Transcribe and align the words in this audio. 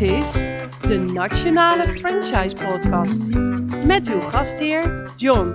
Dit 0.00 0.10
is 0.10 0.32
de 0.80 0.98
Nationale 1.12 1.82
Franchise 1.82 2.56
Podcast 2.66 3.34
met 3.86 4.08
uw 4.08 4.20
gastheer 4.20 5.12
John. 5.16 5.48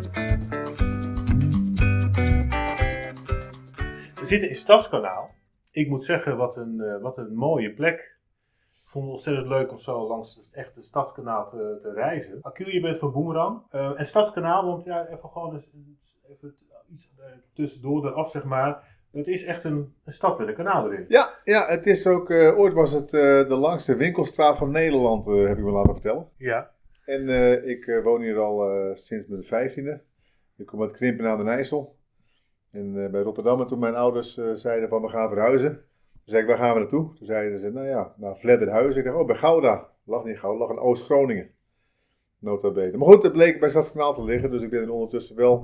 We 4.16 4.22
zitten 4.22 4.50
in 4.50 4.56
Stadskanaal. 4.56 5.30
Ik 5.72 5.90
moet 5.90 6.04
zeggen, 6.04 6.38
wat 6.38 6.56
een, 6.56 6.80
eh, 6.80 7.02
wat 7.02 7.18
een 7.18 7.36
mooie 7.36 7.74
plek. 7.74 8.18
Ik 8.74 8.90
vond 8.90 9.06
het 9.06 9.14
ontzettend 9.14 9.48
leuk 9.48 9.72
om 9.72 9.78
zo 9.78 10.08
langs 10.08 10.36
het 10.36 10.50
echte 10.52 10.82
Stadskanaal 10.82 11.50
te, 11.50 11.92
reizen. 11.96 12.42
Acul, 12.42 12.70
je 12.70 12.82
bent 12.82 12.98
van 12.98 13.12
Boemerang. 13.12 13.62
Eh, 13.70 14.00
en 14.00 14.06
Stadskanaal, 14.06 14.66
want 14.66 14.84
ja, 14.84 15.08
even 15.08 15.30
gewoon 15.30 15.56
even 15.56 15.98
iets 16.94 17.10
eh, 17.18 17.26
tussendoor 17.54 18.08
eraf 18.08 18.30
zeg 18.30 18.44
maar. 18.44 18.95
Het 19.16 19.28
is 19.28 19.44
echt 19.44 19.64
een, 19.64 19.94
een 20.04 20.12
stad 20.12 20.38
met 20.38 20.48
een 20.48 20.54
kanaal 20.54 20.92
erin. 20.92 21.06
Ja, 21.08 21.40
ja, 21.44 21.68
het 21.68 21.86
is 21.86 22.08
ook, 22.08 22.30
eh, 22.30 22.58
ooit 22.58 22.74
was 22.74 22.92
het 22.92 23.14
eh, 23.14 23.48
de 23.48 23.56
langste 23.56 23.96
winkelstraat 23.96 24.58
van 24.58 24.72
Nederland, 24.72 25.28
eh, 25.28 25.48
heb 25.48 25.58
ik 25.58 25.64
me 25.64 25.72
laten 25.72 25.94
vertellen. 25.94 26.30
Ja. 26.38 26.72
En 27.06 27.30
ik 27.68 28.00
woon 28.04 28.22
hier 28.22 28.38
al 28.38 28.96
sinds 28.96 29.28
mijn 29.28 29.44
vijftiende. 29.44 30.02
Ik 30.58 30.66
kom 30.66 30.82
uit 30.82 30.92
Krimpen 30.92 31.26
aan 31.26 31.38
de 31.38 31.44
Nijssel. 31.44 31.96
En 32.72 33.12
bij 33.12 33.22
Rotterdam, 33.22 33.62
en 33.62 33.68
toen 33.68 33.80
mijn 33.80 33.96
ouders 33.96 34.40
zeiden 34.54 34.90
van 34.90 35.02
we 35.02 35.08
gaan 35.08 35.30
verhuizen. 35.30 35.72
Toen 35.72 36.22
zei 36.24 36.42
ik, 36.42 36.48
waar 36.48 36.58
gaan 36.58 36.74
we 36.74 36.80
naartoe? 36.80 37.14
Toen 37.16 37.26
zeiden 37.26 37.60
ze, 37.60 37.72
nou 37.72 37.88
ja, 37.88 38.14
naar 38.18 38.38
Vledderhuizen. 38.38 39.00
Ik 39.00 39.08
dacht, 39.08 39.20
oh, 39.20 39.28
bij 39.28 39.36
Gouda. 39.36 39.90
Lag 40.04 40.24
niet 40.24 40.34
in 40.34 40.40
Gouda, 40.40 40.60
lag 40.60 40.70
in 40.70 40.80
Oost-Groningen. 40.80 41.50
Nota 42.40 42.72
bene. 42.72 42.98
Maar 42.98 43.08
goed, 43.08 43.24
het 43.24 43.32
bleek 43.32 43.60
bij 43.60 43.70
Stadskanaal 43.70 44.14
te 44.14 44.24
liggen, 44.24 44.52
dus 44.52 44.62
ik 44.62 44.70
ben 44.70 44.82
er 44.82 44.92
ondertussen 44.92 45.36
wel 45.36 45.64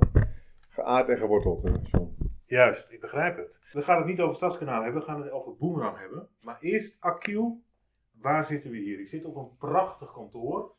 geaard 0.70 1.09
en 1.09 1.18
geworteld, 1.18 1.62
John. 1.84 2.30
Juist, 2.52 2.91
ik 2.91 3.00
begrijp 3.00 3.38
het. 3.38 3.60
We 3.72 3.82
gaan 3.82 3.98
het 3.98 4.05
niet 4.05 4.20
over 4.20 4.36
Stadskanaal 4.36 4.84
hebben, 4.84 5.02
we 5.02 5.08
gaan 5.08 5.22
het 5.22 5.32
over 5.32 5.55
Boemerang 5.55 5.98
hebben. 5.98 6.28
Maar 6.42 6.58
eerst, 6.59 6.95
Acul, 7.00 7.62
waar 8.22 8.45
zitten 8.45 8.72
we 8.72 8.78
hier? 8.78 9.00
Ik 9.00 9.08
zit 9.08 9.25
op 9.25 9.36
een 9.36 9.58
prachtig 9.58 10.12
kantoor. 10.12 10.73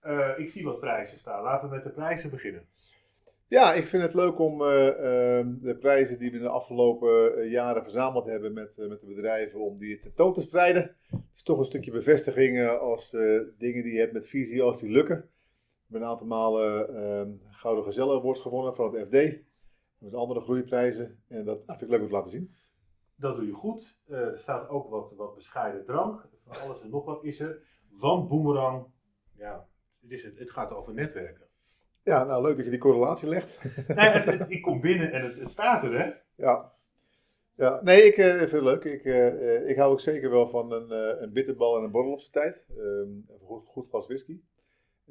Eh, 0.00 0.30
ik 0.36 0.50
zie 0.50 0.64
wat 0.64 0.80
prijzen 0.80 1.18
staan. 1.18 1.42
Laten 1.42 1.68
we 1.68 1.74
met 1.74 1.84
de 1.84 1.90
prijzen 1.90 2.30
beginnen. 2.30 2.68
Ja, 3.46 3.74
ik 3.74 3.86
vind 3.86 4.02
het 4.02 4.14
leuk 4.14 4.38
om 4.38 4.62
eh, 4.62 4.88
eh, 4.88 5.46
de 5.60 5.76
prijzen 5.80 6.18
die 6.18 6.30
we 6.30 6.38
de 6.38 6.48
afgelopen 6.48 7.48
jaren 7.48 7.82
verzameld 7.82 8.26
hebben 8.26 8.52
met, 8.52 8.76
met 8.76 9.00
de 9.00 9.06
bedrijven, 9.06 9.60
om 9.60 9.76
die 9.76 10.00
tentoon 10.00 10.32
te 10.32 10.40
spreiden. 10.40 10.96
Het 11.10 11.20
is 11.34 11.42
toch 11.42 11.58
een 11.58 11.64
stukje 11.64 11.90
bevestiging 11.90 12.68
als 12.68 13.10
dingen 13.58 13.82
die 13.82 13.92
je 13.92 14.00
hebt 14.00 14.12
met 14.12 14.28
visie, 14.28 14.62
als 14.62 14.80
die 14.80 14.90
lukken. 14.90 15.16
We 15.16 15.82
hebben 15.82 16.02
een 16.02 16.12
aantal 16.12 16.26
malen 16.26 17.40
Gouden 17.50 17.84
Gazelle 17.84 18.18
Awards 18.18 18.40
gewonnen 18.40 18.74
van 18.74 18.94
het 18.94 19.06
FD. 19.06 19.46
Met 19.98 20.14
andere 20.14 20.40
groeiprijzen. 20.40 21.22
En 21.28 21.44
dat 21.44 21.62
vind 21.66 21.82
ik 21.82 21.88
leuk 21.88 22.00
om 22.00 22.06
te 22.06 22.12
laten 22.12 22.30
zien. 22.30 22.54
Dat 23.16 23.36
doe 23.36 23.46
je 23.46 23.52
goed. 23.52 23.98
Eh, 24.06 24.18
er 24.20 24.38
staat 24.38 24.68
ook 24.68 24.90
wat, 24.90 25.14
wat 25.16 25.34
bescheiden 25.34 25.84
drank. 25.84 26.28
Van 26.46 26.60
alles 26.68 26.80
en 26.82 26.90
nog 26.90 27.04
wat 27.04 27.24
is 27.24 27.40
er. 27.40 27.62
Van 27.92 28.28
Boomerang. 28.28 28.86
Ja, 29.36 29.66
het, 30.00 30.10
is 30.10 30.22
het, 30.22 30.38
het 30.38 30.50
gaat 30.50 30.72
over 30.72 30.94
netwerken. 30.94 31.46
Ja, 32.02 32.24
nou 32.24 32.42
leuk 32.42 32.56
dat 32.56 32.64
je 32.64 32.70
die 32.70 32.80
correlatie 32.80 33.28
legt. 33.28 33.64
Nee, 33.88 34.08
het, 34.08 34.24
het- 34.26 34.50
ik 34.50 34.62
kom 34.62 34.80
binnen 34.80 35.12
en 35.12 35.22
het, 35.24 35.38
het 35.38 35.50
staat 35.50 35.84
er, 35.84 35.98
hè? 35.98 36.12
Ja. 36.44 36.72
ja. 37.56 37.80
Nee, 37.82 38.02
ik 38.02 38.16
eh, 38.16 38.36
vind 38.36 38.50
het 38.50 38.62
leuk. 38.62 38.84
Ik, 38.84 39.04
eh, 39.04 39.68
ik 39.68 39.76
hou 39.76 39.92
ook 39.92 40.00
zeker 40.00 40.30
wel 40.30 40.48
van 40.48 40.72
een, 40.72 40.90
eh, 40.90 41.20
een 41.22 41.32
bitterbal 41.32 41.76
en 41.76 41.84
een 41.84 41.90
borrel 41.90 42.12
op 42.12 42.20
zijn 42.20 42.32
tijd. 42.32 42.64
Een 42.76 43.28
goed, 43.40 43.66
goed 43.66 43.88
glas 43.88 44.06
whisky. 44.06 44.40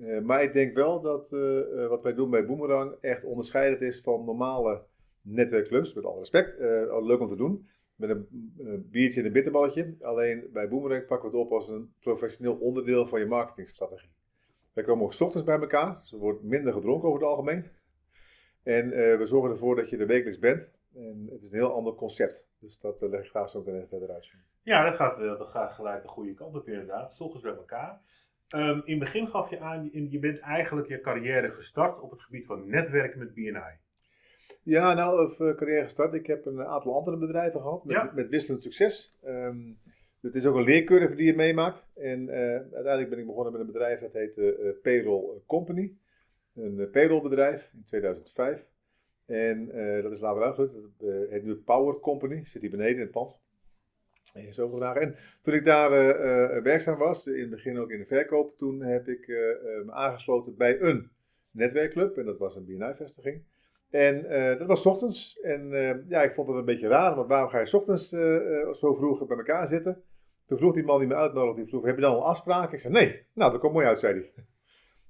Eh, 0.02 0.20
maar 0.20 0.44
ik 0.44 0.54
denk 0.54 0.76
wel 0.76 1.02
dat 1.02 1.34
eh, 1.34 1.84
eh, 1.84 1.90
wat 1.90 2.04
wij 2.04 2.14
doen 2.14 2.30
bij 2.30 2.46
Boomerang 2.46 2.96
echt 3.02 3.24
onderscheidend 3.24 3.82
is 3.82 4.02
van 4.02 4.26
normale 4.26 4.84
netwerkclubs. 5.22 5.94
Met 5.94 6.06
alle 6.06 6.20
respect. 6.20 6.58
Eh, 6.58 7.06
leuk 7.06 7.20
om 7.20 7.30
te 7.30 7.36
doen. 7.36 7.68
Met 7.96 8.10
een 8.10 8.28
biertje 8.92 9.20
en 9.20 9.26
een 9.26 9.32
bitterballetje. 9.32 9.96
Alleen 10.02 10.50
bij 10.54 10.68
Boomerang 10.68 11.06
pakken 11.06 11.32
we 11.32 11.38
het 11.38 11.46
op 11.46 11.52
als 11.52 11.70
een 11.70 11.94
professioneel 12.00 12.56
onderdeel 12.56 13.08
van 13.08 13.20
je 13.20 13.26
marketingstrategie. 13.26 14.10
Wij 14.74 14.84
komen 14.84 15.04
ook 15.06 15.20
ochtends 15.20 15.44
bij 15.44 15.60
elkaar. 15.60 16.00
Dus 16.00 16.12
er 16.12 16.18
wordt 16.18 16.44
minder 16.44 16.74
gedronken 16.74 17.08
over 17.08 17.22
het 17.22 17.30
algemeen. 17.30 17.66
En 18.64 18.90
we 18.90 19.26
zorgen 19.26 19.52
ervoor 19.52 19.76
dat 19.76 19.90
je 19.90 19.98
er 19.98 20.08
wekelijks 20.08 20.40
bent. 20.40 20.70
En 20.96 21.28
het 21.32 21.42
is 21.42 21.52
een 21.52 21.58
heel 21.58 21.74
ander 21.74 21.96
concept. 21.96 22.48
Dus 22.60 22.80
dat 22.80 23.02
leg 23.02 23.24
ik 23.24 23.30
graag 23.30 23.50
zo 23.50 23.60
meteen 23.60 23.76
even 23.76 23.88
verder 23.88 24.12
uit. 24.12 24.32
Ja, 24.64 24.84
dat 24.84 24.96
gaat, 24.96 25.18
dat 25.18 25.48
gaat 25.48 25.74
gelijk 25.74 26.02
de 26.02 26.08
goede 26.08 26.34
kant 26.34 26.56
op 26.56 26.68
inderdaad. 26.68 27.20
Ochtends 27.20 27.44
bij 27.44 27.56
elkaar. 27.56 28.02
Ehm, 28.48 28.80
in 28.84 28.94
het 28.94 29.00
begin 29.00 29.28
gaf 29.28 29.50
je 29.50 29.60
aan, 29.60 29.90
je 29.92 30.20
bent 30.20 30.40
eigenlijk 30.40 30.88
je 30.88 31.00
carrière 31.00 31.52
gestart 31.52 32.00
op 32.02 32.12
het 32.12 32.22
gebied 32.24 32.46
van 32.46 32.70
netwerken 32.70 33.20
met 33.20 33.34
BNI. 33.34 33.78
Ja, 34.64 34.94
nou, 34.94 35.26
of 35.26 35.40
eh, 35.40 35.56
carrière 35.56 35.84
gestart. 35.84 36.14
Ik 36.14 36.28
heb 36.28 36.46
een 36.46 36.64
aantal 36.64 36.96
andere 36.96 37.18
bedrijven 37.18 37.62
gehad 37.62 37.86
met, 37.86 37.96
Ja. 37.96 38.12
met 38.16 38.30
wisselend 38.30 38.64
succes. 38.64 39.18
Ehm, 39.24 39.74
het 40.22 40.36
is 40.36 40.46
ook 40.46 40.56
een 40.56 40.64
leercurve 40.64 41.16
die 41.16 41.26
je 41.26 41.36
meemaakt. 41.36 41.88
En 41.96 42.30
eh, 42.30 42.56
uiteindelijk 42.56 43.10
ben 43.10 43.20
ik 43.20 43.26
begonnen 43.26 43.52
met 43.52 43.62
een 43.62 43.68
bedrijf 43.68 44.00
dat 44.00 44.14
heet 44.14 44.38
eh, 44.38 44.48
eh, 44.48 44.76
Payroll 44.82 45.42
Company. 45.46 45.94
Een 46.56 46.78
uh, 46.78 46.92
payrollbedrijf 46.92 47.72
in 47.74 47.84
2005. 47.86 48.66
En 49.26 49.66
dat 50.02 50.12
is 50.12 50.20
later. 50.20 50.56
Dat 50.56 51.10
eh, 51.10 51.30
heet 51.30 51.44
nu 51.44 51.56
Power 51.56 52.00
Company. 52.00 52.46
Zit 52.46 52.62
hier 52.62 52.72
beneden 52.72 52.94
in 52.96 53.02
het 53.02 53.12
pand. 53.12 53.40
En 54.34 54.54
zo 54.54 54.70
vragen. 54.70 55.02
En 55.02 55.16
toen 55.42 55.54
ik 55.54 55.66
daar 55.66 55.92
eh, 55.92 56.58
eh, 56.58 56.64
werkzaam 56.64 56.98
was, 56.98 57.28
in 57.28 57.40
het 57.40 57.50
begin 57.50 57.80
ook 57.80 57.90
in 57.90 58.00
de 58.00 58.06
verkoop, 58.06 58.58
toen 58.58 58.82
heb 58.82 59.08
ik 59.08 59.28
eh, 59.28 59.36
me 59.86 59.92
aangesloten 59.92 60.58
bij 60.58 60.82
een 60.82 61.12
netwerkclub. 61.52 62.18
En 62.18 62.26
dat 62.26 62.38
was 62.38 62.56
een 62.56 62.66
BNI-vestiging. 62.66 63.44
En 63.90 64.22
dat 64.58 64.68
was 64.68 64.82
's 64.82 64.86
ochtends. 64.86 65.40
En 65.40 65.70
ja, 66.10 66.24
ik 66.24 66.34
vond 66.34 66.48
het 66.48 66.58
een 66.58 66.66
beetje 66.66 66.88
raar, 66.88 67.16
want 67.16 67.28
waarom 67.28 67.50
ga 67.50 67.60
je 67.60 67.66
's 67.66 67.74
ochtends 67.74 68.10
zo 68.80 68.94
vroeg 68.96 69.28
bij 69.28 69.38
elkaar 69.38 69.68
zitten? 69.68 70.04
Toen 70.46 70.58
vroeg 70.58 70.74
die 70.74 70.84
man 70.84 71.00
die 71.00 71.08
me 71.08 71.16
uitnodigde, 71.16 71.62
die 71.62 71.70
vroeg, 71.70 71.86
heb 71.86 71.96
je 71.96 72.02
dan 72.02 72.14
al 72.14 72.26
afspraken? 72.26 72.74
Ik 72.74 72.80
zei, 72.80 72.94
nee. 72.94 73.26
Nou, 73.34 73.52
dat 73.52 73.62
komt 73.62 73.74
mooi 73.74 73.86
uit, 73.86 74.00
zei 74.00 74.14
hij. 74.14 74.32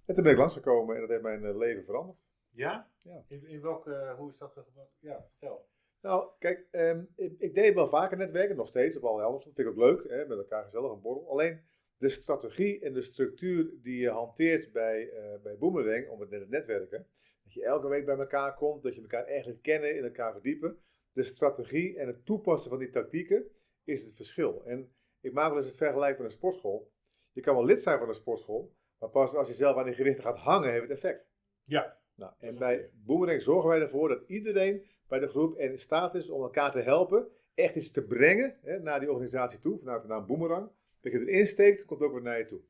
En 0.06 0.16
toen 0.16 0.24
ben 0.24 0.32
ik 0.32 0.38
langsgekomen 0.38 0.96
en 0.96 1.02
dat 1.02 1.10
heeft 1.10 1.22
mijn 1.22 1.58
leven 1.58 1.84
veranderd. 1.84 2.18
Ja? 2.52 2.88
Ja. 3.02 3.24
In, 3.28 3.48
in 3.48 3.62
welke, 3.62 4.14
hoe 4.18 4.30
is 4.30 4.38
dat 4.38 4.52
gebeurd? 4.52 4.90
Ja, 5.00 5.26
vertel. 5.30 5.66
Nou, 6.08 6.30
kijk, 6.40 6.68
ehm, 6.72 7.04
ik, 7.16 7.40
ik 7.40 7.56
deed 7.56 7.74
wel 7.74 7.90
vaker 7.90 8.18
netwerken, 8.18 8.56
nog 8.56 8.68
steeds, 8.68 8.96
op 8.96 9.04
allerlei 9.04 9.28
andere. 9.28 9.46
Dat 9.46 9.54
vind 9.56 9.68
ik 9.68 9.74
ook 9.74 9.80
leuk, 9.80 10.10
hè, 10.10 10.26
met 10.26 10.38
elkaar 10.38 10.64
gezellig 10.64 10.92
een 10.92 11.02
borrel. 11.02 11.30
Alleen 11.30 11.62
de 11.98 12.10
strategie 12.10 12.80
en 12.80 12.94
de 12.94 13.02
structuur 13.02 13.72
die 13.82 14.00
je 14.00 14.10
hanteert 14.10 14.72
bij, 14.72 15.10
eh 15.10 15.42
bij 15.44 15.58
Boomerang, 15.58 16.10
om 16.10 16.20
het 16.20 16.30
net 16.30 16.40
het 16.40 16.50
netwerken, 16.50 17.08
dat 17.44 17.54
je 17.54 17.64
elke 17.64 17.88
week 17.88 18.06
bij 18.06 18.18
elkaar 18.18 18.56
komt, 18.56 18.84
dat 18.84 18.96
je 18.96 19.02
elkaar 19.02 19.26
echt 19.26 19.62
kennen, 19.62 19.96
in 19.96 20.04
elkaar 20.04 20.32
verdiepen. 20.32 20.78
De 21.12 21.24
strategie 21.24 21.98
en 21.98 22.08
het 22.08 22.26
toepassen 22.26 22.70
van 22.70 22.80
die 22.80 22.90
tactieken 22.90 23.46
is 23.84 24.04
het 24.04 24.16
verschil. 24.16 24.64
En 24.66 24.92
ik 25.22 25.34
maak 25.34 25.48
wel 25.48 25.58
eens 25.58 25.68
het 25.68 25.78
vergelijk 25.78 26.18
met 26.18 26.26
een 26.26 26.38
sportschool. 26.38 26.92
Je 27.32 27.42
kan 27.42 27.56
wel 27.56 27.66
lid 27.66 27.82
zijn 27.82 28.00
van 28.00 28.08
een 28.08 28.14
sportschool, 28.14 28.76
maar 29.00 29.10
pas 29.10 29.36
als 29.36 29.48
je 29.48 29.54
zelf 29.54 29.78
aan 29.78 29.86
die 29.86 29.94
gewichten 29.94 30.24
gaat 30.24 30.38
hangen, 30.38 30.72
heeft 30.72 30.90
het 30.90 30.92
effect. 30.92 31.28
Ja. 31.64 32.00
Nou, 32.16 32.34
en 32.40 32.58
bij. 32.58 32.90
Boomerang 32.94 33.42
zorgen 33.42 33.70
wij 33.70 33.82
ervoor 33.82 34.10
dat 34.10 34.24
iedereen 34.28 34.86
bij 35.08 35.20
de 35.20 35.28
groep 35.28 35.58
in 35.58 35.80
staat 35.80 36.16
is 36.16 36.30
om 36.30 36.42
elkaar 36.42 36.72
te 36.72 36.82
helpen, 36.82 37.28
echt 37.54 37.76
iets 37.76 37.92
te 37.92 38.04
brengen 38.04 38.58
hè, 38.62 38.80
naar 38.80 39.00
die 39.00 39.10
organisatie 39.10 39.60
toe, 39.60 39.80
vanuit 39.80 40.02
de 40.02 40.08
naam 40.08 40.26
Boomerang. 40.26 40.70
Dat 41.00 41.12
je 41.12 41.20
erin 41.20 41.48
steekt, 41.48 41.86
komt 41.86 42.02
ook 42.02 42.12
weer 42.12 42.22
naar 42.22 42.38
je 42.38 42.46
toe. 42.46 42.62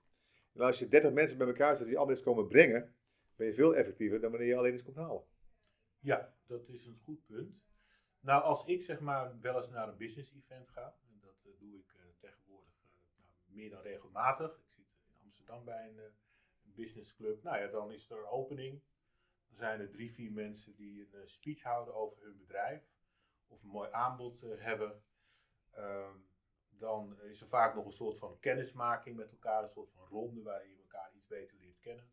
En 0.53 0.61
als 0.61 0.79
je 0.79 0.87
30 0.87 1.11
mensen 1.11 1.37
bij 1.37 1.47
elkaar 1.47 1.77
zet 1.77 1.87
die 1.87 1.97
allemaal 1.97 2.15
iets 2.15 2.23
komen 2.23 2.47
brengen, 2.47 2.95
ben 3.35 3.47
je 3.47 3.53
veel 3.53 3.75
effectiever 3.75 4.19
dan 4.19 4.31
wanneer 4.31 4.49
je 4.49 4.55
alleen 4.55 4.73
iets 4.73 4.83
komt 4.83 4.95
halen. 4.95 5.23
Ja, 5.99 6.33
dat 6.45 6.67
is 6.67 6.85
een 6.85 6.97
goed 7.03 7.25
punt. 7.25 7.65
Nou, 8.19 8.43
als 8.43 8.65
ik 8.65 8.81
zeg 8.81 8.99
maar 8.99 9.39
wel 9.41 9.55
eens 9.55 9.69
naar 9.69 9.87
een 9.87 9.97
business 9.97 10.33
event 10.33 10.69
ga, 10.69 10.95
en 11.09 11.19
dat 11.19 11.45
eh, 11.45 11.51
doe 11.59 11.77
ik 11.77 11.93
eh, 11.95 12.03
tegenwoordig 12.19 12.73
eh, 12.83 12.89
nou, 13.17 13.29
meer 13.45 13.69
dan 13.69 13.81
regelmatig. 13.81 14.51
Ik 14.57 14.69
zit 14.69 14.85
in 15.07 15.23
Amsterdam 15.23 15.65
bij 15.65 15.87
een, 15.87 16.15
business 16.75 17.15
club. 17.15 17.43
Nou 17.43 17.57
ja, 17.57 17.67
dan 17.67 17.91
is 17.91 18.09
er 18.09 18.27
opening. 18.27 18.81
Dan 19.47 19.57
zijn 19.57 19.79
er 19.79 19.89
drie, 19.89 20.13
vier 20.13 20.31
mensen 20.31 20.75
die 20.75 21.01
een 21.01 21.21
eh, 21.21 21.27
speech 21.27 21.61
houden 21.61 21.93
over 21.93 22.23
hun 22.23 22.37
bedrijf. 22.37 22.83
Of 23.47 23.63
een 23.63 23.69
mooi 23.69 23.91
aanbod 23.91 24.43
eh, 24.43 24.49
hebben. 24.57 25.03
Ehm, 25.71 26.17
dan 26.69 27.21
is 27.21 27.41
er 27.41 27.47
vaak 27.47 27.75
nog 27.75 27.85
een 27.85 27.91
soort 27.91 28.17
van 28.17 28.39
kennismaking 28.39 29.15
met 29.15 29.31
elkaar. 29.31 29.63
Een 29.63 29.69
soort 29.69 29.91
van 29.91 30.07
ronde 30.07 30.41
waarin 30.41 30.69
je 30.69 30.77
elkaar 30.77 31.11
iets 31.15 31.27
beter 31.27 31.57
leert 31.57 31.79
kennen. 31.79 32.11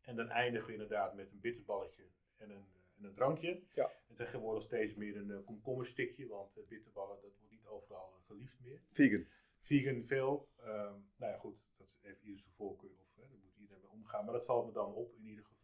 En 0.00 0.16
dan 0.16 0.28
eindigen 0.28 0.66
we 0.66 0.72
inderdaad 0.72 1.14
met 1.14 1.32
een 1.32 1.40
bitterballetje 1.40 2.08
en 2.36 2.50
een, 2.50 2.66
en 2.96 3.04
een 3.04 3.14
drankje. 3.14 3.62
Ja. 3.72 3.90
En 4.08 4.14
tegenwoordig 4.14 4.62
steeds 4.62 4.94
meer 4.94 5.16
een 5.16 5.44
komkommerstikje, 5.44 6.26
want 6.26 6.68
bitterballen 6.68 7.20
dat 7.20 7.36
wordt 7.36 7.50
niet 7.50 7.66
overal 7.66 8.20
geliefd 8.26 8.60
meer. 8.60 8.80
Vegan. 8.92 9.26
Vegan 9.60 10.04
veel. 10.04 10.48
Um, 10.58 11.10
nou 11.16 11.32
ja, 11.32 11.38
goed, 11.38 11.56
dat 11.76 11.96
heeft 12.00 12.22
ieder 12.22 12.38
zijn 12.38 12.54
voorkeur 12.54 12.98
of 13.00 13.14
hè, 13.14 13.28
daar 13.28 13.38
moet 13.38 13.56
iedereen 13.56 13.82
mee 13.82 13.90
omgaan. 13.90 14.24
Maar 14.24 14.34
dat 14.34 14.44
valt 14.44 14.66
me 14.66 14.72
dan 14.72 14.92
op 14.92 15.14
in 15.14 15.26
ieder 15.26 15.44
geval. 15.44 15.55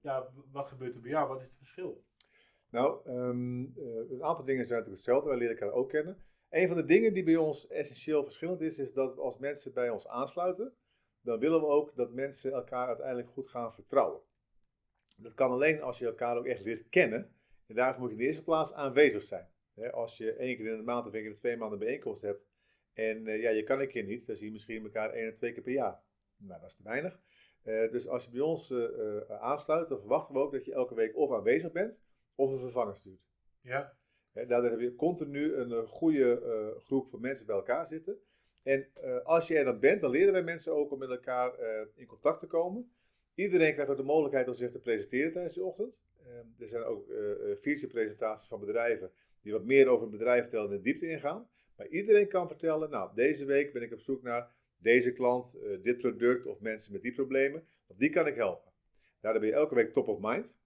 Ja, 0.00 0.28
wat 0.52 0.68
gebeurt 0.68 0.94
er 0.94 1.00
bij 1.00 1.10
jou? 1.10 1.28
Wat 1.28 1.40
is 1.40 1.46
het 1.46 1.56
verschil? 1.56 2.04
Nou, 2.70 3.10
um, 3.10 3.72
uh, 3.76 4.10
een 4.10 4.22
aantal 4.22 4.44
dingen 4.44 4.64
zijn 4.64 4.78
natuurlijk 4.78 4.86
hetzelfde. 4.86 5.28
Wij 5.28 5.38
leren 5.38 5.58
elkaar 5.58 5.72
ook 5.74 5.88
kennen. 5.88 6.16
Een 6.48 6.68
van 6.68 6.76
de 6.76 6.84
dingen 6.84 7.14
die 7.14 7.22
bij 7.22 7.36
ons 7.36 7.66
essentieel 7.66 8.24
verschillend 8.24 8.60
is, 8.60 8.78
is 8.78 8.92
dat 8.92 9.18
als 9.18 9.38
mensen 9.38 9.72
bij 9.72 9.90
ons 9.90 10.08
aansluiten, 10.08 10.74
dan 11.20 11.38
willen 11.38 11.60
we 11.60 11.66
ook 11.66 11.96
dat 11.96 12.12
mensen 12.12 12.52
elkaar 12.52 12.86
uiteindelijk 12.86 13.28
goed 13.28 13.48
gaan 13.48 13.74
vertrouwen. 13.74 14.20
Dat 15.16 15.34
kan 15.34 15.50
alleen 15.50 15.82
als 15.82 15.98
je 15.98 16.06
elkaar 16.06 16.36
ook 16.36 16.46
echt 16.46 16.64
leert 16.64 16.88
kennen. 16.88 17.34
En 17.66 17.74
daarvoor 17.74 18.00
moet 18.00 18.10
je 18.10 18.16
in 18.16 18.20
de 18.20 18.26
eerste 18.26 18.44
plaats 18.44 18.72
aanwezig 18.72 19.22
zijn. 19.22 19.48
als 19.92 20.16
je 20.16 20.32
één 20.32 20.56
keer 20.56 20.66
in 20.66 20.76
de 20.76 20.82
maand 20.82 21.06
of 21.06 21.12
één 21.12 21.20
keer 21.20 21.30
in 21.30 21.34
de 21.34 21.40
twee 21.40 21.56
maanden 21.56 21.78
bijeenkomst 21.78 22.22
hebt 22.22 22.46
En 22.92 23.26
eh, 23.26 23.40
ja, 23.40 23.50
je 23.50 23.62
kan 23.62 23.80
een 23.80 23.88
keer 23.88 24.04
niet, 24.04 24.26
dan 24.26 24.36
zie 24.36 24.46
je 24.46 24.52
misschien 24.52 24.82
elkaar 24.82 25.10
één 25.10 25.28
of 25.28 25.34
twee 25.34 25.52
keer 25.52 25.62
per 25.62 25.72
jaar. 25.72 26.02
Nou, 26.36 26.60
dat 26.60 26.70
is 26.70 26.76
te 26.76 26.82
weinig. 26.82 27.20
Eh, 27.62 27.90
dus 27.90 28.08
als 28.08 28.24
je 28.24 28.30
bij 28.30 28.40
ons 28.40 28.70
eh, 28.70 28.84
eh, 28.84 29.40
aansluit, 29.40 29.88
dan 29.88 29.98
verwachten 29.98 30.34
we 30.34 30.40
ook 30.40 30.52
dat 30.52 30.64
je 30.64 30.72
elke 30.72 30.94
week 30.94 31.16
of 31.16 31.32
aanwezig 31.32 31.72
bent, 31.72 32.02
of 32.34 32.50
een 32.50 32.58
vervanger 32.58 32.96
stuurt. 32.96 33.20
Ja, 33.60 33.96
daardoor 34.32 34.70
heb 34.70 34.80
je 34.80 34.94
continu 34.94 35.54
een 35.54 35.86
goede 35.86 36.74
groep 36.78 37.10
van 37.10 37.20
mensen 37.20 37.46
bij 37.46 37.56
elkaar 37.56 37.86
zitten. 37.86 38.18
En 38.62 38.88
als 39.24 39.48
je 39.48 39.56
er 39.56 39.64
dan 39.64 39.80
bent, 39.80 40.00
dan 40.00 40.10
leren 40.10 40.32
wij 40.32 40.42
mensen 40.42 40.72
ook 40.72 40.92
om 40.92 40.98
met 40.98 41.10
elkaar 41.10 41.54
in 41.94 42.06
contact 42.06 42.40
te 42.40 42.46
komen. 42.46 42.92
Iedereen 43.34 43.72
krijgt 43.72 43.90
ook 43.90 43.96
de 43.96 44.02
mogelijkheid 44.02 44.48
om 44.48 44.54
zich 44.54 44.70
te 44.70 44.78
presenteren 44.78 45.32
tijdens 45.32 45.54
de 45.54 45.64
ochtend. 45.64 45.94
Eh, 46.24 46.62
er 46.62 46.68
zijn 46.68 46.82
ook 46.82 47.06
visie-presentaties 47.60 48.48
van 48.48 48.60
bedrijven 48.60 49.12
die 49.42 49.52
wat 49.52 49.64
meer 49.64 49.88
over 49.88 50.02
het 50.02 50.10
bedrijf 50.10 50.42
vertellen 50.42 50.70
en 50.70 50.76
de 50.76 50.82
diepte 50.82 51.08
ingaan. 51.08 51.48
Maar 51.76 51.86
iedereen 51.86 52.28
kan 52.28 52.48
vertellen, 52.48 52.90
nou, 52.90 53.14
deze 53.14 53.44
week 53.44 53.72
ben 53.72 53.82
ik 53.82 53.92
op 53.92 54.00
zoek 54.00 54.22
naar 54.22 54.52
deze 54.82 55.12
klant, 55.12 55.54
eh, 55.54 55.82
dit 55.82 55.98
product 55.98 56.46
of 56.46 56.60
mensen 56.60 56.92
met 56.92 57.02
die 57.02 57.12
problemen. 57.12 57.66
Want 57.86 58.00
die 58.00 58.10
kan 58.10 58.26
ik 58.26 58.34
helpen. 58.34 58.72
Daardoor 59.20 59.40
ben 59.40 59.50
je 59.50 59.56
elke 59.56 59.74
week 59.74 59.92
top 59.92 60.08
of 60.08 60.18
mind. 60.20 60.56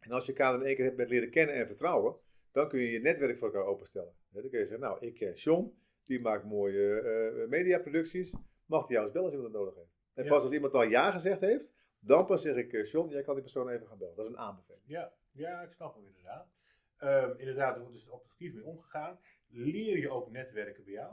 En 0.00 0.10
als 0.12 0.26
je 0.26 0.32
elkaar 0.32 0.54
in 0.54 0.62
één 0.66 0.74
keer 0.76 0.84
hebt 0.84 0.96
met 0.96 1.08
leren 1.08 1.30
kennen 1.30 1.54
en 1.54 1.66
vertrouwen, 1.66 2.16
dan 2.52 2.68
kun 2.68 2.80
je 2.80 2.90
je 2.90 3.00
netwerk 3.00 3.38
voor 3.38 3.46
elkaar 3.48 3.64
openstellen. 3.68 4.12
Hè, 4.32 4.40
Dan 4.40 4.50
kun 4.50 4.58
je 4.58 4.66
zeggen, 4.66 4.86
nou, 4.88 5.06
ik 5.06 5.14
ken 5.14 5.32
John, 5.34 5.78
die 6.04 6.20
maakt 6.20 6.44
mooie 6.44 7.00
eh, 7.00 7.48
mediaproducties. 7.48 8.32
Mag 8.66 8.86
die 8.86 8.92
jou 8.92 9.04
eens 9.04 9.12
bellen 9.12 9.28
als 9.28 9.36
iemand 9.36 9.52
dat 9.52 9.62
nodig 9.62 9.76
heeft? 9.78 9.96
En 10.14 10.24
Ja. 10.24 10.30
pas 10.30 10.42
als 10.42 10.52
iemand 10.52 10.74
al 10.74 10.82
ja 10.82 11.10
gezegd 11.10 11.40
heeft, 11.40 11.72
dan 12.00 12.26
pas 12.26 12.42
zeg 12.42 12.56
ik, 12.56 12.72
eh, 12.72 12.84
John, 12.84 13.10
jij 13.10 13.22
kan 13.22 13.34
die 13.34 13.42
persoon 13.42 13.68
even 13.68 13.86
gaan 13.86 13.98
bellen. 13.98 14.16
Dat 14.16 14.24
is 14.26 14.30
een 14.32 14.38
aanbeveling. 14.38 14.82
ja, 14.86 15.12
ja, 15.32 15.62
ik 15.62 15.70
snap 15.70 15.94
hem 15.94 16.06
inderdaad. 16.06 16.48
Ehm, 16.96 17.38
inderdaad, 17.38 17.74
er 17.74 17.80
wordt 17.80 17.94
dus 17.96 18.08
objectief 18.08 18.54
mee 18.54 18.64
omgegaan. 18.64 19.18
Leer 19.48 19.98
je 19.98 20.10
ook 20.10 20.30
netwerken 20.30 20.84
bij 20.84 20.92
jou? 20.92 21.12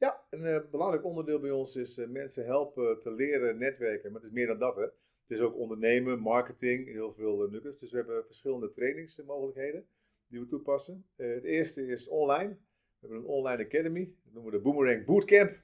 Ja, 0.00 0.24
een 0.30 0.44
eh, 0.44 0.60
belangrijk 0.70 1.04
onderdeel 1.04 1.40
bij 1.40 1.50
ons 1.50 1.76
is 1.76 1.98
eh, 1.98 2.08
mensen 2.08 2.44
helpen 2.44 3.00
te 3.00 3.10
leren 3.12 3.58
netwerken. 3.58 4.12
Maar 4.12 4.20
het 4.20 4.30
is 4.30 4.36
meer 4.36 4.46
dan 4.46 4.58
dat, 4.58 4.76
hè. 4.76 4.82
Het 4.82 5.38
is 5.38 5.40
ook 5.40 5.56
ondernemen, 5.56 6.18
marketing, 6.18 6.86
heel 6.86 7.12
veel 7.12 7.36
uh. 7.36 7.78
Dus 7.80 7.90
we 7.90 7.96
hebben 7.96 8.24
verschillende 8.24 8.72
trainingsmogelijkheden 8.72 9.86
die 10.26 10.40
we 10.40 10.46
toepassen. 10.46 11.06
Het 11.16 11.44
eerste 11.44 11.86
is 11.86 12.08
online. 12.08 12.48
We 12.48 12.56
hebben 13.00 13.18
een 13.18 13.24
online 13.24 13.64
academy. 13.64 14.14
Dat 14.24 14.32
noemen 14.32 14.52
we 14.52 14.56
de 14.58 14.62
Boomerang 14.62 15.04
Bootcamp. 15.04 15.60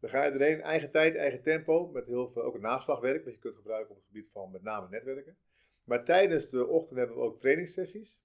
Daar 0.00 0.10
ga 0.10 0.24
je 0.24 0.30
erheen, 0.30 0.60
eigen 0.60 0.90
tijd, 0.90 1.14
eigen 1.14 1.42
tempo. 1.42 1.86
Met 1.86 2.06
heel 2.06 2.30
veel 2.30 2.42
ook 2.42 2.60
naslagwerk 2.60 3.24
dat 3.24 3.34
je 3.34 3.38
kunt 3.38 3.56
gebruiken 3.56 3.90
op 3.90 3.96
het 3.96 4.06
gebied 4.06 4.30
van 4.32 4.50
met 4.50 4.62
name 4.62 4.86
netwerken. 4.90 5.36
Maar 5.84 6.04
tijdens 6.04 6.50
de 6.50 6.66
ochtend 6.66 6.98
hebben 6.98 7.16
we 7.16 7.22
ook 7.22 7.38
trainingssessies. 7.38 8.18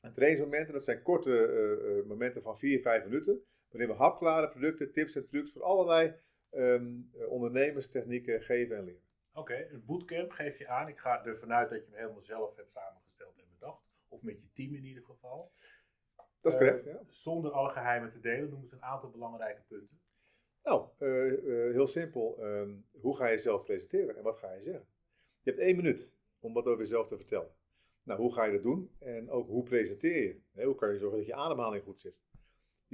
En 0.00 0.12
trainingsmomenten, 0.12 0.72
dat 0.72 0.84
zijn 0.84 1.02
korte 1.02 2.04
momenten 2.06 2.42
van 2.42 2.58
4, 2.58 2.80
5 2.80 3.04
minuten. 3.04 3.44
Waarin 3.74 3.92
we 3.96 4.02
hapklare 4.02 4.48
producten, 4.48 4.92
tips 4.92 5.16
en 5.16 5.26
trucs 5.26 5.52
voor 5.52 5.62
allerlei 5.62 6.14
ehm, 6.50 7.00
eh, 7.18 7.30
ondernemerstechnieken 7.30 8.42
geven 8.42 8.76
en 8.76 8.84
leren. 8.84 9.02
Oké, 9.32 9.68
een 9.70 9.84
bootcamp 9.84 10.30
geef 10.30 10.58
je 10.58 10.68
aan. 10.68 10.88
Ik 10.88 10.98
ga 10.98 11.24
ervan 11.24 11.52
uit 11.52 11.68
dat 11.68 11.78
je 11.78 11.84
hem 11.84 11.94
helemaal 11.94 12.22
zelf 12.22 12.56
hebt 12.56 12.70
samengesteld 12.70 13.38
en 13.38 13.44
bedacht. 13.58 13.82
Of 14.08 14.22
met 14.22 14.40
je 14.40 14.50
team 14.52 14.74
in 14.74 14.84
ieder 14.84 15.02
geval. 15.04 15.52
Dat 16.40 16.52
is 16.52 16.58
Eh, 16.58 16.58
correct, 16.58 16.84
ja. 16.84 17.00
Zonder 17.08 17.50
alle 17.50 17.70
geheimen 17.70 18.10
te 18.10 18.20
delen, 18.20 18.48
noemen 18.48 18.68
ze 18.68 18.74
een 18.74 18.82
aantal 18.82 19.10
belangrijke 19.10 19.62
punten. 19.68 20.00
Nou, 20.62 20.88
eh, 20.98 21.32
eh, 21.32 21.72
heel 21.72 21.86
simpel. 21.86 22.36
Ehm, 22.40 22.70
hoe 23.00 23.16
ga 23.16 23.24
je 23.26 23.30
jezelf 23.36 23.62
presenteren 23.62 24.16
en 24.16 24.22
wat 24.22 24.38
ga 24.38 24.52
je 24.52 24.60
zeggen? 24.60 24.86
Je 25.42 25.50
hebt 25.50 25.62
één 25.62 25.76
minuut 25.76 26.12
om 26.40 26.52
wat 26.52 26.66
over 26.66 26.82
jezelf 26.82 27.06
te 27.06 27.16
vertellen. 27.16 27.50
Nou, 28.02 28.20
hoe 28.20 28.32
ga 28.32 28.44
je 28.44 28.52
dat 28.52 28.62
doen? 28.62 28.90
En 28.98 29.30
ook 29.30 29.48
hoe 29.48 29.62
presenteer 29.62 30.22
je? 30.52 30.64
Hoe 30.64 30.74
kan 30.74 30.92
je 30.92 30.98
zorgen 30.98 31.18
dat 31.18 31.26
je 31.26 31.34
ademhaling 31.34 31.84
goed 31.84 32.00
zit? 32.00 32.22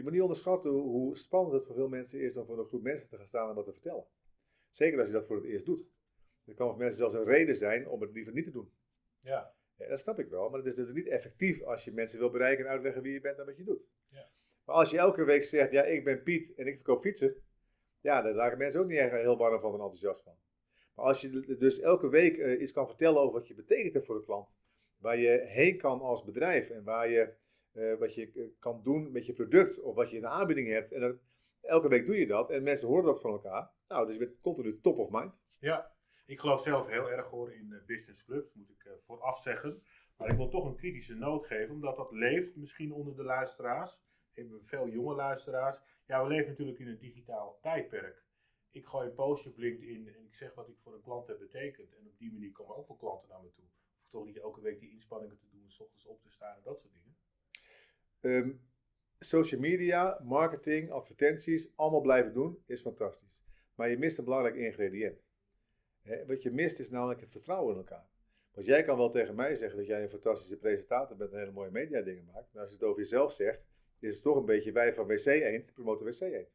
Je 0.00 0.06
moet 0.06 0.14
niet 0.14 0.24
onderschatten 0.24 0.70
hoe, 0.70 1.16
spannend 1.16 1.52
het 1.52 1.64
voor 1.66 1.74
veel 1.74 1.88
mensen 1.88 2.20
is 2.20 2.36
om 2.36 2.46
voor 2.46 2.58
een 2.58 2.66
groep 2.66 2.82
mensen 2.82 3.08
te 3.08 3.16
gaan 3.16 3.26
staan 3.26 3.48
en 3.48 3.54
wat 3.54 3.64
te 3.64 3.72
vertellen. 3.72 4.04
Zeker 4.70 4.98
als 4.98 5.06
je 5.06 5.14
dat 5.14 5.26
voor 5.26 5.36
het 5.36 5.44
eerst 5.44 5.66
doet. 5.66 5.86
Het 6.44 6.56
kan 6.56 6.68
voor 6.68 6.76
mensen 6.76 6.96
zelfs 6.96 7.14
een 7.14 7.24
reden 7.24 7.56
zijn 7.56 7.88
om 7.88 8.00
het 8.00 8.12
liever 8.12 8.32
niet 8.32 8.44
te 8.44 8.50
doen. 8.50 8.72
Ja, 9.20 9.54
Ja, 9.76 9.88
dat 9.88 9.98
snap 9.98 10.18
ik 10.18 10.28
wel, 10.28 10.48
maar 10.48 10.58
het 10.58 10.66
is 10.68 10.76
natuurlijk 10.76 11.04
niet 11.04 11.14
effectief 11.14 11.62
als 11.62 11.84
je 11.84 11.92
mensen 11.92 12.18
wil 12.18 12.30
bereiken 12.30 12.64
en 12.64 12.70
uitleggen 12.70 13.02
wie 13.02 13.12
je 13.12 13.20
bent 13.20 13.38
en 13.38 13.44
wat 13.46 13.56
je 13.56 13.64
doet. 13.64 13.88
Ja. 14.08 14.30
Maar 14.64 14.74
als 14.74 14.90
je 14.90 14.98
elke 14.98 15.24
week 15.24 15.44
zegt, 15.44 15.70
ja, 15.70 15.82
ik 15.82 16.04
ben 16.04 16.22
Piet 16.22 16.54
en 16.54 16.66
ik 16.66 16.74
verkoop 16.74 17.00
fietsen, 17.00 17.34
ja, 18.00 18.22
daar 18.22 18.34
raken 18.34 18.58
mensen 18.58 18.80
ook 18.80 18.88
niet 18.88 18.98
echt 18.98 19.12
heel 19.12 19.36
warm 19.36 19.60
van 19.60 19.74
en 19.74 19.80
enthousiast 19.80 20.22
van. 20.22 20.36
Maar 20.94 21.04
als 21.04 21.20
je 21.20 21.56
dus 21.58 21.78
elke 21.78 22.08
week 22.08 22.38
eh, 22.38 22.60
iets 22.60 22.72
kan 22.72 22.86
vertellen 22.86 23.20
over 23.20 23.32
wat 23.32 23.48
je 23.48 23.54
betekent 23.54 23.92
hebt 23.92 24.06
voor 24.06 24.18
de 24.18 24.24
klant, 24.24 24.48
waar 24.96 25.18
je 25.18 25.38
heen 25.38 25.76
kan 25.76 26.00
als 26.00 26.24
bedrijf 26.24 26.70
en 26.70 26.84
waar 26.84 27.08
je, 27.08 27.32
eh, 27.72 27.98
wat 27.98 28.14
je 28.14 28.32
eh, 28.34 28.42
kan 28.58 28.82
doen 28.82 29.12
met 29.12 29.26
je 29.26 29.32
product 29.32 29.80
of 29.80 29.94
wat 29.94 30.10
je 30.10 30.16
in 30.16 30.22
de 30.22 30.28
aanbieding 30.28 30.68
hebt, 30.68 30.92
en 30.92 31.00
dan, 31.00 31.18
elke 31.60 31.88
week 31.88 32.06
doe 32.06 32.18
je 32.18 32.26
dat 32.26 32.50
en 32.50 32.62
mensen 32.62 32.88
horen 32.88 33.04
dat 33.04 33.20
van 33.20 33.30
elkaar, 33.30 33.70
nou, 33.88 34.06
dus 34.06 34.14
je 34.14 34.24
bent 34.24 34.40
continu 34.40 34.80
top 34.80 34.98
of 34.98 35.10
mind. 35.10 35.32
ja. 35.58 35.98
Ik 36.26 36.40
geloof 36.40 36.62
zelf 36.62 36.88
heel 36.88 37.10
erg 37.10 37.26
hoor 37.26 37.52
in 37.52 37.72
eh, 37.72 37.84
business 37.86 38.24
clubs, 38.24 38.54
moet 38.54 38.70
ik 38.70 38.88
vooraf 39.06 39.38
zeggen. 39.38 39.82
Maar 40.16 40.30
ik 40.30 40.36
wil 40.36 40.48
toch 40.48 40.64
een 40.64 40.76
kritische 40.76 41.14
noot 41.14 41.46
geven, 41.46 41.74
omdat 41.74 41.96
dat 41.96 42.12
leeft 42.12 42.56
misschien 42.56 42.92
onder 42.92 43.16
de 43.16 43.22
luisteraars. 43.22 43.98
We 44.32 44.40
hebben 44.40 44.64
veel 44.64 44.88
jonge 44.88 45.14
luisteraars. 45.14 45.80
Ja, 46.06 46.22
we 46.22 46.28
leven 46.28 46.48
natuurlijk 46.48 46.78
in 46.78 46.88
een 46.88 46.98
digitaal 46.98 47.58
tijdperk. 47.60 48.24
Ik 48.70 48.86
gooi 48.86 49.08
een 49.08 49.14
postje 49.14 49.50
op 49.50 49.56
LinkedIn 49.56 50.08
en 50.08 50.24
ik 50.24 50.34
zeg 50.34 50.54
wat 50.54 50.68
ik 50.68 50.78
voor 50.78 50.94
een 50.94 51.00
klant 51.00 51.26
heb 51.26 51.38
betekend. 51.38 51.94
En 51.94 52.06
op 52.06 52.18
die 52.18 52.32
manier 52.32 52.52
komen 52.52 52.76
ook 52.76 52.88
wel 52.88 52.96
klanten 52.96 53.28
naar 53.28 53.42
me 53.42 53.50
toe. 53.50 53.64
Hoef 54.00 54.10
toch 54.10 54.24
niet 54.24 54.38
elke 54.38 54.60
week 54.60 54.80
die 54.80 54.90
inspanningen 54.90 55.38
te 55.38 55.48
doen, 55.48 55.70
s 55.70 55.80
ochtends 55.80 56.06
op 56.06 56.22
te 56.22 56.30
staan 56.30 56.56
en 56.56 56.62
dat 56.62 56.80
soort 56.80 56.92
dingen. 56.92 57.09
Ehm, 58.20 58.50
social 59.18 59.60
media, 59.60 60.20
marketing, 60.22 60.90
advertenties, 60.90 61.68
allemaal 61.74 62.00
blijven 62.00 62.32
doen, 62.32 62.62
is 62.66 62.80
fantastisch. 62.80 63.38
Maar 63.74 63.90
je 63.90 63.98
mist 63.98 64.18
een 64.18 64.24
belangrijk 64.24 64.56
ingrediënt. 64.56 65.22
Wat 66.26 66.42
je 66.42 66.50
mist 66.50 66.78
is 66.78 66.90
namelijk 66.90 67.20
het 67.20 67.30
vertrouwen 67.30 67.72
in 67.72 67.78
elkaar. 67.78 68.08
Want 68.54 68.66
jij 68.66 68.82
kan 68.82 68.96
wel 68.96 69.10
tegen 69.10 69.34
mij 69.34 69.54
zeggen 69.54 69.78
dat 69.78 69.86
jij 69.86 70.02
een 70.02 70.10
fantastische 70.10 70.56
presentator 70.56 71.16
bent 71.16 71.32
en 71.32 71.38
hele 71.38 71.50
mooie 71.50 71.70
media 71.70 72.00
dingen 72.00 72.24
maakt. 72.24 72.52
Maar 72.52 72.62
als 72.62 72.70
je 72.70 72.76
het 72.76 72.86
over 72.86 73.00
jezelf 73.00 73.32
zegt, 73.32 73.64
is 73.98 74.14
het 74.14 74.22
toch 74.22 74.36
een 74.36 74.44
beetje 74.44 74.72
wij 74.72 74.94
van 74.94 75.06
WC 75.06 75.26
1 75.26 75.64
promoten 75.64 76.06
WC 76.06 76.20
1. 76.20 76.46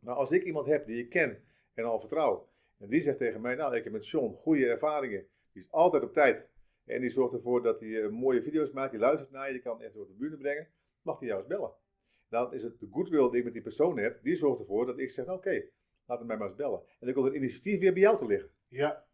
Maar 0.00 0.14
als 0.14 0.30
ik 0.30 0.44
iemand 0.44 0.66
heb 0.66 0.86
die 0.86 0.98
ik 0.98 1.10
ken 1.10 1.44
en 1.74 1.84
al 1.84 2.00
vertrouw, 2.00 2.48
en 2.78 2.88
die 2.88 3.00
zegt 3.00 3.18
tegen 3.18 3.40
mij, 3.40 3.54
nou 3.54 3.76
ik 3.76 3.84
heb 3.84 3.92
met 3.92 4.08
John 4.08 4.34
goede 4.34 4.66
ervaringen, 4.66 5.26
die 5.52 5.62
is 5.62 5.70
altijd 5.70 6.02
op 6.02 6.12
tijd. 6.12 6.46
En 6.86 7.00
die 7.00 7.10
zorgt 7.10 7.34
ervoor 7.34 7.62
dat 7.62 7.80
hij 7.80 8.02
eh, 8.02 8.08
mooie 8.08 8.42
video's 8.42 8.70
maakt, 8.72 8.90
die 8.90 9.00
luistert 9.00 9.30
naar 9.30 9.46
je, 9.46 9.52
die 9.52 9.62
kan 9.62 9.82
echt 9.82 9.96
op 9.96 10.08
de 10.08 10.14
bühne 10.14 10.36
brengen 10.36 10.68
mag 11.02 11.18
hij 11.18 11.28
jou 11.28 11.40
eens 11.40 11.48
bellen. 11.48 11.72
Dan 12.28 12.52
is 12.54 12.62
het 12.62 12.80
de 12.80 12.88
goodwill 12.90 13.28
die 13.30 13.38
ik 13.38 13.44
met 13.44 13.52
die 13.52 13.62
persoon 13.62 13.98
heb, 13.98 14.22
die 14.22 14.36
zorgt 14.36 14.60
ervoor 14.60 14.86
dat 14.86 14.98
ik 14.98 15.10
zeg, 15.10 15.26
oké, 15.28 15.64
laat 16.06 16.18
hem 16.18 16.26
mij 16.26 16.36
maar 16.36 16.46
eens 16.48 16.56
bellen. 16.56 16.80
En 16.80 17.06
dan 17.06 17.12
komt 17.12 17.26
het 17.26 17.34
initiatief 17.34 17.80
weer 17.80 17.92
bij 17.92 18.02
jou 18.02 18.16
te 18.16 18.26
liggen. 18.26 18.50
Ja, 18.68 19.04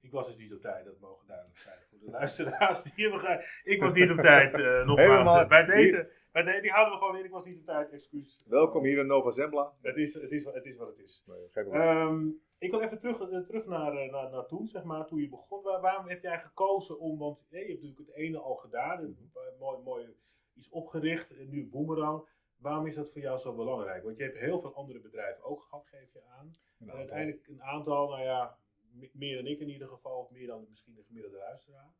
ik 0.00 0.10
was 0.12 0.26
dus 0.26 0.36
niet 0.36 0.54
op 0.54 0.60
tijd, 0.60 0.84
dat 0.84 0.98
mogen 0.98 1.26
duidelijk 1.26 1.58
zijn 1.58 1.78
voor 1.90 1.98
de 1.98 2.10
luisteraars 2.18 2.82
die 2.82 2.92
hebben 2.96 3.20
ge- 3.20 3.60
Ik 3.64 3.80
was 3.80 3.92
niet 3.92 4.10
op 4.10 4.18
tijd, 4.18 4.54
eh, 4.54 4.60
nogmaals. 4.86 4.96
Helemaal. 5.10 5.40
eh, 5.40 5.48
bij 5.48 5.64
deze, 5.64 6.10
bij 6.36 6.54
de, 6.54 6.60
die 6.60 6.70
houden 6.70 6.92
we 6.94 6.98
gewoon 7.00 7.18
in, 7.18 7.24
ik 7.24 7.30
was 7.30 7.44
niet 7.44 7.58
op 7.58 7.64
tijd, 7.64 7.90
excuus. 7.90 8.42
Welkom 8.46 8.84
hier 8.84 8.98
in 8.98 9.06
Nova 9.06 9.30
Zembla. 9.30 9.72
Het 9.82 9.96
is, 9.96 10.14
het 10.14 10.32
is, 10.32 10.42
wat- 10.42 10.54
het 10.54 10.64
is 10.66 10.76
wat 10.76 10.88
het 10.88 10.98
is. 10.98 11.22
Nee. 11.26 11.48
Ehm, 11.80 12.28
ik 12.58 12.70
wil 12.70 12.80
even 12.80 12.98
terug, 12.98 13.20
eh, 13.20 13.38
terug 13.38 13.66
naar, 13.66 13.96
eh, 13.96 14.12
naar, 14.12 14.30
naar 14.30 14.46
toen, 14.46 14.66
zeg 14.66 14.84
maar, 14.84 15.06
toen 15.06 15.20
je 15.20 15.28
begon. 15.28 15.62
Waar- 15.62 15.80
waarom 15.80 16.08
heb 16.08 16.22
jij 16.22 16.38
gekozen 16.38 16.98
om, 16.98 17.18
want 17.18 17.46
eh, 17.50 17.60
je 17.60 17.66
hebt 17.68 17.82
natuurlijk 17.82 18.08
het 18.08 18.16
ene 18.16 18.38
al 18.38 18.54
gedaan, 18.54 18.98
een, 19.02 19.30
eh, 19.34 19.40
mooi, 19.60 19.78
mooi 19.82 20.16
iets 20.54 20.68
opgericht, 20.68 21.36
en 21.36 21.48
nu 21.48 21.68
Boomerang. 21.68 22.28
Waarom 22.56 22.86
is 22.86 22.94
dat 22.94 23.10
voor 23.10 23.20
jou 23.20 23.38
zo 23.38 23.54
belangrijk? 23.54 24.04
Want 24.04 24.16
je 24.16 24.22
hebt 24.22 24.38
heel 24.38 24.58
veel 24.60 24.74
andere 24.74 25.00
bedrijven 25.00 25.44
ook 25.44 25.60
gehad, 25.62 25.86
geef 25.86 26.12
je 26.12 26.22
aan. 26.38 26.56
En 26.78 26.90
uiteindelijk 26.92 27.46
een 27.48 27.62
aantal, 27.62 28.08
nou 28.08 28.22
ja, 28.22 28.58
me- 28.92 29.10
meer 29.12 29.36
dan 29.36 29.46
ik 29.46 29.60
in 29.60 29.68
ieder 29.68 29.88
geval, 29.88 30.18
of 30.18 30.30
meer 30.30 30.46
dan 30.46 30.66
misschien 30.68 30.94
de 30.94 31.02
gemiddelde 31.02 31.36
luisteraar. 31.36 31.90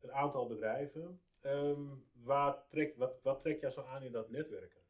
Een 0.00 0.12
aantal 0.12 0.46
bedrijven. 0.46 1.20
Ehm, 1.40 1.82
waar 2.24 2.66
trek, 2.68 2.96
wat, 2.96 3.20
wat 3.22 3.42
trekt 3.42 3.60
jou 3.60 3.72
zo 3.72 3.80
aan 3.80 4.02
in 4.02 4.12
dat 4.12 4.30
netwerken? 4.30 4.80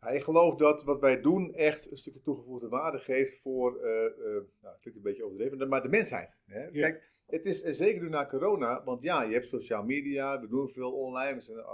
Ja, 0.00 0.08
ik 0.08 0.22
geloof 0.22 0.56
dat 0.56 0.84
wat 0.84 1.00
wij 1.00 1.20
doen 1.20 1.54
echt 1.54 1.90
een 1.90 1.96
stukje 1.96 2.20
toegevoegde 2.20 2.68
waarde 2.68 2.98
geeft 2.98 3.38
voor, 3.38 3.80
eh, 3.80 4.06
eh, 4.06 4.12
nou, 4.60 4.72
het 4.72 4.80
klinkt 4.80 4.98
een 4.98 5.04
beetje 5.04 5.24
overdreven, 5.24 5.68
maar 5.68 5.82
de 5.82 5.88
mensheid. 5.88 6.36
Hè? 6.44 6.64
Ja. 6.64 6.70
Kijk, 6.70 7.12
het 7.26 7.46
is 7.46 7.62
eh, 7.62 7.72
zeker 7.72 8.02
nu 8.02 8.08
na 8.08 8.26
corona, 8.26 8.84
want 8.84 9.02
ja, 9.02 9.22
je 9.22 9.32
hebt 9.32 9.46
sociale 9.46 9.86
media, 9.86 10.40
we 10.40 10.48
doen 10.48 10.68
veel 10.68 10.92
online, 10.92 11.34
we 11.34 11.40
zijn 11.40 11.64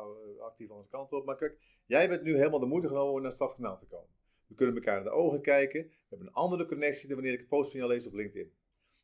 actief 0.41 0.71
aan 0.71 0.79
de 0.79 0.89
kant 0.91 1.13
op. 1.13 1.25
Maar 1.25 1.37
kijk, 1.37 1.59
jij 1.87 2.09
bent 2.09 2.23
nu 2.23 2.37
helemaal 2.37 2.61
de 2.61 2.67
moeite 2.67 2.89
genomen 2.89 3.15
om 3.15 3.23
naar 3.23 3.33
Stadskanaal 3.33 3.79
te 3.79 3.87
komen. 3.87 4.09
We 4.47 4.55
kunnen 4.55 4.75
elkaar 4.75 4.99
in 4.99 5.05
de 5.05 5.11
ogen 5.11 5.41
kijken, 5.41 5.83
we 5.83 6.07
hebben 6.09 6.27
een 6.27 6.35
andere 6.35 6.67
connectie 6.67 7.07
dan 7.09 7.17
wanneer 7.17 7.35
ik 7.35 7.41
een 7.41 7.47
post 7.47 7.71
van 7.71 7.81
jou 7.81 7.93
lees 7.93 8.07
op 8.07 8.13
LinkedIn. 8.13 8.53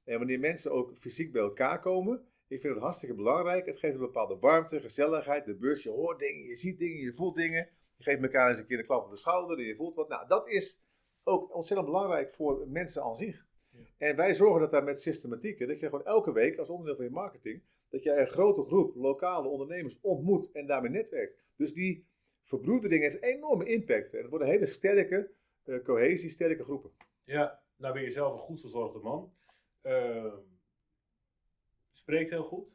En 0.04 0.18
wanneer 0.18 0.40
mensen 0.40 0.72
ook 0.72 0.96
fysiek 0.96 1.32
bij 1.32 1.42
elkaar 1.42 1.80
komen, 1.80 2.24
ik 2.50 2.60
vind 2.60 2.74
het 2.74 2.82
hartstikke 2.82 3.14
belangrijk. 3.14 3.66
Het 3.66 3.78
geeft 3.78 3.94
een 3.94 4.00
bepaalde 4.00 4.38
warmte, 4.38 4.80
gezelligheid, 4.80 5.44
de 5.44 5.54
beurs, 5.54 5.82
je 5.82 5.90
hoort 5.90 6.18
dingen, 6.18 6.44
je 6.44 6.56
ziet 6.56 6.78
dingen, 6.78 7.02
je 7.02 7.12
voelt 7.12 7.36
dingen. 7.36 7.68
Je 7.96 8.02
geeft 8.02 8.22
elkaar 8.22 8.48
eens 8.48 8.58
een 8.58 8.66
keer 8.66 8.78
een 8.78 8.84
klap 8.84 9.04
op 9.04 9.10
de 9.10 9.16
schouder 9.16 9.58
en 9.58 9.64
je 9.64 9.74
voelt 9.74 9.94
wat. 9.94 10.08
Nou, 10.08 10.26
dat 10.26 10.48
is 10.48 10.80
ook 11.24 11.54
ontzettend 11.54 11.88
belangrijk 11.88 12.34
voor 12.34 12.68
mensen 12.68 13.02
aan 13.02 13.16
zich. 13.16 13.46
Ja. 13.70 13.78
En 13.98 14.16
wij 14.16 14.34
zorgen 14.34 14.60
dat 14.60 14.70
daar 14.70 14.84
met 14.84 15.00
systematieken, 15.00 15.68
dat 15.68 15.80
je 15.80 15.88
gewoon 15.88 16.04
elke 16.04 16.32
week 16.32 16.58
als 16.58 16.68
onderdeel 16.68 16.96
van 16.96 17.04
je 17.04 17.10
marketing, 17.10 17.62
dat 17.88 18.02
jij 18.02 18.20
een 18.20 18.26
grote 18.26 18.64
groep 18.64 18.94
lokale 18.94 19.48
ondernemers 19.48 19.98
ontmoet 20.00 20.50
en 20.52 20.66
daarmee 20.66 20.90
netwerkt. 20.90 21.42
Dus 21.56 21.72
die 21.72 22.06
verbroedering 22.42 23.02
heeft 23.02 23.22
enorme 23.22 23.64
impact. 23.64 24.14
En 24.14 24.20
het 24.20 24.30
worden 24.30 24.48
hele 24.48 24.66
sterke 24.66 25.30
uh, 25.64 25.84
cohesie, 25.84 26.30
sterke 26.30 26.64
groepen. 26.64 26.90
Ja, 27.24 27.62
nou 27.76 27.94
ben 27.94 28.02
je 28.02 28.10
zelf 28.10 28.32
een 28.32 28.38
goed 28.38 28.60
verzorgde 28.60 28.98
man. 28.98 29.32
Uh, 29.82 30.34
spreekt 32.00 32.30
heel 32.30 32.44
goed. 32.44 32.68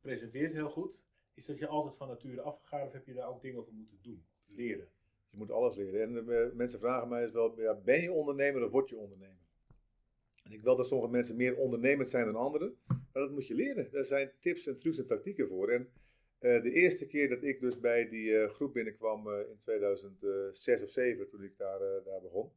Presenteert 0.00 0.52
heel 0.52 0.70
goed. 0.70 1.02
Is 1.34 1.46
dat 1.46 1.58
je 1.58 1.66
altijd 1.66 1.96
van 1.96 2.08
nature 2.08 2.40
afgegaan 2.40 2.86
of 2.86 2.92
heb 2.92 3.06
je 3.06 3.14
daar 3.14 3.28
ook 3.28 3.42
dingen 3.42 3.58
over 3.58 3.72
moeten 3.72 3.98
doen? 4.02 4.24
Leren? 4.46 4.88
Je 5.30 5.36
moet 5.36 5.50
alles 5.50 5.76
leren. 5.76 6.02
En 6.02 6.24
uh, 6.28 6.52
mensen 6.52 6.78
vragen 6.78 7.08
mij 7.08 7.22
eens 7.22 7.32
wel, 7.32 7.60
ja, 7.60 7.74
ben 7.74 8.02
je 8.02 8.12
ondernemer 8.12 8.64
of 8.64 8.70
word 8.70 8.88
je 8.88 8.96
ondernemer? 8.96 9.46
En 10.44 10.52
ik 10.52 10.62
wil 10.62 10.76
dat 10.76 10.86
sommige 10.86 11.10
mensen 11.10 11.36
meer 11.36 11.56
ondernemend 11.56 12.08
zijn 12.08 12.24
dan 12.24 12.36
anderen. 12.36 12.76
Maar 12.86 13.22
dat 13.22 13.30
moet 13.30 13.46
je 13.46 13.54
leren. 13.54 13.88
Daar 13.90 14.04
zijn 14.04 14.32
tips 14.40 14.66
en 14.66 14.78
trucs 14.78 14.98
en 14.98 15.06
tactieken 15.06 15.48
voor. 15.48 15.68
En 15.68 15.88
uh, 16.40 16.62
de 16.62 16.72
eerste 16.72 17.06
keer 17.06 17.28
dat 17.28 17.42
ik 17.42 17.60
dus 17.60 17.80
bij 17.80 18.08
die 18.08 18.30
uh, 18.30 18.48
groep 18.48 18.72
binnenkwam 18.72 19.28
in 19.28 19.58
2006 19.58 20.82
of 20.82 20.90
2007, 20.90 21.28
toen 21.28 21.42
ik 21.42 21.56
daar, 21.56 21.78
daar 21.78 22.20
begon, 22.20 22.52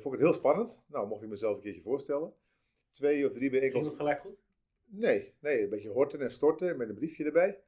vond 0.00 0.14
ik 0.14 0.20
het 0.20 0.20
heel 0.20 0.32
spannend. 0.32 0.80
Nou, 0.86 1.08
mocht 1.08 1.22
ik 1.22 1.28
mezelf 1.28 1.56
een 1.56 1.62
keertje 1.62 1.82
voorstellen. 1.82 2.34
Twee 2.90 3.26
of 3.26 3.32
drie 3.32 3.50
bijeenkomsten. 3.50 3.96
Ging 3.96 4.08
het 4.08 4.18
gelijk 4.20 4.20
goed? 4.20 4.44
Nee, 4.84 5.34
nee, 5.40 5.62
een 5.62 5.68
beetje 5.68 5.88
horten 5.88 6.20
en 6.20 6.30
storten 6.30 6.76
met 6.76 6.88
een 6.88 6.94
briefje 6.94 7.24
erbij. 7.24 7.58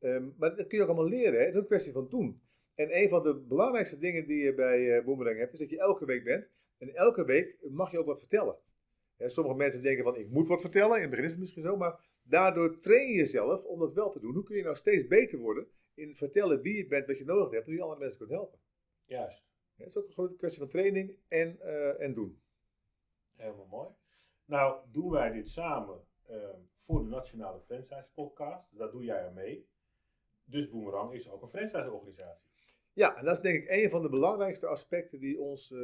Um, 0.00 0.34
maar 0.38 0.56
dat 0.56 0.66
kun 0.66 0.76
je 0.76 0.82
ook 0.82 0.90
allemaal 0.90 1.08
leren. 1.08 1.32
Hè? 1.32 1.38
Het 1.38 1.48
is 1.48 1.54
ook 1.54 1.60
een 1.60 1.66
kwestie 1.66 1.92
van 1.92 2.08
doen. 2.08 2.40
En 2.74 2.96
een 2.96 3.08
van 3.08 3.22
de 3.22 3.34
belangrijkste 3.34 3.98
dingen 3.98 4.26
die 4.26 4.44
je 4.44 4.54
bij 4.54 5.04
Boomerang 5.04 5.38
hebt, 5.38 5.52
is 5.52 5.58
dat 5.58 5.70
je 5.70 5.78
elke 5.78 6.04
week 6.04 6.24
bent. 6.24 6.46
En 6.78 6.94
elke 6.94 7.24
week 7.24 7.56
mag 7.70 7.90
je 7.90 7.98
ook 7.98 8.06
wat 8.06 8.18
vertellen. 8.18 8.56
Hè, 9.16 9.28
sommige 9.28 9.56
mensen 9.56 9.82
denken 9.82 10.04
van, 10.04 10.16
ik 10.16 10.28
moet 10.28 10.48
wat 10.48 10.60
vertellen. 10.60 10.94
In 10.94 11.00
het 11.00 11.10
begin 11.10 11.24
is 11.24 11.30
het 11.30 11.40
misschien 11.40 11.62
zo, 11.62 11.76
maar 11.76 12.00
Daardoor 12.28 12.80
train 12.80 13.08
je 13.08 13.16
jezelf 13.16 13.64
om 13.64 13.78
dat 13.78 13.92
wel 13.92 14.10
te 14.10 14.20
doen. 14.20 14.34
Hoe 14.34 14.42
kun 14.42 14.56
je 14.56 14.62
nou 14.62 14.76
steeds 14.76 15.06
beter 15.06 15.38
worden 15.38 15.66
in 15.94 16.16
vertellen 16.16 16.60
wie 16.60 16.76
je 16.76 16.86
bent, 16.86 17.06
wat 17.06 17.18
je 17.18 17.24
nodig 17.24 17.50
hebt, 17.50 17.66
hoe 17.66 17.74
je 17.74 17.82
andere 17.82 18.00
mensen 18.00 18.18
kunt 18.18 18.30
helpen. 18.30 18.58
Juist. 19.04 19.44
Ja, 19.74 19.84
het 19.84 19.86
is 19.86 19.96
ook 19.96 20.06
een 20.06 20.12
grote 20.12 20.36
kwestie 20.36 20.60
van 20.60 20.68
training 20.68 21.16
en, 21.28 21.58
uh, 21.62 22.00
en 22.00 22.14
doen. 22.14 22.40
Helemaal 23.36 23.66
mooi. 23.66 23.88
Nou, 24.48 24.80
doen 24.92 25.10
wij 25.10 25.32
dit 25.32 25.48
samen 25.48 26.00
uh, 26.30 26.36
voor 26.76 27.02
de 27.02 27.08
Nationale 27.08 27.60
Franchise 27.60 28.08
Podcast. 28.14 28.78
Daar 28.78 28.90
doe 28.90 29.04
jij 29.04 29.26
aan 29.26 29.34
mee. 29.34 29.66
Dus 30.44 30.68
Boomerang 30.70 31.12
is 31.12 31.30
ook 31.30 31.42
een 31.42 31.48
franchise-organisatie. 31.48 32.48
Ja, 32.92 33.16
en 33.16 33.24
dat 33.24 33.36
is 33.36 33.42
denk 33.42 33.62
ik 33.62 33.70
een 33.70 33.90
van 33.90 34.02
de 34.02 34.08
belangrijkste 34.08 34.66
aspecten 34.66 35.20
die 35.20 35.40
ons 35.40 35.70
uh, 35.70 35.78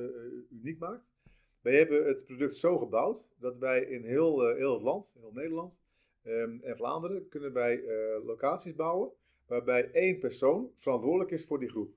uniek 0.50 0.78
maakt. 0.78 1.12
Wij 1.60 1.76
hebben 1.76 2.06
het 2.06 2.24
product 2.24 2.56
zo 2.56 2.78
gebouwd 2.78 3.28
dat 3.38 3.58
wij 3.58 3.80
in 3.80 4.04
heel, 4.04 4.54
heel 4.54 4.72
het 4.72 4.82
land, 4.82 5.16
heel 5.20 5.32
Nederland, 5.32 5.80
um, 6.22 6.60
en 6.62 6.76
Vlaanderen 6.76 7.28
kunnen 7.28 7.52
wij 7.52 7.84
locaties 8.24 8.74
bouwen 8.74 9.12
waarbij 9.46 9.90
één 9.90 10.18
persoon 10.18 10.70
verantwoordelijk 10.76 11.30
is 11.30 11.44
voor 11.44 11.58
die 11.58 11.70
groep. 11.70 11.94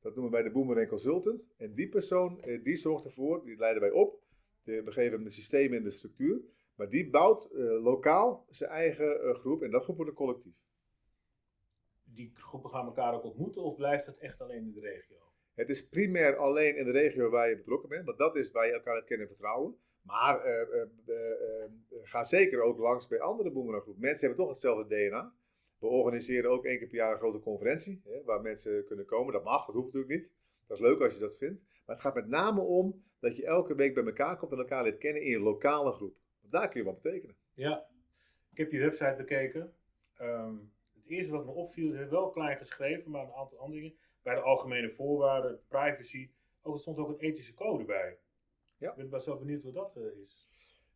Dat 0.00 0.14
noemen 0.14 0.32
wij 0.32 0.42
de 0.42 0.50
Boomerang 0.50 0.88
Consultant. 0.88 1.48
En 1.56 1.74
die 1.74 1.88
persoon 1.88 2.40
die 2.62 2.76
zorgt 2.76 3.04
ervoor, 3.04 3.44
die 3.44 3.56
leiden 3.56 3.82
wij 3.82 3.90
op. 3.90 4.21
We 4.64 4.92
geven 4.92 5.12
hem 5.12 5.24
de 5.24 5.30
systemen 5.30 5.78
en 5.78 5.84
de 5.84 5.90
structuur. 5.90 6.40
Maar 6.74 6.88
die 6.88 7.10
bouwt 7.10 7.48
uh, 7.52 7.82
lokaal 7.82 8.46
zijn 8.48 8.70
eigen 8.70 9.34
groep 9.34 9.62
en 9.62 9.70
dat 9.70 9.82
groep 9.82 9.96
wordt 9.96 10.10
een 10.10 10.16
collectief. 10.16 10.54
Die 12.04 12.32
groepen 12.34 12.70
gaan 12.70 12.86
elkaar 12.86 13.14
ook 13.14 13.24
ontmoeten 13.24 13.62
of 13.62 13.76
blijft 13.76 14.06
het 14.06 14.18
echt 14.18 14.40
alleen 14.40 14.64
in 14.64 14.72
de 14.72 14.80
regio? 14.80 15.16
Het 15.54 15.68
is 15.68 15.88
primair 15.88 16.36
alleen 16.36 16.76
in 16.76 16.84
de 16.84 16.90
regio 16.90 17.30
waar 17.30 17.48
je 17.48 17.56
betrokken 17.56 17.88
bent, 17.88 18.04
want 18.04 18.18
dat 18.18 18.36
is 18.36 18.50
waar 18.50 18.66
je 18.66 18.72
elkaar 18.72 18.96
het 18.96 19.04
kennen 19.04 19.26
en 19.26 19.32
vertrouwen. 19.34 19.76
Maar 20.02 20.46
uh, 20.46 20.82
ga 22.02 22.24
zeker 22.24 22.62
ook 22.62 22.78
langs 22.78 23.06
bij 23.06 23.20
andere 23.20 23.50
boemeranggroepen. 23.50 24.02
Mensen 24.02 24.26
hebben 24.26 24.44
toch 24.44 24.52
hetzelfde 24.52 24.94
DNA. 24.96 25.34
We 25.78 25.86
organiseren 25.86 26.50
ook 26.50 26.64
één 26.64 26.78
keer 26.78 26.86
per 26.88 26.96
jaar 26.96 27.12
een 27.12 27.18
grote 27.18 27.40
conferentie 27.40 28.00
hè, 28.04 28.24
waar 28.24 28.40
mensen 28.40 28.84
kunnen 28.84 29.04
komen. 29.04 29.32
Dat 29.32 29.44
mag, 29.44 29.66
dat 29.66 29.74
hoeft 29.74 29.92
natuurlijk 29.92 30.20
niet. 30.20 30.30
Dat 30.66 30.76
is 30.76 30.82
leuk 30.82 31.00
als 31.00 31.12
je 31.12 31.18
dat 31.18 31.36
vindt. 31.36 31.60
Maar 31.60 31.96
het 31.96 32.04
gaat 32.04 32.14
met 32.14 32.28
name 32.28 32.60
om 32.60 33.02
dat 33.22 33.36
je 33.36 33.46
elke 33.46 33.74
week 33.74 33.94
bij 33.94 34.04
elkaar 34.04 34.36
komt 34.36 34.52
en 34.52 34.58
elkaar 34.58 34.82
leert 34.82 34.98
kennen 34.98 35.22
in 35.22 35.30
je 35.30 35.40
lokale 35.40 35.92
groep. 35.92 36.16
Want 36.40 36.52
daar 36.52 36.68
kun 36.68 36.80
je 36.80 36.86
wat 36.86 37.02
betekenen. 37.02 37.36
Ja, 37.54 37.86
ik 38.50 38.58
heb 38.58 38.72
je 38.72 38.78
website 38.78 39.14
bekeken. 39.16 39.74
Um, 40.20 40.72
het 40.94 41.06
eerste 41.06 41.32
wat 41.32 41.44
me 41.44 41.50
opviel, 41.50 41.94
is 41.94 42.08
wel 42.08 42.30
klein 42.30 42.56
geschreven, 42.56 43.10
maar 43.10 43.24
een 43.24 43.32
aantal 43.32 43.58
andere 43.58 43.80
dingen. 43.80 43.96
Bij 44.22 44.34
de 44.34 44.40
algemene 44.40 44.90
voorwaarden, 44.90 45.60
privacy. 45.68 46.30
Ook, 46.62 46.74
er 46.74 46.80
stond 46.80 46.98
ook 46.98 47.08
een 47.08 47.18
ethische 47.18 47.54
code 47.54 47.84
bij. 47.84 48.18
Ja. 48.76 48.90
Ik 48.90 48.96
ben 48.96 49.10
wel 49.10 49.20
zo 49.20 49.38
benieuwd 49.38 49.62
wat 49.62 49.74
dat 49.74 49.96
uh, 49.96 50.22
is. 50.22 50.48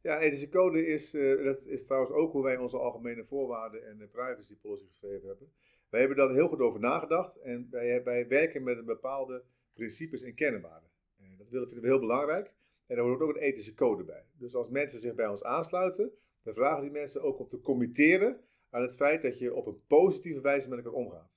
Ja, 0.02 0.20
ethische 0.20 0.48
code 0.48 0.86
is, 0.86 1.14
uh, 1.14 1.44
dat 1.44 1.66
is 1.66 1.86
trouwens 1.86 2.12
ook 2.12 2.32
hoe 2.32 2.42
wij 2.42 2.56
onze 2.56 2.78
algemene 2.78 3.24
voorwaarden 3.24 3.86
en 3.86 3.98
de 3.98 4.06
privacy 4.06 4.56
policy 4.56 4.86
geschreven 4.86 5.28
hebben. 5.28 5.52
Wij 5.90 6.00
hebben 6.00 6.18
daar 6.18 6.34
heel 6.34 6.48
goed 6.48 6.60
over 6.60 6.80
nagedacht 6.80 7.36
en 7.36 7.68
wij, 7.70 8.02
wij 8.02 8.28
werken 8.28 8.62
met 8.62 8.78
een 8.78 8.84
bepaalde 8.84 9.42
principes 9.72 10.22
en 10.22 10.34
kernwaarden. 10.34 10.90
Dat 11.36 11.48
vinden 11.48 11.80
we 11.80 11.86
heel 11.86 11.98
belangrijk. 11.98 12.52
En 12.86 12.96
daar 12.96 13.04
hoort 13.04 13.20
ook 13.20 13.34
een 13.34 13.42
ethische 13.42 13.74
code 13.74 14.04
bij. 14.04 14.24
Dus 14.32 14.54
als 14.54 14.68
mensen 14.68 15.00
zich 15.00 15.14
bij 15.14 15.28
ons 15.28 15.44
aansluiten, 15.44 16.12
dan 16.42 16.54
vragen 16.54 16.82
die 16.82 16.90
mensen 16.90 17.22
ook 17.22 17.38
om 17.38 17.48
te 17.48 17.60
committeren 17.60 18.40
aan 18.70 18.82
het 18.82 18.96
feit 18.96 19.22
dat 19.22 19.38
je 19.38 19.54
op 19.54 19.66
een 19.66 19.86
positieve 19.86 20.40
wijze 20.40 20.68
met 20.68 20.78
elkaar 20.78 20.92
omgaat. 20.92 21.30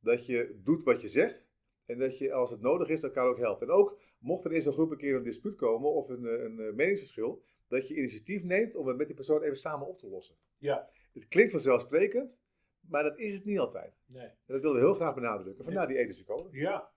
Dat 0.00 0.26
je 0.26 0.60
doet 0.62 0.82
wat 0.82 1.00
je 1.00 1.08
zegt 1.08 1.46
en 1.86 1.98
dat 1.98 2.18
je 2.18 2.32
als 2.32 2.50
het 2.50 2.60
nodig 2.60 2.88
is 2.88 3.02
elkaar 3.02 3.26
ook 3.26 3.38
helpt. 3.38 3.62
En 3.62 3.70
ook 3.70 4.00
mocht 4.18 4.44
er 4.44 4.52
in 4.52 4.62
zo'n 4.62 4.72
groep 4.72 4.90
een 4.90 4.96
keer 4.96 5.14
een 5.14 5.22
dispuut 5.22 5.56
komen 5.56 5.90
of 5.90 6.08
een, 6.08 6.24
een, 6.24 6.58
een 6.58 6.74
meningsverschil, 6.74 7.42
dat 7.68 7.88
je 7.88 7.96
initiatief 7.96 8.42
neemt 8.42 8.74
om 8.74 8.86
het 8.86 8.96
met 8.96 9.06
die 9.06 9.16
persoon 9.16 9.42
even 9.42 9.58
samen 9.58 9.86
op 9.86 9.98
te 9.98 10.08
lossen. 10.08 10.36
Ja. 10.58 10.88
Het 11.12 11.28
klinkt 11.28 11.50
vanzelfsprekend, 11.50 12.40
maar 12.80 13.02
dat 13.02 13.18
is 13.18 13.32
het 13.32 13.44
niet 13.44 13.58
altijd. 13.58 14.00
Nee. 14.06 14.26
En 14.26 14.36
dat 14.46 14.60
willen 14.60 14.76
we 14.76 14.82
heel 14.82 14.94
graag 14.94 15.14
benadrukken. 15.14 15.64
Vandaar 15.64 15.86
die 15.86 15.98
ethische 15.98 16.24
code. 16.24 16.48
Ja. 16.58 16.91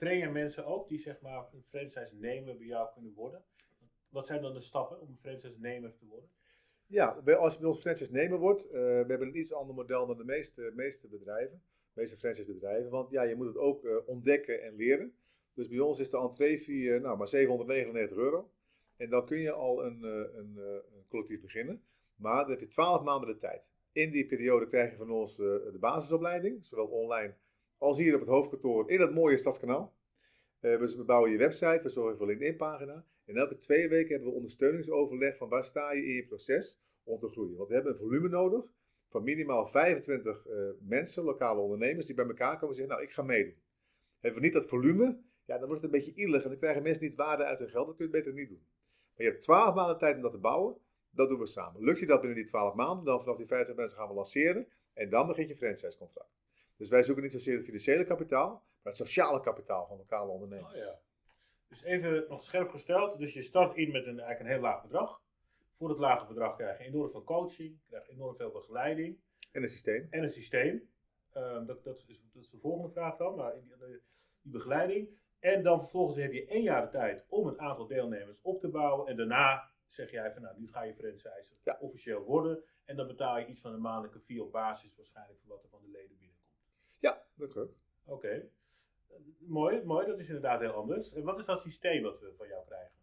Train 0.00 0.18
je 0.18 0.28
mensen 0.28 0.66
ook 0.66 0.88
die 0.88 0.98
zeg 0.98 1.20
maar 1.20 1.48
een 1.52 1.62
franchise-nemer 1.68 2.56
bij 2.56 2.66
jou 2.66 2.88
kunnen 2.92 3.14
worden? 3.14 3.42
Wat 4.08 4.26
zijn 4.26 4.42
dan 4.42 4.54
de 4.54 4.60
stappen 4.60 5.00
om 5.00 5.08
een 5.08 5.16
franchise-nemer 5.16 5.94
te 5.94 6.06
worden? 6.06 6.30
Ja, 6.86 7.06
als 7.06 7.54
je 7.54 7.60
bij 7.60 7.68
ons 7.68 7.80
franchise-nemer 7.80 8.38
wordt, 8.38 8.64
uh, 8.64 8.70
we 8.72 9.04
hebben 9.08 9.28
een 9.28 9.38
iets 9.38 9.52
ander 9.52 9.74
model 9.74 10.06
dan 10.06 10.16
de 10.16 10.24
meeste, 10.24 10.72
meeste 10.74 11.08
bedrijven, 11.08 11.62
de 11.92 12.00
meeste 12.00 12.16
franchise-bedrijven. 12.16 12.90
Want 12.90 13.10
ja, 13.10 13.22
je 13.22 13.34
moet 13.34 13.46
het 13.46 13.56
ook 13.56 13.84
uh, 13.84 13.96
ontdekken 14.06 14.62
en 14.62 14.74
leren. 14.74 15.14
Dus 15.54 15.68
bij 15.68 15.78
ons 15.78 15.98
is 15.98 16.10
de 16.10 16.18
entree-fee 16.18 16.76
uh, 16.76 17.00
nou, 17.00 17.18
maar 17.18 17.28
799 17.28 18.16
euro. 18.16 18.50
En 18.96 19.10
dan 19.10 19.26
kun 19.26 19.38
je 19.38 19.52
al 19.52 19.84
een, 19.84 20.02
een, 20.02 20.56
een 20.56 21.06
collectief 21.08 21.40
beginnen. 21.40 21.82
Maar 22.16 22.40
dan 22.40 22.50
heb 22.50 22.60
je 22.60 22.68
12 22.68 23.02
maanden 23.02 23.28
de 23.28 23.38
tijd. 23.38 23.68
In 23.92 24.10
die 24.10 24.26
periode 24.26 24.68
krijg 24.68 24.90
je 24.90 24.96
van 24.96 25.10
ons 25.10 25.36
de 25.36 25.76
basisopleiding, 25.80 26.66
zowel 26.66 26.86
online 26.86 27.34
als 27.80 27.96
hier 27.96 28.14
op 28.14 28.20
het 28.20 28.28
hoofdkantoor 28.28 28.90
in 28.90 29.00
het 29.00 29.14
mooie 29.14 29.36
Stadskanaal. 29.36 29.94
we 30.60 31.02
bouwen 31.06 31.30
je 31.30 31.36
website, 31.36 31.80
we 31.82 31.88
zorgen 31.88 32.16
voor 32.16 32.26
LinkedIn-pagina. 32.26 33.04
En 33.24 33.36
elke 33.36 33.56
twee 33.56 33.88
weken 33.88 34.10
hebben 34.10 34.28
we 34.28 34.34
ondersteuningsoverleg 34.34 35.36
van 35.36 35.48
waar 35.48 35.64
sta 35.64 35.92
je 35.92 36.04
in 36.04 36.14
je 36.14 36.26
proces 36.26 36.80
om 37.04 37.18
te 37.18 37.28
groeien. 37.28 37.56
Want 37.56 37.68
we 37.68 37.74
hebben 37.74 37.92
een 37.92 37.98
volume 37.98 38.28
nodig 38.28 38.72
van 39.08 39.24
minimaal 39.24 39.66
25 39.66 40.46
uh, 40.46 40.70
mensen, 40.80 41.24
lokale 41.24 41.60
ondernemers, 41.60 42.06
die 42.06 42.14
bij 42.14 42.26
elkaar 42.26 42.58
komen 42.58 42.68
en 42.68 42.74
zeggen, 42.74 42.94
nou 42.94 43.06
ik 43.06 43.12
ga 43.12 43.22
meedoen. 43.22 43.56
Hebben 44.20 44.40
we 44.40 44.46
niet 44.46 44.56
dat 44.56 44.66
volume, 44.68 45.20
ja, 45.44 45.58
dan 45.58 45.68
wordt 45.68 45.82
het 45.82 45.92
een 45.92 45.98
beetje 45.98 46.22
illig 46.22 46.42
en 46.42 46.48
dan 46.48 46.58
krijgen 46.58 46.82
mensen 46.82 47.04
niet 47.04 47.14
waarde 47.14 47.44
uit 47.44 47.58
hun 47.58 47.68
geld, 47.68 47.86
dan 47.86 47.96
kun 47.96 48.04
je 48.04 48.10
beter 48.10 48.32
niet 48.32 48.48
doen. 48.48 48.62
Maar 49.16 49.26
je 49.26 49.32
hebt 49.32 49.42
12 49.42 49.74
maanden 49.74 49.98
tijd 49.98 50.16
om 50.16 50.22
dat 50.22 50.32
te 50.32 50.38
bouwen, 50.38 50.76
dat 51.10 51.28
doen 51.28 51.38
we 51.38 51.46
samen. 51.46 51.84
Lukt 51.84 51.98
je 51.98 52.06
dat 52.06 52.20
binnen 52.20 52.38
die 52.38 52.46
12 52.46 52.74
maanden, 52.74 53.04
dan 53.04 53.20
vanaf 53.20 53.36
die 53.36 53.46
50 53.46 53.74
mensen 53.74 53.98
gaan 53.98 54.08
we 54.08 54.14
lanceren 54.14 54.66
en 54.92 55.10
dan 55.10 55.26
begint 55.26 55.48
je 55.48 55.56
franchisecontract. 55.56 56.40
Dus 56.80 56.88
wij 56.88 57.02
zoeken 57.02 57.22
niet 57.22 57.32
zozeer 57.32 57.56
het 57.56 57.64
financiële 57.64 58.04
kapitaal, 58.04 58.50
maar 58.50 58.92
het 58.92 58.96
sociale 58.96 59.40
kapitaal 59.40 59.86
van 59.86 59.96
lokale 59.96 60.30
ondernemers. 60.30 60.74
Oh, 60.74 60.78
ja. 60.78 60.98
Dus 61.68 61.82
even 61.82 62.24
nog 62.28 62.42
scherp 62.42 62.70
gesteld, 62.70 63.18
dus 63.18 63.32
je 63.32 63.42
start 63.42 63.76
in 63.76 63.90
met 63.90 64.06
een, 64.06 64.20
eigenlijk 64.20 64.40
een 64.40 64.46
heel 64.46 64.60
laag 64.60 64.82
bedrag. 64.82 65.22
Voor 65.76 65.88
het 65.88 65.98
lage 65.98 66.26
bedrag 66.26 66.56
krijg 66.56 66.78
je 66.78 66.84
enorm 66.84 67.10
veel 67.10 67.24
coaching, 67.24 67.78
krijg 67.88 68.06
je 68.06 68.12
enorm 68.12 68.36
veel 68.36 68.50
begeleiding. 68.50 69.18
En 69.52 69.62
een 69.62 69.68
systeem. 69.68 70.06
En 70.10 70.22
een 70.22 70.30
systeem. 70.30 70.88
Um, 71.36 71.66
dat, 71.66 71.84
dat, 71.84 72.04
is, 72.06 72.20
dat, 72.32 72.42
is, 72.42 72.50
de 72.50 72.58
volgende 72.58 72.92
vraag 72.92 73.16
dan, 73.16 73.34
maar 73.34 73.52
die, 73.54 74.00
die, 74.42 74.52
begeleiding. 74.52 75.18
En 75.38 75.62
dan 75.62 75.80
vervolgens 75.80 76.16
heb 76.16 76.32
je 76.32 76.46
één 76.46 76.62
jaar 76.62 76.82
de 76.82 76.90
tijd 76.90 77.24
om 77.28 77.46
een 77.46 77.60
aantal 77.60 77.86
deelnemers 77.86 78.40
op 78.42 78.60
te 78.60 78.68
bouwen. 78.68 79.06
En 79.06 79.16
daarna 79.16 79.70
zeg 79.86 80.10
jij 80.10 80.32
van 80.32 80.42
nou, 80.42 80.60
nu 80.60 80.68
ga 80.68 80.82
je 80.82 80.94
franchise 80.94 81.50
ja. 81.64 81.76
officieel 81.80 82.22
worden. 82.22 82.64
En 82.84 82.96
dan 82.96 83.06
betaal 83.06 83.38
je 83.38 83.46
iets 83.46 83.60
van 83.60 83.72
een 83.72 83.80
maandelijke 83.80 84.20
fee 84.20 84.42
op 84.42 84.52
basis 84.52 84.96
waarschijnlijk 84.96 85.38
van 85.40 85.48
wat 85.48 85.62
er 85.62 85.68
van 85.68 85.80
de 85.82 85.88
leden 85.88 86.08
binnenkomt. 86.08 86.29
Ja, 87.00 87.22
dat 87.34 87.52
klopt. 87.52 87.74
Oké. 88.04 88.12
Okay. 88.14 88.48
Mooi, 89.38 89.82
mooi, 89.84 90.06
dat 90.06 90.18
is 90.18 90.26
inderdaad 90.26 90.60
heel 90.60 90.72
anders. 90.72 91.12
En 91.12 91.22
wat 91.22 91.38
is 91.38 91.46
dat 91.46 91.60
systeem 91.60 92.02
wat 92.02 92.20
we 92.20 92.32
van 92.36 92.48
jou 92.48 92.64
krijgen? 92.66 92.98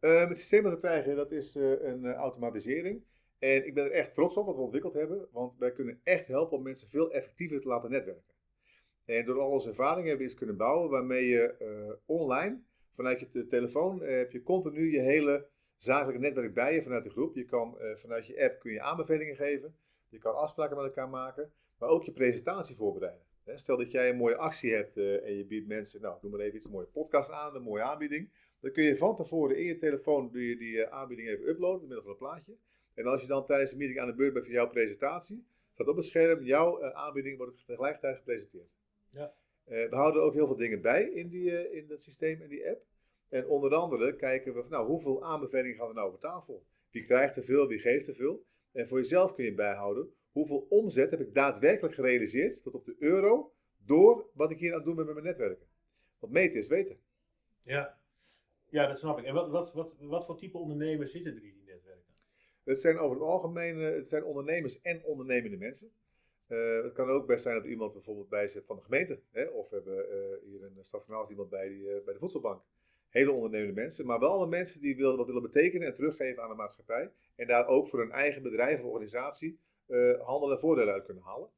Uh, 0.00 0.28
het 0.28 0.38
systeem 0.38 0.62
dat 0.62 0.72
we 0.72 0.78
krijgen, 0.78 1.16
dat 1.16 1.32
is 1.32 1.56
uh, 1.56 1.82
een 1.82 2.04
uh, 2.04 2.12
automatisering. 2.12 3.04
En 3.38 3.66
ik 3.66 3.74
ben 3.74 3.84
er 3.84 3.90
echt 3.90 4.14
trots 4.14 4.36
op 4.36 4.46
wat 4.46 4.54
we 4.56 4.60
ontwikkeld 4.60 4.94
hebben, 4.94 5.28
want 5.30 5.56
wij 5.58 5.72
kunnen 5.72 6.00
echt 6.02 6.26
helpen 6.26 6.56
om 6.56 6.62
mensen 6.62 6.88
veel 6.88 7.12
effectiever 7.12 7.60
te 7.60 7.68
laten 7.68 7.90
netwerken. 7.90 8.34
En 9.04 9.24
door 9.24 9.40
al 9.40 9.50
onze 9.50 9.68
ervaringen 9.68 10.08
hebben 10.08 10.26
we 10.26 10.30
iets 10.30 10.38
kunnen 10.38 10.56
bouwen 10.56 10.90
waarmee 10.90 11.28
je 11.28 11.54
online, 12.06 12.60
vanuit 12.94 13.20
je 13.20 13.46
telefoon, 13.46 14.02
heb 14.02 14.32
je 14.32 14.42
continu 14.42 14.92
je 14.92 15.00
hele 15.00 15.46
zakelijke 15.76 16.20
netwerk 16.20 16.54
bij 16.54 16.74
je 16.74 16.82
vanuit 16.82 17.04
de 17.04 17.10
groep. 17.10 17.34
Je 17.34 17.44
kan 17.44 17.78
vanuit 17.94 18.26
je 18.26 18.44
app 18.44 18.60
kun 18.60 18.72
je 18.72 18.82
aanbevelingen 18.82 19.36
geven, 19.36 19.76
je 20.08 20.18
kan 20.18 20.36
afspraken 20.36 20.76
met 20.76 20.84
elkaar 20.84 21.08
maken, 21.08 21.52
maar 21.84 21.92
ook 21.92 22.04
je 22.04 22.12
presentatie 22.12 22.76
voorbereiden. 22.76 23.22
Stel 23.54 23.76
dat 23.76 23.90
jij 23.90 24.08
een 24.08 24.16
mooie 24.16 24.36
actie 24.36 24.72
hebt 24.72 24.96
eh, 24.96 25.24
en 25.24 25.36
je 25.36 25.44
biedt 25.44 25.66
mensen, 25.66 26.00
nou, 26.00 26.18
doe 26.20 26.30
maar 26.30 26.40
even 26.40 26.56
iets, 26.56 26.64
een 26.64 26.70
mooie 26.70 26.86
podcast 26.86 27.30
aan, 27.30 27.54
een 27.54 27.62
mooie 27.62 27.82
aanbieding. 27.82 28.30
Dan 28.60 28.72
kun 28.72 28.84
je 28.84 28.96
van 28.96 29.16
tevoren 29.16 29.56
in 29.56 29.64
je 29.64 29.76
telefoon 29.76 30.30
doe 30.30 30.48
je 30.48 30.56
die 30.56 30.84
eh, 30.84 30.92
aanbieding 30.92 31.28
even 31.28 31.48
uploaden, 31.48 31.78
door 31.78 31.88
middel 31.88 32.02
van 32.02 32.12
een 32.12 32.18
plaatje. 32.18 32.56
En 32.94 33.06
als 33.06 33.20
je 33.20 33.26
dan 33.26 33.46
tijdens 33.46 33.70
de 33.70 33.76
meeting 33.76 34.00
aan 34.00 34.06
de 34.06 34.14
beurt 34.14 34.32
bent 34.32 34.44
voor 34.44 34.54
jouw 34.54 34.68
presentatie, 34.68 35.46
staat 35.72 35.88
op 35.88 35.96
het 35.96 36.04
scherm, 36.04 36.44
jouw 36.44 36.80
eh, 36.80 36.90
aanbieding 36.90 37.36
wordt 37.36 37.66
tegelijkertijd 37.66 38.16
gepresenteerd. 38.16 38.70
Ja. 39.10 39.34
We 39.64 39.88
houden 39.90 40.22
ook 40.22 40.34
heel 40.34 40.46
veel 40.46 40.56
dingen 40.56 40.80
bij 40.80 41.04
in, 41.04 41.28
die, 41.28 41.70
in 41.70 41.86
dat 41.86 42.02
systeem 42.02 42.40
en 42.40 42.48
die 42.48 42.68
app. 42.68 42.84
En 43.28 43.46
onder 43.46 43.74
andere 43.74 44.16
kijken 44.16 44.54
we, 44.54 44.60
van, 44.60 44.70
nou, 44.70 44.86
hoeveel 44.86 45.24
aanbevelingen 45.24 45.76
gaan 45.76 45.88
er 45.88 45.94
nou 45.94 46.06
over 46.06 46.20
tafel? 46.20 46.64
Wie 46.90 47.04
krijgt 47.04 47.36
er 47.36 47.44
veel, 47.44 47.66
wie 47.66 47.78
geeft 47.78 48.06
er 48.06 48.14
veel? 48.14 48.44
En 48.72 48.88
voor 48.88 48.98
jezelf 48.98 49.34
kun 49.34 49.44
je 49.44 49.54
bijhouden, 49.54 50.14
hoeveel 50.34 50.66
omzet 50.68 51.10
heb 51.10 51.20
ik 51.20 51.34
daadwerkelijk 51.34 51.94
gerealiseerd, 51.94 52.62
tot 52.62 52.74
op 52.74 52.84
de 52.84 52.96
euro, 52.98 53.52
door 53.84 54.26
wat 54.32 54.50
ik 54.50 54.58
hier 54.58 54.70
aan 54.70 54.76
het 54.76 54.84
doen 54.84 54.96
ben 54.96 55.04
met 55.04 55.14
mijn 55.14 55.26
netwerken. 55.26 55.66
Want 56.18 56.32
meten 56.32 56.58
is 56.58 56.66
weten. 56.66 56.96
Ja. 57.62 57.98
ja, 58.68 58.86
dat 58.86 58.98
snap 58.98 59.18
ik. 59.18 59.24
En 59.24 59.34
wat, 59.34 59.50
wat, 59.50 59.72
wat, 59.72 59.94
wat 59.98 60.24
voor 60.24 60.36
type 60.36 60.58
ondernemers 60.58 61.12
zitten 61.12 61.36
er 61.36 61.44
in 61.44 61.54
die 61.54 61.64
netwerken? 61.66 62.14
Het 62.64 62.80
zijn 62.80 62.98
over 62.98 63.16
het 63.16 63.26
algemeen 63.26 63.80
eh, 63.80 63.94
het 63.94 64.08
zijn 64.08 64.24
ondernemers 64.24 64.80
en 64.80 65.04
ondernemende 65.04 65.56
mensen. 65.56 65.92
Eh, 66.46 66.82
het 66.82 66.92
kan 66.92 67.10
ook 67.10 67.26
best 67.26 67.42
zijn 67.42 67.54
dat 67.54 67.64
iemand 67.64 67.92
bijvoorbeeld 67.92 68.28
bij 68.28 68.48
zit 68.48 68.64
van 68.66 68.76
de 68.76 68.82
gemeente. 68.82 69.20
Hè? 69.30 69.44
Of 69.44 69.68
we 69.68 69.74
hebben 69.74 70.10
eh, 70.10 70.48
hier 70.50 70.62
een 70.62 70.84
stadsgenaal 70.84 71.30
iemand 71.30 71.50
bij, 71.50 71.68
die, 71.68 71.90
eh, 71.90 72.04
bij 72.04 72.12
de 72.12 72.18
voedselbank. 72.18 72.62
Hele 73.08 73.32
ondernemende 73.32 73.80
mensen, 73.80 74.06
maar 74.06 74.18
wel 74.18 74.28
allemaal 74.28 74.48
mensen 74.48 74.80
die 74.80 74.96
willen, 74.96 75.16
wat 75.16 75.26
willen 75.26 75.42
betekenen 75.42 75.86
en 75.86 75.94
teruggeven 75.94 76.42
aan 76.42 76.48
de 76.48 76.54
maatschappij. 76.54 77.10
En 77.36 77.46
daar 77.46 77.66
ook 77.66 77.88
voor 77.88 77.98
hun 77.98 78.10
eigen 78.10 78.42
bedrijf 78.42 78.80
of 78.80 78.90
organisatie 78.90 79.58
eh, 79.86 80.20
handel 80.20 80.50
en 80.50 80.58
voordelen 80.58 80.94
uit 80.94 81.04
kunnen 81.04 81.22
halen. 81.22 81.48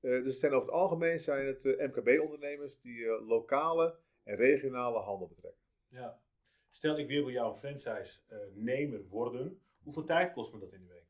Eh, 0.00 0.10
dus 0.10 0.32
het 0.32 0.38
zijn 0.38 0.52
over 0.52 0.66
het 0.66 0.76
algemeen 0.76 1.18
zijn 1.18 1.46
het 1.46 1.64
eh, 1.64 1.86
MKB-ondernemers 1.86 2.80
die 2.80 3.06
lokale 3.06 3.98
en 4.22 4.36
regionale 4.36 4.98
handel 4.98 5.28
betrekken. 5.28 5.62
Ja. 5.88 6.20
Stel, 6.70 6.98
ik 6.98 7.08
wil 7.08 7.24
bij 7.24 7.32
jou 7.32 7.52
een 7.52 7.58
franchise-nemer 7.58 9.08
worden. 9.08 9.60
Hoeveel 9.82 10.04
tijd 10.04 10.32
kost 10.32 10.52
me 10.52 10.58
dat 10.58 10.72
in 10.72 10.80
de 10.80 10.88
week? 10.88 11.02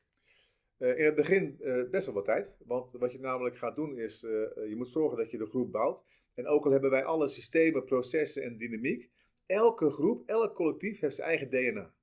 In 0.99 1.05
het 1.05 1.15
begin 1.15 1.57
best 1.91 2.07
wel 2.07 2.15
wat 2.15 2.25
tijd. 2.25 2.57
Want 2.65 2.93
wat 2.93 3.13
je 3.13 3.21
namelijk 3.21 3.57
gaat 3.57 3.77
doen 3.77 3.99
is, 3.99 4.21
je 4.21 4.75
moet 4.77 4.89
zorgen 4.89 5.19
dat 5.19 5.31
je 5.31 5.39
de 5.39 5.47
groep 5.47 5.73
bouwt. 5.73 6.05
En 6.35 6.47
ook 6.47 6.65
al 6.65 6.71
hebben 6.71 6.91
wij 6.91 7.05
alle 7.05 7.29
systemen, 7.29 7.85
processen 7.85 8.43
en 8.43 8.57
dynamiek, 8.57 9.11
elke 9.47 9.91
groep, 9.91 10.29
elk 10.29 10.55
collectief 10.55 11.01
heeft 11.01 11.17
zijn 11.17 11.29
eigen 11.29 11.51
DNA. 11.51 11.95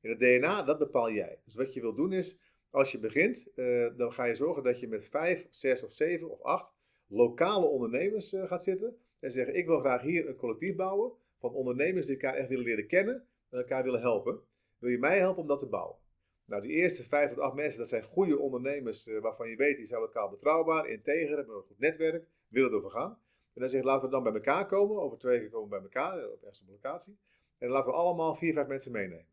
En 0.00 0.10
het 0.10 0.18
DNA, 0.18 0.62
dat 0.62 0.78
bepaal 0.78 1.10
jij. 1.10 1.40
Dus 1.44 1.54
wat 1.54 1.74
je 1.74 1.80
wil 1.80 1.94
doen 1.94 2.12
is, 2.12 2.36
als 2.70 2.92
je 2.92 2.98
begint, 2.98 3.52
eh, 3.54 3.86
dan 3.96 4.12
ga 4.12 4.24
je 4.24 4.34
zorgen 4.34 4.62
dat 4.62 4.80
je 4.80 4.88
met 4.88 5.04
vijf, 5.04 5.46
zes 5.50 5.82
of 5.82 5.92
zeven 5.92 6.30
of 6.30 6.42
acht 6.42 6.72
lokale 7.06 7.66
ondernemers 7.66 8.32
eh, 8.32 8.46
gaat 8.46 8.62
zitten. 8.62 8.96
En 9.20 9.30
zeggen, 9.30 9.54
ik 9.54 9.66
wil 9.66 9.80
graag 9.80 10.02
hier 10.02 10.28
een 10.28 10.36
collectief 10.36 10.76
bouwen 10.76 11.12
van 11.38 11.52
ondernemers 11.52 12.06
die 12.06 12.14
elkaar 12.14 12.34
echt 12.34 12.48
willen 12.48 12.64
leren 12.64 12.86
kennen 12.86 13.26
en 13.50 13.58
elkaar 13.58 13.82
willen 13.84 14.00
helpen. 14.00 14.40
Wil 14.78 14.90
je 14.90 14.98
mij 14.98 15.18
helpen 15.18 15.42
om 15.42 15.48
dat 15.48 15.58
te 15.58 15.66
bouwen? 15.66 15.96
Nou, 16.44 16.62
die 16.62 16.70
eerste 16.70 17.04
vijf 17.04 17.28
tot 17.28 17.38
acht 17.38 17.54
mensen, 17.54 17.78
dat 17.78 17.88
zijn 17.88 18.02
goede 18.02 18.38
ondernemers 18.38 19.06
eh, 19.06 19.20
waarvan 19.20 19.48
je 19.48 19.56
weet, 19.56 19.76
die 19.76 19.86
zijn 19.86 20.00
elkaar 20.00 20.30
betrouwbaar, 20.30 20.88
integer, 20.88 21.36
hebben 21.36 21.56
een 21.56 21.62
goed 21.62 21.78
netwerk, 21.78 22.28
willen 22.48 22.70
erover 22.70 22.90
gaan. 22.90 23.10
En 23.54 23.60
dan 23.60 23.68
zeg 23.68 23.80
je, 23.80 23.86
laten 23.86 24.04
we 24.04 24.10
dan 24.10 24.22
bij 24.22 24.32
elkaar 24.32 24.66
komen, 24.66 25.02
over 25.02 25.18
twee 25.18 25.32
weken 25.32 25.50
komen 25.50 25.68
we 25.68 25.74
bij 25.74 25.82
elkaar, 25.82 26.30
op 26.30 26.42
ergens 26.42 26.60
een 26.60 26.70
locatie. 26.70 27.18
En 27.58 27.66
dan 27.66 27.76
laten 27.76 27.90
we 27.90 27.96
allemaal 27.96 28.34
vier, 28.34 28.54
vijf 28.54 28.66
mensen 28.66 28.92
meenemen. 28.92 29.26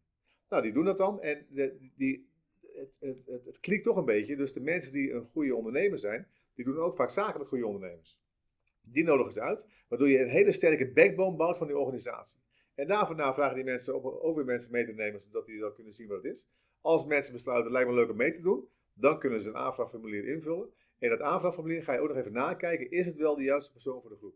Nou, 0.50 0.63
die 0.63 0.74
doen 0.74 0.86
dat 0.86 0.98
dan 0.98 1.22
en 1.22 1.46
die, 1.96 2.30
het, 2.75 2.91
het, 3.25 3.46
het, 3.62 3.84
toch 3.84 3.98
een 3.98 4.05
beetje. 4.05 4.36
Dus 4.36 4.53
de 4.53 4.60
mensen 4.60 4.91
die 4.91 5.13
een 5.13 5.27
goede 5.32 5.55
ondernemer 5.55 6.00
zijn, 6.00 6.27
die 6.55 6.65
doen 6.65 6.77
ook 6.77 6.96
vaak 6.96 7.10
zaken 7.10 7.39
met 7.39 7.48
goede 7.48 7.65
ondernemers. 7.65 8.20
Die 8.82 9.03
nodigen 9.03 9.32
ze 9.32 9.41
uit, 9.41 9.65
waardoor 9.88 10.10
je 10.10 10.20
een 10.20 10.29
hele 10.29 10.51
sterke 10.51 10.91
backbone 10.91 11.35
bouwt 11.35 11.57
van 11.57 11.68
die 11.68 11.77
organisatie. 11.77 12.40
En 12.75 12.88
daarna 12.88 13.33
vragen 13.33 13.55
die 13.55 13.64
mensen 13.64 14.24
ook, 14.24 14.35
weer 14.35 14.46
mensen 14.46 14.72
mee 14.72 14.85
te 14.85 14.92
nemen, 14.92 15.22
zodat 15.22 15.46
die 15.46 15.59
dan 15.59 15.74
kunnen 15.74 15.94
zien 15.94 16.07
wat 16.07 16.24
het 16.24 16.33
is. 16.33 16.46
Als 16.81 17.05
mensen 17.05 17.33
besluiten, 17.33 17.72
lijkt 17.72 17.90
me 17.90 17.96
leuk 17.96 18.09
om 18.09 18.16
mee 18.18 18.33
te 18.33 18.42
doen, 18.42 18.68
dan 18.94 19.20
kunnen 19.20 19.42
ze 19.42 19.48
een 19.48 19.55
aanvraagformulier 19.55 20.27
invullen. 20.27 20.74
En 21.00 21.09
dat 21.09 21.22
aanvraagformulier 21.22 21.83
ga 21.83 21.94
je 21.94 22.00
ook 22.00 22.07
nog 22.07 22.18
even 22.18 22.31
nakijken, 22.31 22.92
is 22.92 23.05
het 23.05 23.16
wel 23.16 23.35
de 23.35 23.44
juiste 23.44 23.72
persoon 23.72 24.01
voor 24.01 24.09
de 24.09 24.18
groep? 24.18 24.35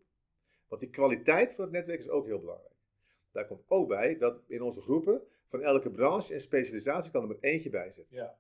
Want 0.68 0.82
die 0.82 0.90
kwaliteit 0.90 1.54
van 1.54 1.64
het 1.64 1.74
netwerk 1.74 2.00
is 2.00 2.10
ook 2.10 2.26
heel 2.26 2.40
belangrijk. 2.40 2.76
Daar 3.32 3.48
komt 3.48 3.64
ook 3.68 3.88
bij 3.88 4.18
dat 4.18 4.42
in 4.48 4.62
onze 4.62 4.82
groepen 4.82 5.22
van 5.50 5.62
elke 5.62 5.92
branche 5.92 6.34
en 6.34 6.42
specialisatie 6.42 7.12
kan 7.12 7.22
er 7.22 7.28
maar 7.28 7.38
eentje 7.40 7.70
bij 7.70 7.92
zitten. 7.92 8.16
Ja. 8.16 8.38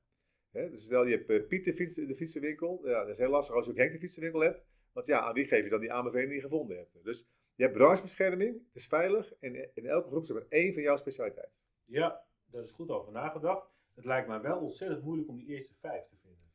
Dus 0.51 0.83
stel 0.83 1.05
je 1.05 1.15
hebt 1.15 1.29
eh, 1.29 1.47
Piet 1.47 1.65
de, 1.65 1.73
fiets, 1.73 1.95
de 1.95 2.15
fietsenwinkel, 2.15 2.87
ja, 2.87 2.99
dat 2.99 3.09
is 3.09 3.17
heel 3.17 3.29
lastig 3.29 3.55
als 3.55 3.65
je 3.65 3.71
ook 3.71 3.77
Henk 3.77 3.91
de 3.91 3.99
fietsenwinkel 3.99 4.39
hebt. 4.39 4.63
Want 4.91 5.07
ja, 5.07 5.19
aan 5.19 5.33
wie 5.33 5.45
geef 5.45 5.63
je 5.63 5.69
dan 5.69 5.79
die 5.79 5.93
aanbeveling 5.93 6.27
die 6.27 6.37
je 6.37 6.43
gevonden 6.43 6.77
hebt? 6.77 7.03
Dus 7.03 7.25
je 7.55 7.63
hebt 7.63 7.77
branchebescherming, 7.77 8.53
het 8.53 8.75
is 8.75 8.87
veilig 8.87 9.33
en 9.39 9.75
in 9.75 9.85
elke 9.85 10.07
groep 10.07 10.23
is 10.23 10.29
er 10.29 10.35
maar 10.35 10.45
één 10.49 10.73
van 10.73 10.81
jouw 10.81 10.97
specialiteit. 10.97 11.51
Ja, 11.85 12.23
daar 12.45 12.63
is 12.63 12.71
goed 12.71 12.89
over 12.89 13.11
nagedacht. 13.11 13.69
Het 13.95 14.05
lijkt 14.05 14.27
mij 14.27 14.41
wel 14.41 14.59
ontzettend 14.59 15.03
moeilijk 15.03 15.29
om 15.29 15.37
die 15.37 15.47
eerste 15.47 15.73
vijf 15.79 16.07
te 16.07 16.17
vinden. 16.21 16.51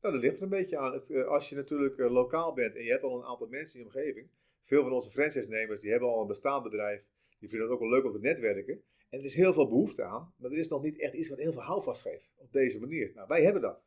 Nou, 0.00 0.14
dat 0.14 0.22
ligt 0.22 0.36
er 0.36 0.42
een 0.42 0.48
beetje 0.48 0.78
aan. 0.78 0.92
Het, 0.92 1.10
eh, 1.10 1.24
als 1.24 1.48
je 1.48 1.56
natuurlijk 1.56 1.98
eh, 1.98 2.10
lokaal 2.10 2.52
bent 2.52 2.76
en 2.76 2.84
je 2.84 2.90
hebt 2.90 3.02
al 3.02 3.18
een 3.18 3.24
aantal 3.24 3.46
mensen 3.46 3.78
in 3.78 3.80
je 3.80 3.86
omgeving. 3.86 4.28
Veel 4.62 4.82
van 4.82 4.92
onze 4.92 5.10
franchise-nemers 5.10 5.80
die 5.80 5.90
hebben 5.90 6.08
al 6.08 6.20
een 6.20 6.26
bestaand 6.26 6.62
bedrijf. 6.62 7.04
Die 7.38 7.48
vinden 7.48 7.66
het 7.66 7.76
ook 7.76 7.82
wel 7.82 7.90
leuk 7.90 8.04
om 8.04 8.12
te 8.12 8.20
netwerken. 8.20 8.82
En 9.08 9.18
er 9.18 9.24
is 9.24 9.34
heel 9.34 9.52
veel 9.52 9.68
behoefte 9.68 10.02
aan. 10.02 10.34
Maar 10.36 10.50
er 10.50 10.58
is 10.58 10.68
nog 10.68 10.82
niet 10.82 10.98
echt 10.98 11.14
iets 11.14 11.28
wat 11.28 11.38
heel 11.38 11.52
veel 11.52 11.62
houvast 11.62 12.02
geeft. 12.02 12.34
Op 12.38 12.52
deze 12.52 12.80
manier. 12.80 13.12
Nou, 13.14 13.28
wij 13.28 13.42
hebben 13.42 13.62
dat. 13.62 13.82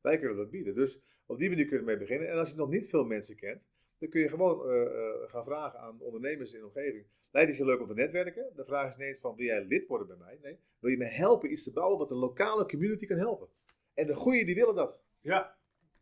Wij 0.00 0.18
kunnen 0.18 0.36
dat 0.36 0.50
bieden. 0.50 0.74
Dus 0.74 1.00
op 1.26 1.38
die 1.38 1.48
manier 1.48 1.66
kun 1.66 1.78
je 1.78 1.84
mee 1.84 1.96
beginnen. 1.98 2.28
En 2.28 2.38
als 2.38 2.50
je 2.50 2.56
nog 2.56 2.70
niet 2.70 2.88
veel 2.88 3.04
mensen 3.04 3.36
kent. 3.36 3.62
Dan 3.98 4.08
kun 4.08 4.20
je 4.20 4.28
gewoon 4.28 4.70
eh, 4.70 4.82
eh, 4.82 5.30
gaan 5.30 5.44
vragen 5.44 5.80
aan 5.80 6.00
ondernemers 6.00 6.52
in 6.52 6.60
de 6.60 6.66
omgeving. 6.66 7.06
Lijkt 7.30 7.48
het 7.48 7.58
je 7.58 7.64
leuk 7.64 7.80
om 7.80 7.86
te 7.86 7.94
netwerken? 7.94 8.52
De 8.56 8.64
vraag 8.64 8.88
is 8.88 8.96
niet 8.96 9.06
eens 9.06 9.18
van, 9.18 9.36
wil 9.36 9.46
jij 9.46 9.64
lid 9.64 9.86
worden 9.86 10.06
bij 10.06 10.16
mij? 10.16 10.38
Nee, 10.42 10.58
wil 10.78 10.90
je 10.90 10.96
me 10.96 11.04
helpen 11.04 11.52
iets 11.52 11.62
te 11.62 11.72
bouwen 11.72 11.98
wat 11.98 12.08
de 12.08 12.14
lokale 12.14 12.66
community 12.66 13.06
kan 13.06 13.18
helpen? 13.18 13.48
En 13.94 14.06
de 14.06 14.14
goeie 14.14 14.44
die 14.44 14.54
willen 14.54 14.74
dat. 14.74 14.98
Ja, 15.20 15.58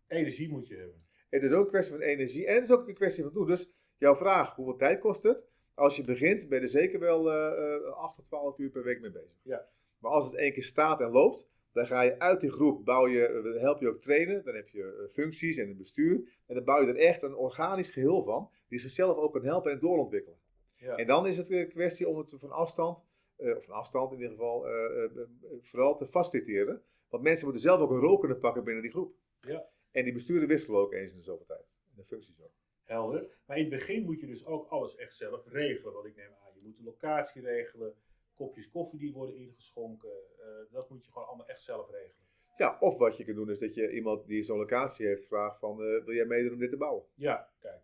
energie 0.06 0.48
moet 0.48 0.68
je 0.68 0.76
hebben. 0.76 1.06
Het 1.28 1.42
is 1.42 1.52
ook 1.52 1.64
een 1.64 1.70
kwestie 1.70 1.92
van 1.92 2.02
energie 2.02 2.46
en 2.46 2.54
het 2.54 2.64
is 2.64 2.70
ook 2.70 2.88
een 2.88 2.94
kwestie 2.94 3.22
van 3.22 3.32
doen. 3.32 3.46
Dus 3.46 3.70
jouw 3.96 4.16
vraag, 4.16 4.54
hoeveel 4.54 4.76
tijd 4.76 5.00
kost 5.00 5.22
het? 5.22 5.44
Als 5.78 5.96
je 5.96 6.04
begint, 6.04 6.48
ben 6.48 6.58
je 6.58 6.64
er 6.64 6.70
zeker 6.70 7.00
wel 7.00 7.32
eh, 7.32 7.74
eh, 7.74 7.92
8 7.92 8.14
tot 8.16 8.24
12 8.24 8.58
uur 8.58 8.70
per 8.70 8.82
week 8.82 9.00
mee 9.00 9.10
bezig. 9.10 9.40
Ja. 9.42 9.68
Maar 9.98 10.10
als 10.10 10.24
het 10.24 10.34
één 10.34 10.52
keer 10.52 10.62
staat 10.62 11.00
en 11.00 11.10
loopt, 11.10 11.48
dan 11.72 11.86
ga 11.86 12.02
je 12.02 12.18
uit 12.18 12.40
die 12.40 12.50
groep, 12.50 12.84
bouw 12.84 13.08
je, 13.08 13.26
eh, 13.26 13.60
help 13.60 13.80
je 13.80 13.88
ook 13.88 14.00
trainen. 14.00 14.44
Dan 14.44 14.54
heb 14.54 14.68
je 14.68 14.82
eh, 14.82 15.12
functies 15.12 15.56
en 15.56 15.68
een 15.68 15.76
bestuur. 15.76 16.14
En 16.46 16.54
dan 16.54 16.64
bouw 16.64 16.80
je 16.80 16.86
er 16.86 16.96
echt 16.96 17.22
een 17.22 17.34
organisch 17.34 17.90
geheel 17.90 18.22
van, 18.22 18.50
die 18.68 18.78
zichzelf 18.78 19.16
ook 19.16 19.32
kan 19.32 19.44
helpen 19.44 19.72
en 19.72 19.78
doorontwikkelen. 19.78 20.38
Ja. 20.76 20.96
En 20.96 21.06
dan 21.06 21.26
is 21.26 21.36
het 21.36 21.50
een 21.50 21.68
kwestie 21.68 22.08
om 22.08 22.18
het 22.18 22.34
van 22.36 22.50
afstand, 22.50 22.98
eh, 23.36 23.56
of 23.56 23.64
van 23.64 23.74
afstand 23.74 24.12
in 24.12 24.18
ieder 24.18 24.32
geval, 24.32 24.66
eh, 24.66 25.04
eh, 25.04 25.04
eh, 25.04 25.22
vooral 25.60 25.96
te 25.96 26.06
faciliteren. 26.06 26.82
Want 27.08 27.22
mensen 27.22 27.44
moeten 27.44 27.62
zelf 27.62 27.80
ook 27.80 27.90
een 27.90 28.00
rol 28.00 28.18
kunnen 28.18 28.38
pakken 28.38 28.64
binnen 28.64 28.82
die 28.82 28.92
groep. 28.92 29.14
Ja. 29.40 29.68
En 29.90 30.04
die 30.04 30.12
besturen 30.12 30.48
wisselen 30.48 30.80
ook 30.80 30.92
eens 30.92 31.12
in 31.12 31.18
de 31.18 31.24
zoveel 31.24 31.46
tijd. 31.46 31.66
En 31.90 31.96
de 31.96 32.04
functies 32.04 32.42
ook. 32.42 32.52
Helder. 32.88 33.26
Maar 33.46 33.56
in 33.56 33.62
het 33.64 33.72
begin 33.72 34.04
moet 34.04 34.20
je 34.20 34.26
dus 34.26 34.46
ook 34.46 34.68
alles 34.68 34.96
echt 34.96 35.14
zelf 35.16 35.46
regelen. 35.46 35.92
Want 35.92 36.06
ik 36.06 36.16
neem 36.16 36.26
aan, 36.44 36.52
je 36.54 36.60
moet 36.62 36.76
de 36.76 36.82
locatie 36.82 37.42
regelen, 37.42 37.94
kopjes 38.34 38.70
koffie 38.70 38.98
die 38.98 39.12
worden 39.12 39.34
ingeschonken. 39.36 40.10
eh, 40.38 40.72
dat 40.72 40.90
moet 40.90 41.04
je 41.04 41.12
gewoon 41.12 41.28
allemaal 41.28 41.46
echt 41.48 41.62
zelf 41.62 41.90
regelen. 41.90 42.26
Ja, 42.56 42.76
of 42.80 42.98
wat 42.98 43.16
je 43.16 43.24
kunt 43.24 43.36
doen 43.36 43.50
is 43.50 43.58
dat 43.58 43.74
je 43.74 43.90
iemand 43.92 44.26
die 44.26 44.42
zo'n 44.42 44.58
locatie 44.58 45.06
heeft 45.06 45.26
vraagt 45.26 45.58
van, 45.58 45.72
eh, 45.72 46.04
wil 46.04 46.14
jij 46.14 46.24
meedoen 46.24 46.52
om 46.52 46.58
dit 46.58 46.70
te 46.70 46.76
bouwen? 46.76 47.04
Ja, 47.14 47.48
kijk. 47.60 47.82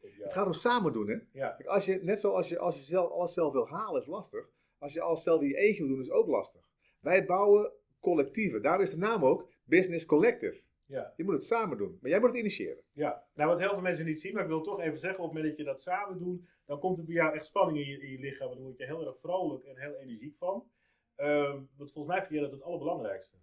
Ja. 0.00 0.24
Het 0.24 0.32
gaat 0.32 0.46
om 0.46 0.52
samen 0.52 0.92
doen, 0.92 1.08
hè? 1.08 1.16
Ja, 1.32 1.50
Kijk, 1.50 1.68
als 1.68 1.84
je, 1.86 1.98
net 2.02 2.18
zoals 2.18 2.48
je, 2.48 2.58
als 2.58 2.76
je 2.76 2.82
zelf, 2.82 3.10
alles 3.10 3.32
zelf 3.32 3.52
wil 3.52 3.68
halen, 3.68 4.00
is 4.00 4.06
lastig. 4.06 4.48
Als 4.78 4.92
je 4.92 5.00
alles 5.00 5.22
zelf 5.22 5.40
in 5.42 5.48
je 5.48 5.56
eentje 5.56 5.82
wil 5.82 5.92
doen, 5.92 6.00
is 6.04 6.10
ook 6.10 6.26
lastig. 6.26 6.60
Wij 7.00 7.24
bouwen 7.24 7.72
collectieven. 8.00 8.62
Daar 8.62 8.80
is 8.80 8.90
de 8.90 8.96
naam 8.96 9.24
ook 9.24 9.48
Business 9.64 10.04
Collective. 10.06 10.60
Ja, 10.88 11.12
Je 11.16 11.24
moet 11.24 11.34
het 11.34 11.44
samen 11.44 11.78
doen, 11.78 11.98
maar 12.00 12.10
jij 12.10 12.20
moet 12.20 12.28
het 12.28 12.38
initiëren. 12.38 12.82
ja. 12.92 13.26
Nou, 13.34 13.50
wat 13.50 13.58
heel 13.58 13.68
veel 13.68 13.80
mensen 13.80 14.04
niet 14.06 14.20
zien, 14.20 14.32
maar 14.34 14.42
ik 14.42 14.48
wil 14.48 14.60
toch 14.62 14.80
even 14.80 14.98
zeggen, 14.98 15.18
op 15.20 15.24
het 15.24 15.34
moment 15.34 15.56
dat 15.56 15.66
je 15.66 15.72
dat 15.72 15.82
samen 15.82 16.18
doet, 16.18 16.48
dan 16.66 16.78
komt 16.80 16.98
er 16.98 17.04
bij 17.04 17.14
jou 17.14 17.34
echt 17.34 17.46
spanning 17.46 17.78
in 17.78 17.86
je, 17.86 18.00
in 18.00 18.10
je 18.10 18.18
lichaam. 18.18 18.48
Dan 18.48 18.62
word 18.62 18.78
je 18.78 18.84
heel 18.84 19.06
erg 19.06 19.18
vrolijk 19.20 19.64
en 19.64 19.76
heel 19.78 19.94
energiek 19.96 20.36
van. 20.36 20.70
Ehm 21.16 21.62
want 21.76 21.92
volgens 21.92 22.06
mij 22.06 22.18
vind 22.18 22.32
jij 22.32 22.40
dat 22.42 22.50
het 22.52 22.62
allerbelangrijkste. 22.62 23.36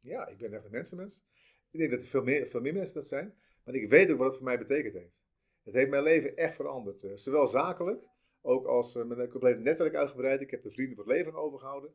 Ja, 0.00 0.26
ik 0.26 0.38
ben 0.38 0.52
echt 0.54 0.64
een 0.64 0.70
mensenmens. 0.70 1.22
Ik 1.70 1.78
denk 1.78 1.90
dat 1.90 2.00
er 2.02 2.08
veel 2.08 2.22
meer, 2.22 2.48
veel 2.48 2.60
meer 2.60 2.74
mensen 2.74 2.94
dat 2.94 3.06
zijn. 3.06 3.34
Maar 3.64 3.74
ik 3.74 3.88
weet 3.90 4.10
ook 4.10 4.16
wat 4.18 4.26
het 4.26 4.36
voor 4.36 4.44
mij 4.44 4.58
betekend 4.58 4.94
heeft. 4.94 5.18
Het 5.62 5.74
heeft 5.74 5.90
mijn 5.90 6.02
leven 6.02 6.36
echt 6.36 6.54
veranderd. 6.54 7.04
eh, 7.04 7.10
zowel 7.14 7.46
zakelijk, 7.46 8.04
ook 8.40 8.66
als 8.66 8.94
eh, 8.96 9.04
mijn 9.04 9.28
complete 9.28 9.60
netwerk 9.60 9.94
uitgebreid. 9.94 10.40
Ik 10.40 10.50
heb 10.50 10.62
de 10.62 10.70
vrienden 10.70 10.96
voor 10.96 11.04
het 11.04 11.12
leven 11.14 11.34
overgehouden. 11.34 11.94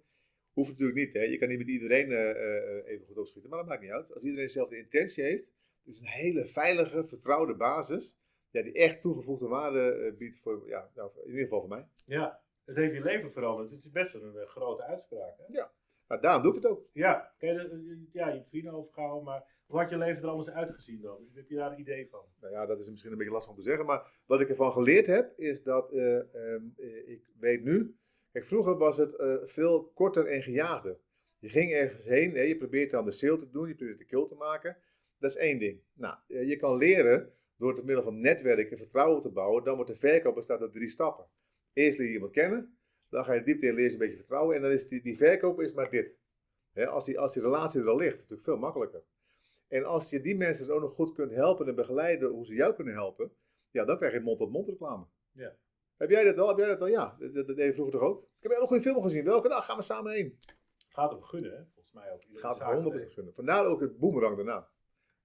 Hoeft 0.55 0.69
natuurlijk 0.69 0.97
niet, 0.97 1.13
hè. 1.13 1.21
Je 1.21 1.37
kan 1.37 1.47
niet 1.47 1.57
met 1.57 1.67
iedereen 1.67 2.11
eh, 2.11 2.29
eh, 2.29 2.87
even 2.87 3.05
goed 3.05 3.17
opschieten, 3.17 3.49
maar 3.49 3.59
dat 3.59 3.67
maakt 3.67 3.81
niet 3.81 3.91
uit. 3.91 4.13
Als 4.13 4.23
iedereen 4.23 4.45
dezelfde 4.45 4.77
intentie 4.77 5.23
heeft, 5.23 5.51
is 5.83 5.97
het 5.97 6.07
een 6.07 6.13
hele 6.13 6.45
veilige, 6.45 7.05
vertrouwde 7.05 7.55
basis. 7.55 8.17
Ja, 8.49 8.61
die 8.61 8.73
echt 8.73 9.01
toegevoegde 9.01 9.47
waarde 9.47 9.91
eh, 9.91 10.17
biedt 10.17 10.39
voor, 10.39 10.67
ja, 10.67 10.91
nou, 10.95 11.11
in 11.23 11.29
ieder 11.29 11.43
geval 11.43 11.59
voor 11.59 11.69
mij. 11.69 11.87
Ja, 12.05 12.41
het 12.65 12.75
heeft 12.75 12.93
je 12.93 13.01
leven 13.01 13.31
veranderd. 13.31 13.71
Het 13.71 13.83
is 13.83 13.91
best 13.91 14.13
wel 14.13 14.23
een 14.23 14.47
grote 14.47 14.83
uitspraak. 14.83 15.37
Hè? 15.37 15.63
Maar 16.07 16.21
daarom 16.21 16.41
doe 16.41 16.55
ik 16.55 16.63
het 16.63 16.71
ook. 16.71 16.89
Ja, 16.93 17.33
je 17.39 18.07
ja, 18.11 18.27
je 18.27 18.35
hebt 18.35 18.49
vrienden 18.49 18.73
overgehouden, 18.73 19.23
maar 19.23 19.53
Hoe 19.65 19.79
had 19.79 19.89
je 19.89 19.97
leven 19.97 20.23
er 20.23 20.29
anders 20.29 20.49
uitgezien 20.49 21.01
dan? 21.01 21.29
Heb 21.33 21.49
je 21.49 21.55
daar 21.55 21.71
een 21.71 21.79
idee 21.79 22.07
van? 22.09 22.25
Nou 22.41 22.53
ja, 22.53 22.65
dat 22.65 22.79
is 22.79 22.89
misschien 22.89 23.11
een 23.11 23.17
beetje 23.17 23.33
lastig 23.33 23.51
om 23.51 23.57
te 23.57 23.63
zeggen. 23.63 23.85
Maar 23.85 24.21
wat 24.25 24.41
ik 24.41 24.49
ervan 24.49 24.71
geleerd 24.71 25.07
heb, 25.07 25.39
is 25.39 25.63
dat 25.63 25.91
eh, 25.91 26.17
ehm, 26.17 26.63
eh, 26.77 27.09
ik 27.09 27.29
weet 27.39 27.63
nu. 27.63 27.95
Vroeger 28.43 28.77
was 28.77 28.97
het 28.97 29.15
eh, 29.15 29.35
veel 29.45 29.91
korter 29.93 30.27
en 30.27 30.41
gejaagder. 30.43 30.97
Je 31.39 31.49
ging 31.49 31.73
ergens 31.73 32.05
heen, 32.05 32.35
hè, 32.35 32.41
je 32.41 32.57
probeert 32.57 32.91
dan 32.91 33.05
de 33.05 33.11
sale 33.11 33.37
te 33.37 33.49
doen, 33.49 33.67
je 33.67 33.75
probeert 33.75 33.97
de 33.97 34.05
kill 34.05 34.27
te 34.27 34.35
maken. 34.35 34.77
Dat 35.17 35.29
is 35.29 35.37
één 35.37 35.59
ding. 35.59 35.79
Nou, 35.93 36.15
eh, 36.27 36.47
je 36.47 36.55
kan 36.55 36.77
leren 36.77 37.33
door 37.57 37.75
het 37.75 37.85
middel 37.85 38.03
van 38.03 38.19
netwerken 38.21 38.77
vertrouwen 38.77 39.21
te 39.21 39.29
bouwen. 39.29 39.63
Dan 39.63 39.75
wordt 39.75 39.91
de 39.91 39.97
verkoop 39.97 40.35
bestaat 40.35 40.61
uit 40.61 40.73
drie 40.73 40.89
stappen. 40.89 41.25
Eerst 41.73 41.97
leer 41.97 42.07
je 42.07 42.13
iemand 42.13 42.31
kennen, 42.31 42.77
dan 43.09 43.25
ga 43.25 43.33
je 43.33 43.43
diepte 43.43 43.65
in 43.65 43.73
leer 43.73 43.85
je 43.85 43.91
een 43.91 43.97
beetje 43.97 44.15
vertrouwen. 44.15 44.55
En 44.55 44.61
dan 44.61 44.71
is 44.71 44.87
die, 44.87 45.01
die 45.01 45.17
verkoop 45.17 45.61
is 45.61 45.73
maar 45.73 45.89
dit. 45.89 46.15
Als, 46.87 47.05
die, 47.05 47.19
als 47.19 47.33
die 47.33 47.41
relatie 47.41 47.81
er 47.81 47.87
al 47.87 47.97
ligt, 47.97 48.15
natuurlijk 48.15 48.43
veel 48.43 48.57
makkelijker. 48.57 49.03
En 49.67 49.85
als 49.85 50.09
je 50.09 50.21
die 50.21 50.35
mensen 50.35 50.73
ook 50.73 50.81
nog 50.81 50.93
goed 50.93 51.13
kunt 51.13 51.31
helpen 51.31 51.67
en 51.67 51.75
begeleiden 51.75 52.29
hoe 52.29 52.45
ze 52.45 52.53
jou 52.53 52.73
kunnen 52.73 52.93
helpen, 52.93 53.31
ja, 53.71 53.85
dan 53.85 53.97
krijg 53.97 54.13
je 54.13 54.19
mond-tot-mond 54.19 54.67
reclame. 54.67 55.05
Ja. 55.31 55.55
Heb 55.97 56.09
jij 56.09 56.23
dat 56.23 56.37
al? 56.37 56.47
Heb 56.47 56.57
jij 56.57 56.67
dat 56.67 56.81
al? 56.81 56.87
Ja, 56.87 57.15
dat, 57.19 57.33
dat 57.33 57.47
deed 57.47 57.57
je 57.65 57.73
vroeger 57.73 57.93
toch 57.99 58.09
ook? 58.09 58.21
Ik 58.23 58.27
heb 58.39 58.51
een 58.51 58.55
hele 58.57 58.67
goede 58.67 58.81
film 58.83 59.01
gezien. 59.03 59.23
Welke 59.23 59.47
dag 59.47 59.65
gaan 59.65 59.77
we 59.77 59.83
samen 59.83 60.11
heen? 60.11 60.39
Het 60.77 60.93
gaat 60.93 61.13
om 61.13 61.21
gunnen, 61.23 61.51
hè? 61.51 61.63
Volgens 61.73 61.93
mij 61.93 62.11
ook. 62.13 62.21
Gaat 62.33 62.55
zaak 62.57 62.79
100% 62.83 62.91
heeft. 62.93 63.13
gunnen. 63.13 63.33
Vandaar 63.33 63.65
ook 63.65 63.79
het 63.81 63.97
boemerang 63.99 64.35
daarna. 64.35 64.67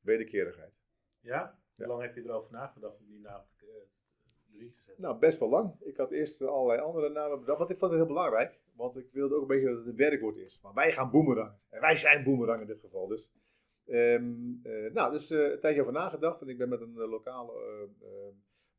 Wederkerigheid. 0.01 0.73
Ja? 1.21 1.59
Hoe 1.75 1.85
Ja. 1.85 1.91
lang 1.93 2.03
heb 2.03 2.15
je 2.15 2.23
erover 2.23 2.53
nagedacht 2.53 2.99
om 2.99 3.07
die 3.07 3.21
naam 3.21 3.43
te, 3.59 3.67
eh, 3.67 4.55
erin 4.57 4.73
te 4.73 4.83
zetten? 4.83 5.03
Nou, 5.05 5.19
best 5.19 5.39
wel 5.39 5.49
lang. 5.49 5.75
Ik 5.81 5.97
had 5.97 6.11
eerst 6.11 6.43
allerlei 6.43 6.81
andere 6.81 7.09
namen 7.09 7.41
bedacht, 7.41 7.59
want 7.59 7.71
ik 7.71 7.79
vond 7.79 7.91
het 7.91 8.01
heel 8.01 8.11
belangrijk. 8.11 8.61
Want 8.77 8.97
ik 8.97 9.09
wilde 9.13 9.35
ook 9.35 9.41
een 9.43 9.47
beetje 9.47 9.69
dat 9.69 9.77
het 9.79 9.87
een 9.87 9.97
werkwoord 9.97 10.37
is. 10.37 10.61
Maar 10.63 10.75
wij 10.75 10.93
gaan 10.93 11.11
boemerang. 11.11 11.53
En 11.69 11.81
wij 11.81 11.97
zijn 11.97 12.25
boemerang 12.25 12.61
in 12.61 12.67
dit 12.67 12.81
geval. 12.81 13.07
Dus, 13.07 13.33
ehm, 13.87 14.33
eh, 14.63 14.93
nou, 14.93 15.13
dus 15.13 15.31
eh, 15.31 15.51
een 15.51 15.61
tijdje 15.61 15.81
over 15.81 15.93
nagedacht. 15.93 16.41
En 16.41 16.49
ik 16.49 16.59
ben 16.59 16.69
met 16.69 16.81
een 16.81 16.95
lokale 16.95 17.89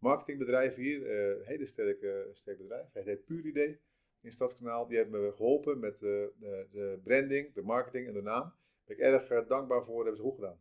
marketingbedrijf 0.02 0.76
hier. 0.76 1.06
eh, 1.06 1.38
een 1.40 1.46
hele 1.46 1.66
sterke, 1.66 2.30
sterk 2.32 2.58
bedrijf. 2.58 2.94
Het 2.94 3.06
heet 3.06 3.26
Puur 3.26 3.46
Idee 3.46 3.80
in 4.22 4.32
Stadskanaal. 4.32 4.88
Die 4.88 4.98
heeft 4.98 5.10
me 5.10 5.32
geholpen 5.36 5.80
met 5.80 5.94
eh, 5.94 6.00
de, 6.00 6.68
de 6.72 7.00
branding, 7.04 7.54
de 7.54 7.62
marketing 7.62 8.08
en 8.08 8.14
de 8.14 8.22
naam. 8.22 8.42
Daar 8.42 8.84
ben 8.86 8.96
ik 8.96 9.04
erg 9.04 9.30
eh, 9.30 9.48
dankbaar 9.48 9.84
voor. 9.86 9.96
Dat 9.96 10.06
hebben 10.06 10.18
ze 10.18 10.30
goed 10.30 10.36
gedaan. 10.36 10.60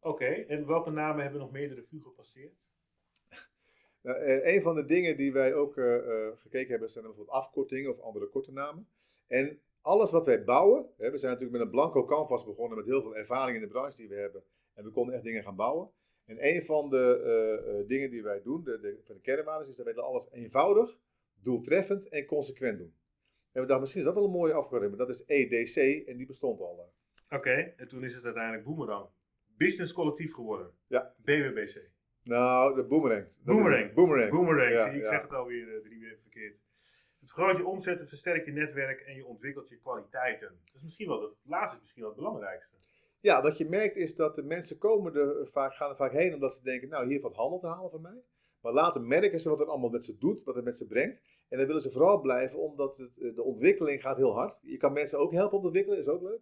Oké, 0.00 0.24
en 0.24 0.66
welke 0.66 0.90
namen 0.90 1.22
hebben 1.22 1.40
nog 1.40 1.50
meer 1.52 1.68
de 1.68 1.74
revue 1.74 2.00
gepasseerd? 2.00 2.54
Nou, 4.00 4.18
een 4.24 4.62
van 4.62 4.74
de 4.74 4.84
dingen 4.84 5.16
die 5.16 5.32
wij 5.32 5.54
ook 5.54 5.72
gekeken 6.36 6.70
hebben 6.70 6.88
zijn 6.88 7.04
bijvoorbeeld 7.04 7.36
afkortingen 7.36 7.90
of 7.90 8.00
andere 8.00 8.26
korte 8.26 8.52
namen. 8.52 8.88
En 9.26 9.60
alles 9.80 10.10
wat 10.10 10.26
wij 10.26 10.44
bouwen, 10.44 10.86
hè, 10.96 11.10
we 11.10 11.18
zijn 11.18 11.32
natuurlijk 11.32 11.58
met 11.58 11.66
een 11.66 11.74
blanco 11.74 12.04
canvas 12.04 12.44
begonnen 12.44 12.78
met 12.78 12.86
heel 12.86 13.02
veel 13.02 13.16
ervaring 13.16 13.56
in 13.56 13.62
de 13.62 13.68
branche 13.68 13.96
die 13.96 14.08
we 14.08 14.14
hebben. 14.14 14.42
En 14.74 14.84
we 14.84 14.90
konden 14.90 15.14
echt 15.14 15.24
dingen 15.24 15.42
gaan 15.42 15.56
bouwen. 15.56 15.90
En 16.26 16.46
een 16.46 16.64
van 16.64 16.90
de 16.90 17.22
eh, 17.24 17.78
eh, 17.80 17.86
dingen 17.88 18.10
die 18.10 18.22
wij 18.22 18.42
doen, 18.42 18.64
de, 18.64 18.80
de, 18.80 19.00
van 19.04 19.14
de 19.14 19.20
kernwaarden, 19.20 19.68
is 19.68 19.76
dat 19.76 19.84
wij 19.86 19.94
alles 19.94 20.28
eenvoudig, 20.30 20.98
doeltreffend 21.42 22.08
en 22.08 22.26
consequent 22.26 22.78
doen. 22.78 22.94
En 23.52 23.60
we 23.62 23.66
dachten, 23.66 23.80
misschien 23.80 24.00
is 24.00 24.06
dat 24.06 24.14
wel 24.16 24.24
een 24.24 24.30
mooie 24.38 24.52
afkorting, 24.52 24.96
maar 24.96 25.06
dat 25.06 25.14
is 25.14 25.24
EDC 25.26 26.06
en 26.08 26.16
die 26.16 26.26
bestond 26.26 26.60
al. 26.60 26.78
eh. 27.28 27.36
Oké, 27.38 27.50
en 27.76 27.88
toen 27.88 28.04
is 28.04 28.14
het 28.14 28.24
uiteindelijk 28.24 28.64
Boomerang. 28.64 29.08
Business 29.56 29.92
collectief 29.92 30.34
geworden. 30.34 30.70
Ja. 30.86 31.14
BWBC. 31.24 31.90
Nou, 32.22 32.74
de 32.74 32.82
boomerang. 32.84 33.26
Boomerang. 33.44 33.92
Boomerang. 33.94 34.30
Boomerang, 34.30 34.72
Ja, 34.72 34.86
ik 34.86 35.02
ja. 35.02 35.08
zeg 35.08 35.22
het 35.22 35.32
alweer 35.32 35.80
drie 35.82 36.00
weer 36.00 36.18
verkeerd. 36.20 36.54
Het 37.20 37.30
vergroot 37.30 37.56
je 37.56 37.66
omzet, 37.66 37.98
het 37.98 38.08
versterkt 38.08 38.46
je 38.46 38.52
netwerk 38.52 39.00
en 39.00 39.14
je 39.14 39.26
ontwikkelt 39.26 39.68
je 39.68 39.76
kwaliteiten. 39.76 40.48
Dat 40.64 40.74
is 40.74 40.82
misschien 40.82 41.08
wel, 41.08 41.22
het 41.22 41.34
laatste 41.44 41.74
is 41.74 41.80
misschien 41.80 42.02
wel 42.02 42.10
het 42.10 42.20
belangrijkste. 42.20 42.76
Ja, 43.26 43.42
wat 43.42 43.58
je 43.58 43.64
merkt 43.64 43.96
is 43.96 44.14
dat 44.14 44.34
de 44.34 44.42
mensen 44.42 44.78
komen 44.78 45.14
er 45.14 45.48
vaak, 45.50 45.74
gaan 45.74 45.90
er 45.90 45.96
vaak 45.96 46.12
heen 46.12 46.34
omdat 46.34 46.54
ze 46.54 46.62
denken, 46.62 46.88
nou 46.88 47.06
hier 47.06 47.20
valt 47.20 47.34
handel 47.34 47.58
te 47.58 47.66
halen 47.66 47.90
van 47.90 48.00
mij. 48.00 48.22
Maar 48.60 48.72
later 48.72 49.00
merken 49.00 49.40
ze 49.40 49.48
wat 49.48 49.58
het 49.58 49.68
allemaal 49.68 49.90
met 49.90 50.04
ze 50.04 50.18
doet, 50.18 50.44
wat 50.44 50.54
het 50.54 50.64
met 50.64 50.76
ze 50.76 50.86
brengt. 50.86 51.20
En 51.48 51.58
dan 51.58 51.66
willen 51.66 51.82
ze 51.82 51.90
vooral 51.90 52.20
blijven 52.20 52.58
omdat 52.58 52.98
eh, 52.98 53.34
de 53.34 53.42
ontwikkeling 53.42 54.00
gaat 54.00 54.16
heel 54.16 54.34
hard. 54.34 54.58
Je 54.62 54.76
kan 54.76 54.92
mensen 54.92 55.18
ook 55.18 55.32
helpen 55.32 55.58
ontwikkelen, 55.58 55.98
is 55.98 56.06
ook 56.06 56.22
leuk. 56.22 56.40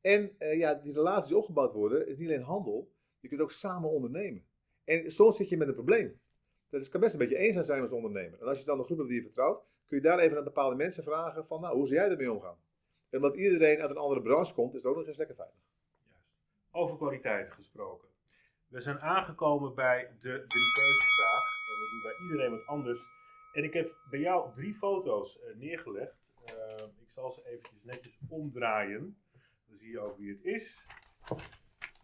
En 0.00 0.34
eh, 0.38 0.58
ja, 0.58 0.74
die 0.74 0.92
relaties 0.92 1.28
die 1.28 1.36
opgebouwd 1.36 1.72
worden, 1.72 2.08
is 2.08 2.16
niet 2.16 2.28
alleen 2.28 2.42
handel. 2.42 2.92
Je 3.20 3.28
kunt 3.28 3.40
ook 3.40 3.52
samen 3.52 3.90
ondernemen. 3.90 4.44
En 4.84 5.12
soms 5.12 5.36
zit 5.36 5.48
je 5.48 5.56
met 5.56 5.68
een 5.68 5.74
probleem. 5.74 6.20
Dat 6.68 6.80
is, 6.80 6.88
kan 6.88 7.00
best 7.00 7.12
een 7.12 7.18
beetje 7.18 7.38
eenzaam 7.38 7.64
zijn 7.64 7.82
als 7.82 7.92
ondernemer. 7.92 8.40
En 8.40 8.46
als 8.46 8.58
je 8.58 8.64
dan 8.64 8.78
een 8.78 8.84
groep 8.84 8.98
hebt 8.98 9.08
die 9.08 9.18
je 9.18 9.24
vertrouwt, 9.24 9.64
kun 9.86 9.96
je 9.96 10.02
daar 10.02 10.18
even 10.18 10.38
aan 10.38 10.44
bepaalde 10.44 10.76
mensen 10.76 11.04
vragen 11.04 11.46
van, 11.46 11.60
nou, 11.60 11.76
hoe 11.76 11.86
zou 11.86 12.00
jij 12.00 12.10
ermee 12.10 12.32
omgaan? 12.32 12.58
En 13.10 13.16
omdat 13.18 13.36
iedereen 13.36 13.80
uit 13.80 13.90
een 13.90 13.96
andere 13.96 14.22
branche 14.22 14.54
komt, 14.54 14.74
is 14.74 14.82
het 14.82 14.90
ook 14.90 14.96
nog 14.96 15.06
eens 15.06 15.16
lekker 15.16 15.36
veilig. 15.36 15.62
Over 16.76 16.96
kwaliteiten 16.96 17.52
gesproken. 17.52 18.08
We 18.68 18.80
zijn 18.80 19.00
aangekomen 19.00 19.74
bij 19.74 20.00
de 20.18 20.44
drie 20.46 20.72
keuzevraag. 20.72 21.44
En 21.68 21.74
we 21.80 21.88
doen 21.90 22.02
bij 22.02 22.16
iedereen 22.22 22.50
wat 22.50 22.66
anders. 22.66 23.00
En 23.52 23.64
ik 23.64 23.72
heb 23.72 23.96
bij 24.10 24.20
jou 24.20 24.52
drie 24.54 24.74
foto's 24.74 25.40
eh, 25.40 25.54
neergelegd. 25.56 26.14
Eh, 26.44 26.84
ik 27.00 27.10
zal 27.10 27.30
ze 27.30 27.46
eventjes 27.48 27.82
netjes 27.82 28.18
omdraaien. 28.28 29.16
Dan 29.68 29.76
zie 29.78 29.90
je 29.90 30.00
ook 30.00 30.18
wie 30.18 30.30
het 30.32 30.44
is. 30.44 30.86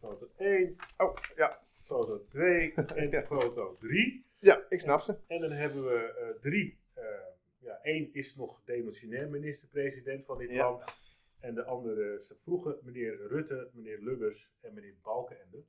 Foto 0.01 0.29
1, 0.37 0.77
Oh, 0.97 1.17
ja. 1.37 1.61
foto 1.85 2.25
2 2.25 2.75
en 2.95 3.11
Ja. 3.11 3.23
foto 3.23 3.75
3. 3.75 4.27
Ja, 4.39 4.63
ik 4.69 4.81
snap 4.81 5.01
ze. 5.01 5.19
En 5.27 5.41
dan 5.41 5.51
hebben 5.51 5.85
we 5.85 5.99
eh, 6.13 6.41
drie. 6.41 6.79
ja, 7.59 7.79
één 7.83 8.13
is 8.15 8.37
nog 8.37 8.63
demissionair 8.65 9.29
minister-president 9.29 10.25
van 10.25 10.39
dit 10.39 10.51
Ja. 10.51 10.63
land. 10.71 10.85
En 11.41 11.55
de 11.55 11.65
andere 11.65 12.15
is 12.15 12.33
vroeger 12.43 12.79
meneer 12.83 13.27
Rutte, 13.27 13.71
meneer 13.73 13.99
Lubbers 14.01 14.51
en 14.61 14.75
meneer 14.75 14.95
Balkenende. 15.03 15.65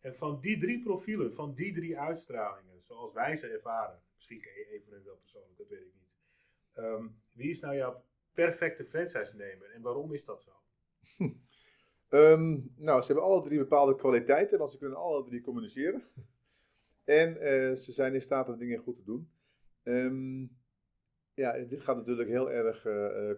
En 0.00 0.14
van 0.14 0.40
die 0.40 0.58
drie 0.58 0.82
profielen, 0.82 1.34
van 1.34 1.54
die 1.54 1.74
drie 1.74 1.98
uitstralingen, 1.98 2.82
zoals 2.82 3.12
wij 3.12 3.36
ze 3.36 3.48
ervaren, 3.48 4.02
misschien 4.14 4.40
ken 4.40 4.52
je 4.52 4.82
hen 4.90 5.04
wel 5.04 5.16
persoonlijk, 5.16 5.56
dat 5.56 5.68
weet 5.68 5.80
ik 5.80 5.94
niet. 5.94 6.14
Ehm, 6.72 7.06
wie 7.32 7.50
is 7.50 7.60
nou 7.60 7.74
jouw 7.76 8.04
perfecte 8.32 8.84
franchise-nemer 8.84 9.70
en 9.70 9.82
waarom 9.82 10.12
is 10.12 10.24
dat 10.24 10.42
zo? 10.42 10.52
Ehm, 12.08 12.58
nou, 12.76 13.00
ze 13.00 13.06
hebben 13.06 13.24
alle 13.24 13.42
drie 13.42 13.58
bepaalde 13.58 13.96
kwaliteiten, 13.96 14.58
want 14.58 14.70
ze 14.70 14.78
kunnen 14.78 14.98
alle 14.98 15.24
drie 15.24 15.40
communiceren. 15.40 16.02
En 17.04 17.40
eh, 17.40 17.74
ze 17.76 17.92
zijn 17.92 18.14
in 18.14 18.22
staat 18.22 18.48
om 18.48 18.58
dingen 18.58 18.78
goed 18.78 18.96
te 18.96 19.04
doen. 19.04 19.30
Ehm, 19.82 20.46
ja, 21.34 21.64
dit 21.64 21.80
gaat 21.80 21.96
natuurlijk 21.96 22.28
heel 22.28 22.50
erg 22.50 22.82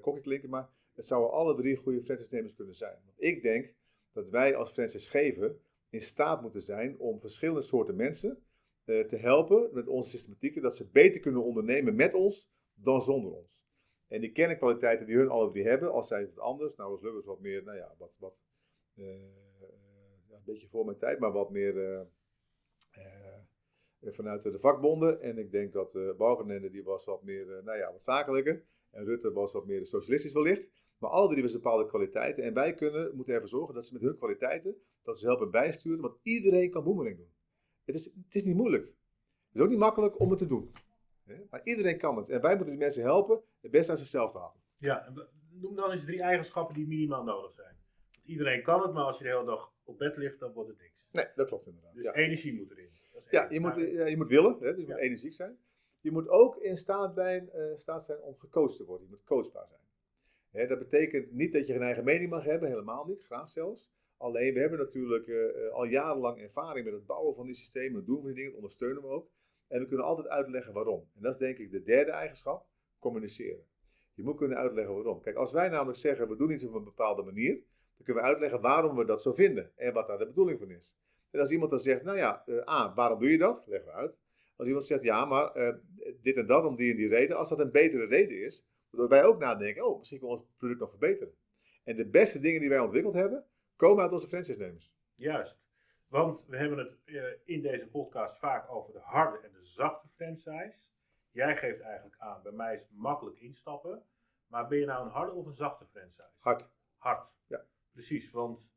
cocky 0.01 0.21
klinken, 0.21 0.49
maar 0.49 0.69
het 0.99 1.07
zouden 1.07 1.31
alle 1.31 1.55
drie 1.55 1.77
goede 1.77 2.03
franchise-nemers 2.03 2.55
kunnen 2.55 2.75
zijn. 2.75 2.99
Want 3.05 3.23
ik 3.23 3.43
denk 3.43 3.75
dat 4.13 4.31
wij 4.31 4.57
als 4.57 4.71
franchisegever 4.71 5.57
in 5.89 6.03
staat 6.03 6.43
moeten 6.43 6.61
zijn 6.61 6.99
om 6.99 7.21
verschillende 7.21 7.63
soorten 7.63 7.97
mensen 7.97 8.43
eh, 8.85 9.05
te 9.05 9.17
helpen 9.17 9.69
met 9.73 9.89
onze 9.89 10.11
systematieken, 10.11 10.63
dat 10.63 10.77
ze 10.77 10.91
beter 10.91 11.21
kunnen 11.21 11.45
ondernemen 11.45 11.95
met 11.95 12.15
ons 12.15 12.51
dan 12.75 13.01
zonder 13.01 13.33
ons. 13.33 13.57
En 14.07 14.21
die 14.21 14.33
kernkwaliteiten 14.33 15.07
die 15.07 15.17
hun 15.17 15.29
alle 15.29 15.51
drie 15.51 15.67
hebben, 15.67 15.93
als 15.93 16.09
zij 16.09 16.21
het 16.21 16.39
anders, 16.39 16.75
nou 16.77 16.91
als 16.91 17.03
Lubbers 17.03 17.27
wat 17.27 17.41
meer, 17.41 17.63
nou 17.63 17.77
ja, 17.77 17.95
wat, 17.99 18.17
wat 18.19 18.39
eh, 18.95 19.05
een 20.31 20.43
beetje 20.45 20.69
voor 20.69 20.85
mijn 20.85 20.99
tijd, 20.99 21.19
maar 21.19 21.33
wat 21.33 21.51
meer 21.51 22.03
eh, 22.91 24.13
vanuit 24.13 24.43
de 24.43 24.59
vakbonden. 24.59 25.21
En 25.21 25.39
ik 25.39 25.51
denk 25.51 25.73
dat 25.73 25.95
uh, 25.95 26.15
Balkenende 26.17 26.71
die 26.71 26.85
was 26.85 27.05
wat 27.05 27.23
meer, 27.23 27.47
nou 27.65 27.79
ja, 27.79 27.93
wat 27.93 28.03
zakelijker. 28.03 28.65
En 28.91 29.05
Rutte 29.05 29.33
was 29.33 29.53
wat 29.53 29.67
meer 29.67 29.87
socialistisch 29.87 30.33
wellicht. 30.33 30.71
Maar 30.99 31.11
alle 31.11 31.29
drie 31.29 31.43
hebben 31.43 31.61
bepaalde 31.63 31.87
kwaliteiten. 31.87 32.45
En 32.45 32.55
wij 32.55 32.75
kunnen, 32.75 33.17
moeten 33.17 33.35
ervoor 33.35 33.49
zorgen 33.49 33.75
dat 33.75 33.87
ze 33.87 33.93
met 33.93 34.03
hun 34.03 34.17
kwaliteiten, 34.17 34.77
dat 35.03 35.19
ze 35.19 35.27
helpen 35.27 35.51
bijsturen. 35.51 36.01
Want 36.01 36.19
iedereen 36.23 36.71
kan 36.71 36.85
boemerang 36.85 37.17
doen. 37.17 37.33
Het 37.85 37.95
is, 37.95 38.05
het 38.05 38.35
is 38.35 38.45
niet 38.45 38.57
moeilijk. 38.57 38.85
Het 38.85 39.57
is 39.57 39.61
ook 39.61 39.69
niet 39.69 39.79
makkelijk 39.79 40.21
om 40.21 40.31
het 40.31 40.39
te 40.39 40.47
doen. 40.47 40.73
Maar 41.51 41.61
iedereen 41.65 41.99
kan 41.99 42.17
het. 42.17 42.29
En 42.29 42.41
wij 42.41 42.51
moeten 42.55 42.71
die 42.71 42.79
mensen 42.85 43.03
helpen 43.03 43.41
het 43.61 43.71
beste 43.71 43.91
uit 43.91 44.01
zichzelf 44.01 44.33
te 44.33 44.39
halen. 44.39 44.61
Ja, 44.77 45.13
noem 45.51 45.75
dan 45.75 45.91
eens 45.91 46.05
drie 46.05 46.23
eigenschappen 46.23 46.75
die 46.75 46.87
minimaal 46.87 47.25
nodig 47.25 47.53
zijn. 47.53 47.77
Want 48.13 48.27
iedereen 48.27 48.63
kan 48.63 48.83
het, 48.83 48.93
maar 48.93 49.05
als 49.05 49.19
je 49.19 49.25
de 49.25 49.31
hele 49.31 49.45
dag 49.45 49.75
op 49.85 49.99
bed 49.99 50.17
ligt, 50.17 50.39
dan 50.41 50.53
wordt 50.53 50.69
het 50.69 50.79
niks. 50.79 51.07
Nee, 51.13 51.27
dat 51.35 51.47
klopt 51.47 51.67
inderdaad. 51.67 51.95
Dus 51.95 52.05
ja. 52.05 52.13
energie 52.15 52.55
moet 52.55 52.71
erin. 52.71 52.91
Ja, 53.31 53.51
je 53.51 53.61
moet, 53.61 53.75
ja, 53.77 54.07
je 54.07 54.17
moet 54.17 54.29
willen, 54.29 54.57
hè, 54.61 54.75
dus 54.75 54.81
je 54.83 54.87
Ja. 54.87 54.95
moet 54.95 55.03
energiek 55.03 55.33
zijn. 55.33 55.59
Je 56.01 56.11
moet 56.11 56.29
ook 56.29 56.57
in 56.57 56.77
staat, 56.77 57.15
bij, 57.15 57.49
eh, 57.49 57.75
staat 57.77 58.05
zijn 58.05 58.21
om 58.21 58.35
gecoacht 58.39 58.77
te 58.77 58.85
worden. 58.85 59.07
Je 59.07 59.13
moet 59.13 59.25
coachbaar 59.25 59.67
zijn. 59.69 59.78
Dat 60.67 60.79
betekent 60.79 61.33
niet 61.33 61.53
dat 61.53 61.67
je 61.67 61.73
geen 61.73 61.83
eigen 61.83 62.05
mening 62.05 62.31
mag 62.31 62.45
hebben, 62.45 62.69
helemaal 62.69 63.07
niet, 63.07 63.25
graag 63.25 63.49
zelfs. 63.49 63.91
Alleen, 64.17 64.55
we 64.55 64.61
hebben 64.61 64.79
natuurlijk 64.79 65.27
eh, 65.27 65.67
eh, 65.67 65.73
al 65.73 65.85
jarenlang 65.85 66.39
ervaring 66.39 66.85
met 66.85 66.95
het 66.95 67.07
bouwen 67.07 67.35
van 67.35 67.47
die 67.47 67.55
systemen, 67.55 67.97
het 67.97 68.07
doen 68.07 68.17
van 68.17 68.27
die 68.27 68.35
dingen, 68.35 68.51
dat 68.51 68.61
ondersteunen 68.61 69.03
we 69.03 69.09
ook. 69.09 69.31
En 69.69 69.81
we 69.81 69.87
kunnen 69.87 70.07
altijd 70.07 70.29
uitleggen 70.29 70.73
waarom. 70.73 71.09
En 71.15 71.23
dat 71.23 71.33
is 71.33 71.39
denk 71.39 71.59
ik 71.59 71.71
de 71.71 71.83
derde 71.83 72.11
eigenschap, 72.11 72.67
communiceren. 72.99 73.65
Je 74.15 74.23
moet 74.23 74.37
kunnen 74.37 74.57
uitleggen 74.59 74.95
waarom. 74.95 75.21
Kijk, 75.21 75.37
als 75.37 75.53
wij 75.53 75.69
namelijk 75.69 75.99
zeggen, 75.99 76.29
we 76.29 76.37
doen 76.37 76.51
iets 76.51 76.65
op 76.65 76.75
een 76.75 76.85
bepaalde 76.85 77.23
manier, 77.23 77.55
dan 77.97 78.05
kunnen 78.05 78.23
we 78.23 78.29
uitleggen 78.29 78.61
waarom 78.61 78.97
we 78.97 79.05
dat 79.05 79.23
zo 79.23 79.33
vinden 79.33 79.73
en 79.77 79.93
wat 79.93 80.07
daar 80.07 80.19
de 80.19 80.27
bedoeling 80.27 80.59
van 80.59 80.71
is. 80.71 80.97
En 81.31 81.41
als 81.41 81.51
iemand 81.51 81.71
dan 81.71 81.81
zegt, 81.81 82.03
nou 82.03 82.17
ja, 82.17 82.43
eh, 82.47 82.69
A, 82.69 82.95
waarom 82.95 83.19
doe 83.19 83.31
je 83.31 83.39
dat? 83.39 83.63
Leggen 83.67 83.89
we 83.89 83.97
uit. 83.97 84.17
Als 84.57 84.67
iemand 84.69 84.87
zegt, 84.87 85.03
ja, 85.03 85.25
maar 85.25 85.53
dit 86.23 86.37
en 86.37 86.47
dat 86.47 86.65
om 86.65 86.77
die 86.77 86.91
en 86.91 86.97
die 86.97 87.09
reden, 87.09 87.37
als 87.37 87.49
dat 87.49 87.61
een 87.61 87.71
betere 87.71 88.07
reden 88.07 88.43
is, 88.45 88.65
waardoor 88.91 89.09
wij 89.09 89.25
ook 89.25 89.39
nadenken, 89.39 89.87
oh, 89.87 89.99
misschien 89.99 90.19
kunnen 90.19 90.37
we 90.37 90.43
ons 90.43 90.55
product 90.57 90.81
nog 90.81 90.91
verbeteren. 90.91 91.35
En 91.85 91.97
de 91.97 92.07
beste 92.07 92.41
dingen 92.41 92.61
die 92.61 92.69
wij 92.69 92.79
ontwikkeld 92.79 93.15
hebben, 93.15 93.47
komen 93.77 94.03
uit 94.03 94.13
onze 94.13 94.29
franchise-nemers. 94.29 94.93
Juist. 95.15 95.61
Want 96.09 96.45
we 96.47 96.57
hebben 96.57 96.79
het 96.79 96.99
eh, 97.05 97.25
in 97.45 97.63
deze 97.63 97.89
podcast 97.89 98.39
vaak 98.39 98.71
over 98.71 98.93
de 98.93 99.01
harde 99.01 99.39
en 99.39 99.53
de 99.53 99.65
zachte 99.65 100.09
franchise. 100.09 100.89
Jij 101.31 101.57
geeft 101.57 101.81
eigenlijk 101.81 102.17
aan, 102.19 102.43
bij 102.43 102.53
mij 102.53 102.75
is 102.75 102.81
het 102.81 102.93
makkelijk 102.93 103.39
instappen. 103.39 104.03
Maar 104.47 104.69
ben 104.69 104.79
je 104.79 104.87
nou 104.87 105.05
een 105.05 105.13
harde 105.13 105.33
of 105.33 105.47
een 105.47 105.55
zachte 105.55 105.87
franchise? 105.87 106.31
Hard. 106.39 106.69
Hard. 106.97 107.33
Ja. 107.47 107.65
Precies, 107.93 108.31
want 108.31 108.71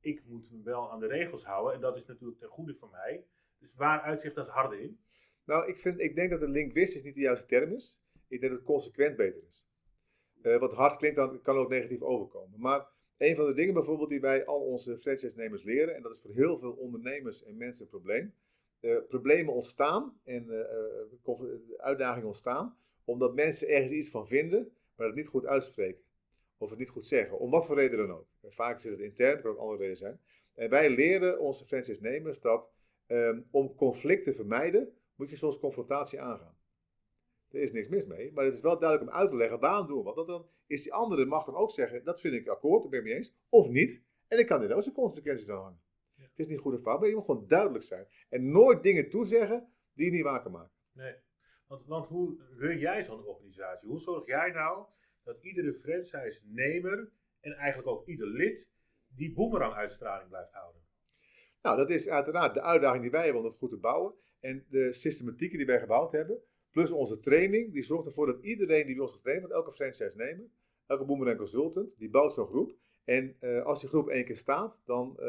ik 0.00 0.24
moet 0.24 0.50
me 0.50 0.62
wel 0.62 0.90
aan 0.90 1.00
de 1.00 1.06
regels 1.06 1.44
houden. 1.44 1.74
En 1.74 1.80
dat 1.80 1.96
is 1.96 2.06
natuurlijk 2.06 2.38
ten 2.38 2.48
goede 2.48 2.74
van 2.74 2.90
mij. 2.90 3.26
Dus 3.58 3.74
waar 3.74 4.00
uitzicht 4.00 4.34
dat 4.34 4.48
harde 4.48 4.82
in? 4.82 5.00
Nou, 5.44 5.68
ik, 5.68 5.76
vind, 5.76 6.00
ik 6.00 6.14
denk 6.14 6.30
dat 6.30 6.40
de 6.40 6.48
linguistisch 6.48 7.02
niet 7.02 7.14
de 7.14 7.20
juiste 7.20 7.46
term 7.46 7.72
is. 7.72 7.98
Ik 8.28 8.40
denk 8.40 8.52
dat 8.52 8.60
het 8.60 8.70
consequent 8.70 9.16
beter 9.16 9.42
is. 9.50 9.66
Uh, 10.42 10.58
wat 10.58 10.72
hard 10.72 10.96
klinkt, 10.96 11.16
dan 11.16 11.42
kan 11.42 11.56
ook 11.56 11.68
negatief 11.68 12.02
overkomen. 12.02 12.60
Maar 12.60 12.86
een 13.16 13.36
van 13.36 13.46
de 13.46 13.54
dingen 13.54 13.74
bijvoorbeeld 13.74 14.08
die 14.08 14.20
wij 14.20 14.46
al 14.46 14.60
onze 14.60 14.98
franchise-nemers 14.98 15.62
leren, 15.62 15.94
en 15.94 16.02
dat 16.02 16.12
is 16.12 16.20
voor 16.20 16.30
heel 16.30 16.58
veel 16.58 16.72
ondernemers 16.72 17.44
en 17.44 17.56
mensen 17.56 17.82
een 17.82 17.88
probleem. 17.88 18.34
Uh, 18.80 18.96
problemen 19.08 19.54
ontstaan 19.54 20.20
en 20.24 20.46
uh, 20.46 21.76
uitdagingen 21.76 22.26
ontstaan 22.26 22.76
omdat 23.04 23.34
mensen 23.34 23.68
ergens 23.68 23.92
iets 23.92 24.08
van 24.08 24.26
vinden, 24.26 24.72
maar 24.96 25.06
het 25.06 25.16
niet 25.16 25.26
goed 25.26 25.46
uitspreken. 25.46 26.02
Of 26.58 26.70
het 26.70 26.78
niet 26.78 26.88
goed 26.88 27.06
zeggen, 27.06 27.38
om 27.38 27.50
wat 27.50 27.66
voor 27.66 27.76
reden 27.76 27.98
dan 27.98 28.10
ook. 28.10 28.26
Vaak 28.42 28.80
zit 28.80 28.90
het 28.90 29.00
intern, 29.00 29.40
kan 29.40 29.50
ook 29.50 29.58
andere 29.58 29.78
redenen 29.78 29.98
zijn. 29.98 30.20
En 30.54 30.70
wij 30.70 30.90
leren 30.90 31.40
onze 31.40 31.64
franchise-nemers 31.64 32.40
dat 32.40 32.70
um, 33.06 33.46
om 33.50 33.74
conflict 33.74 34.24
te 34.24 34.34
vermijden, 34.34 34.92
moet 35.14 35.30
je 35.30 35.36
soms 35.36 35.58
confrontatie 35.58 36.20
aangaan. 36.20 36.56
Er 37.54 37.60
is 37.60 37.72
niks 37.72 37.88
mis 37.88 38.06
mee, 38.06 38.32
maar 38.32 38.44
het 38.44 38.54
is 38.54 38.60
wel 38.60 38.78
duidelijk 38.78 39.10
om 39.10 39.16
uit 39.16 39.30
te 39.30 39.36
leggen 39.36 39.60
waarom 39.60 39.86
doen 39.86 39.98
we 39.98 40.02
wat. 40.02 40.14
Want 40.14 40.28
dan 40.28 40.46
is 40.66 40.82
die 40.82 40.92
andere 40.92 41.24
mag 41.24 41.44
dan 41.44 41.54
ook 41.54 41.70
zeggen, 41.70 42.04
dat 42.04 42.20
vind 42.20 42.34
ik 42.34 42.48
akkoord, 42.48 42.82
daar 42.82 42.90
ben 42.90 42.98
ik 42.98 43.04
mee 43.04 43.14
eens, 43.14 43.34
of 43.48 43.68
niet. 43.68 44.02
En 44.28 44.36
dan 44.36 44.46
kan 44.46 44.62
er 44.62 44.74
ook 44.74 44.82
zijn 44.82 44.94
consequenties 44.94 45.48
aan 45.48 45.62
hangen. 45.62 45.80
Ja. 46.14 46.22
Het 46.22 46.38
is 46.38 46.46
niet 46.46 46.58
goed 46.58 46.74
of 46.74 46.80
fout, 46.80 47.00
maar 47.00 47.08
je 47.08 47.14
moet 47.14 47.24
gewoon 47.24 47.46
duidelijk 47.46 47.84
zijn. 47.84 48.06
En 48.28 48.50
nooit 48.50 48.82
dingen 48.82 49.08
toezeggen 49.08 49.72
die 49.92 50.04
je 50.04 50.12
niet 50.12 50.22
waar 50.22 50.42
kan 50.42 50.52
maken. 50.52 50.72
Nee, 50.92 51.14
want, 51.66 51.86
want 51.86 52.06
hoe 52.06 52.36
run 52.56 52.78
jij 52.78 53.02
zo'n 53.02 53.24
organisatie? 53.24 53.88
Hoe 53.88 54.00
zorg 54.00 54.26
jij 54.26 54.50
nou 54.50 54.86
dat 55.24 55.38
iedere 55.38 55.74
franchise-nemer 55.74 57.10
en 57.40 57.52
eigenlijk 57.52 57.88
ook 57.88 58.06
ieder 58.06 58.26
lid 58.26 58.66
die 59.08 59.32
boemerang-uitstraling 59.32 60.28
blijft 60.28 60.52
houden? 60.52 60.82
Nou, 61.62 61.76
dat 61.76 61.90
is 61.90 62.08
uiteraard 62.08 62.54
de 62.54 62.62
uitdaging 62.62 63.02
die 63.02 63.10
wij 63.10 63.24
hebben 63.24 63.42
om 63.42 63.48
dat 63.48 63.58
goed 63.58 63.70
te 63.70 63.76
bouwen. 63.76 64.14
En 64.40 64.66
de 64.68 64.92
systematieken 64.92 65.58
die 65.58 65.66
wij 65.66 65.80
gebouwd 65.80 66.12
hebben, 66.12 66.42
plus 66.74 66.90
onze 66.90 67.18
training, 67.18 67.72
die 67.72 67.82
zorgt 67.82 68.06
ervoor 68.06 68.26
dat 68.26 68.42
iedereen 68.42 68.86
die 68.86 68.94
bij 68.94 69.04
ons 69.04 69.12
getraind 69.12 69.40
wordt, 69.40 69.54
elke 69.54 69.72
franchise 69.72 70.12
nemen, 70.14 70.52
elke 70.86 71.04
boomerang 71.04 71.38
consultant, 71.38 71.98
die 71.98 72.10
bouwt 72.10 72.32
zo'n 72.32 72.46
groep. 72.46 72.74
En 73.04 73.36
uh, 73.40 73.64
als 73.64 73.80
die 73.80 73.88
groep 73.88 74.08
één 74.08 74.24
keer 74.24 74.36
staat, 74.36 74.80
dan 74.84 75.16
uh, 75.20 75.26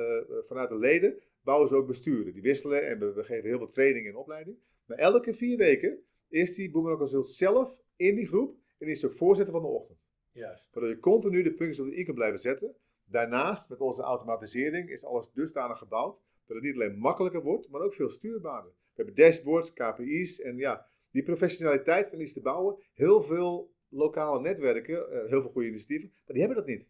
vanuit 0.47 0.69
de 0.69 0.77
leden 0.77 1.21
bouwen 1.43 1.67
ze 1.67 1.75
ook 1.75 1.87
besturen. 1.87 2.33
Die 2.33 2.41
wisselen 2.41 2.87
en 2.87 2.99
we, 2.99 3.13
we, 3.13 3.23
geven 3.23 3.49
heel 3.49 3.57
veel 3.57 3.71
training 3.71 4.07
en 4.07 4.15
opleiding. 4.15 4.57
Maar 4.85 4.97
elke 4.97 5.33
vier 5.33 5.57
weken 5.57 5.99
is 6.29 6.55
die 6.55 6.71
boomerang 6.71 6.99
consultant 6.99 7.33
zelf 7.33 7.75
in 7.95 8.15
die 8.15 8.27
groep 8.27 8.57
en 8.77 8.87
is 8.87 9.05
ook 9.05 9.13
voorzitter 9.13 9.53
van 9.53 9.63
de 9.63 9.69
ochtend. 9.69 9.99
Juist. 10.31 10.69
Waardoor 10.73 10.91
je 10.91 10.99
continu 10.99 11.43
de 11.43 11.53
puntjes 11.53 11.79
op 11.79 11.91
de 11.91 11.99
i 11.99 12.03
kan 12.03 12.15
blijven 12.15 12.39
zetten. 12.39 12.75
Daarnaast, 13.05 13.69
met 13.69 13.81
onze 13.81 14.01
automatisering, 14.01 14.89
is 14.89 15.05
alles 15.05 15.31
dusdanig 15.33 15.77
gebouwd 15.77 16.19
dat 16.45 16.55
het 16.55 16.65
niet 16.65 16.73
alleen 16.73 16.97
makkelijker 16.97 17.41
wordt, 17.41 17.69
maar 17.69 17.81
ook 17.81 17.93
veel 17.93 18.09
stuurbaarder. 18.09 18.71
We 18.71 19.03
hebben 19.03 19.15
dashboards, 19.15 19.73
KPI's 19.73 20.39
en 20.39 20.57
ja, 20.57 20.87
die 21.15 21.23
professionaliteit 21.23 22.11
en 22.11 22.21
iets 22.21 22.33
te 22.33 22.41
bouwen. 22.41 22.75
Heel 22.93 23.23
veel 23.23 23.73
lokale 23.89 24.39
netwerken, 24.39 24.93
uh, 24.93 25.29
heel 25.29 25.41
veel 25.41 25.51
goede 25.51 25.67
initiatieven, 25.67 26.09
maar 26.09 26.35
die 26.35 26.39
hebben 26.45 26.57
dat 26.57 26.65
niet. 26.65 26.87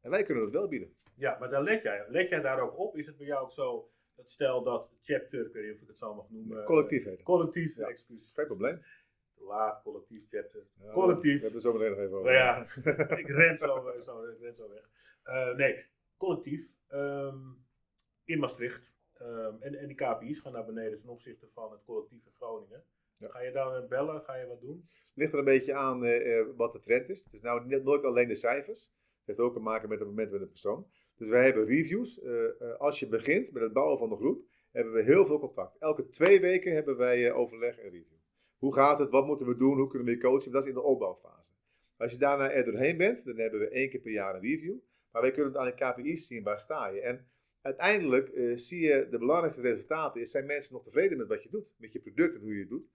En 0.00 0.10
wij 0.10 0.22
kunnen 0.22 0.44
dat 0.44 0.52
wel 0.52 0.68
bieden. 0.68 0.94
Ja, 1.14 1.36
maar 1.38 1.50
dan 1.50 1.62
let 1.62 1.82
jij, 1.82 2.04
let 2.08 2.28
jij 2.28 2.40
daar 2.40 2.60
ook 2.60 2.78
op? 2.78 2.96
Is 2.96 3.06
het 3.06 3.16
bij 3.16 3.26
jou 3.26 3.42
ook 3.42 3.52
zo, 3.52 3.90
dat 4.16 4.30
stel 4.30 4.62
dat 4.62 4.90
chapter, 5.00 5.46
ik 5.46 5.52
weet 5.52 5.64
niet 5.64 5.74
of 5.74 5.80
ik 5.80 5.88
het 5.88 5.98
zo 5.98 6.14
mag 6.14 6.30
noemen. 6.30 6.64
Collectief 6.64 7.04
heet 7.04 7.22
Collectief, 7.22 7.76
ja. 7.76 7.88
excuus. 7.88 8.30
Geen 8.34 8.46
probleem. 8.46 8.82
Te 9.34 9.44
laat, 9.44 9.82
collectief, 9.82 10.28
chapter. 10.28 10.66
Ja, 10.82 10.92
collectief. 10.92 11.40
We 11.40 11.42
hebben 11.42 11.62
het 11.62 11.62
zo 11.62 11.72
meteen 11.72 11.90
nog 11.90 11.98
even 11.98 12.16
over. 12.16 12.32
Ja, 12.32 12.66
ik 13.22 13.28
ren 13.28 13.58
zo, 13.58 13.66
zo, 14.04 14.24
ik 14.24 14.40
ren 14.40 14.54
zo 14.54 14.68
weg. 14.68 14.88
Uh, 15.24 15.56
nee, 15.56 15.84
collectief. 16.16 16.74
Um, 16.92 17.64
in 18.24 18.38
Maastricht. 18.38 18.92
Um, 19.20 19.56
en, 19.60 19.74
en 19.74 19.86
die 19.86 19.96
KPI's 19.96 20.38
gaan 20.38 20.52
naar 20.52 20.64
beneden 20.64 21.00
ten 21.00 21.08
opzichte 21.08 21.48
van 21.52 21.72
het 21.72 21.84
collectieve 21.84 22.30
Groningen. 22.30 22.84
Ja. 23.20 23.28
Ga 23.28 23.40
je 23.40 23.52
dan 23.52 23.88
bellen? 23.88 24.22
Ga 24.22 24.36
je 24.36 24.46
wat 24.46 24.60
doen? 24.60 24.88
Ligt 25.14 25.32
er 25.32 25.38
een 25.38 25.44
beetje 25.44 25.74
aan 25.74 26.04
uh, 26.04 26.46
wat 26.56 26.72
de 26.72 26.80
trend 26.80 27.08
is. 27.08 27.24
Het 27.24 27.32
is 27.32 27.40
nou 27.40 27.66
niet, 27.66 27.84
nooit 27.84 28.04
alleen 28.04 28.28
de 28.28 28.34
cijfers. 28.34 28.80
Het 28.82 29.26
heeft 29.26 29.38
ook 29.38 29.52
te 29.52 29.60
maken 29.60 29.88
met 29.88 29.98
het 29.98 30.08
moment 30.08 30.30
met 30.30 30.40
de 30.40 30.46
persoon. 30.46 30.86
Dus 31.16 31.28
wij 31.28 31.44
hebben 31.44 31.66
reviews. 31.66 32.18
Uh, 32.22 32.78
als 32.78 32.98
je 32.98 33.08
begint 33.08 33.52
met 33.52 33.62
het 33.62 33.72
bouwen 33.72 33.98
van 33.98 34.08
de 34.08 34.16
groep, 34.16 34.44
hebben 34.72 34.92
we 34.92 35.02
heel 35.02 35.26
veel 35.26 35.38
contact. 35.38 35.76
Elke 35.78 36.08
twee 36.08 36.40
weken 36.40 36.74
hebben 36.74 36.96
wij 36.96 37.32
overleg 37.32 37.78
en 37.78 37.90
review. 37.90 38.18
Hoe 38.58 38.74
gaat 38.74 38.98
het? 38.98 39.10
Wat 39.10 39.26
moeten 39.26 39.46
we 39.46 39.56
doen? 39.56 39.78
Hoe 39.78 39.88
kunnen 39.88 40.08
we 40.08 40.14
je 40.14 40.20
coachen? 40.20 40.52
Dat 40.52 40.62
is 40.62 40.68
in 40.68 40.74
de 40.74 40.82
opbouwfase. 40.82 41.50
Als 41.96 42.12
je 42.12 42.18
daarna 42.18 42.50
er 42.50 42.64
doorheen 42.64 42.96
bent, 42.96 43.24
dan 43.24 43.38
hebben 43.38 43.60
we 43.60 43.68
één 43.68 43.90
keer 43.90 44.00
per 44.00 44.12
jaar 44.12 44.34
een 44.34 44.40
review. 44.40 44.78
Maar 45.10 45.22
wij 45.22 45.30
kunnen 45.30 45.52
het 45.52 45.60
aan 45.60 45.66
de 45.66 46.02
KPI's 46.02 46.26
zien, 46.26 46.42
waar 46.42 46.60
sta 46.60 46.88
je? 46.88 47.00
En 47.00 47.26
uiteindelijk 47.60 48.30
uh, 48.32 48.56
zie 48.56 48.80
je 48.80 49.08
de 49.10 49.18
belangrijkste 49.18 49.62
resultaten 49.62 50.20
is, 50.20 50.30
zijn 50.30 50.46
mensen 50.46 50.72
nog 50.72 50.84
tevreden 50.84 51.18
met 51.18 51.28
wat 51.28 51.42
je 51.42 51.50
doet, 51.50 51.74
met 51.76 51.92
je 51.92 52.00
product 52.00 52.34
en 52.34 52.40
hoe 52.40 52.54
je 52.54 52.60
het 52.60 52.68
doet. 52.68 52.88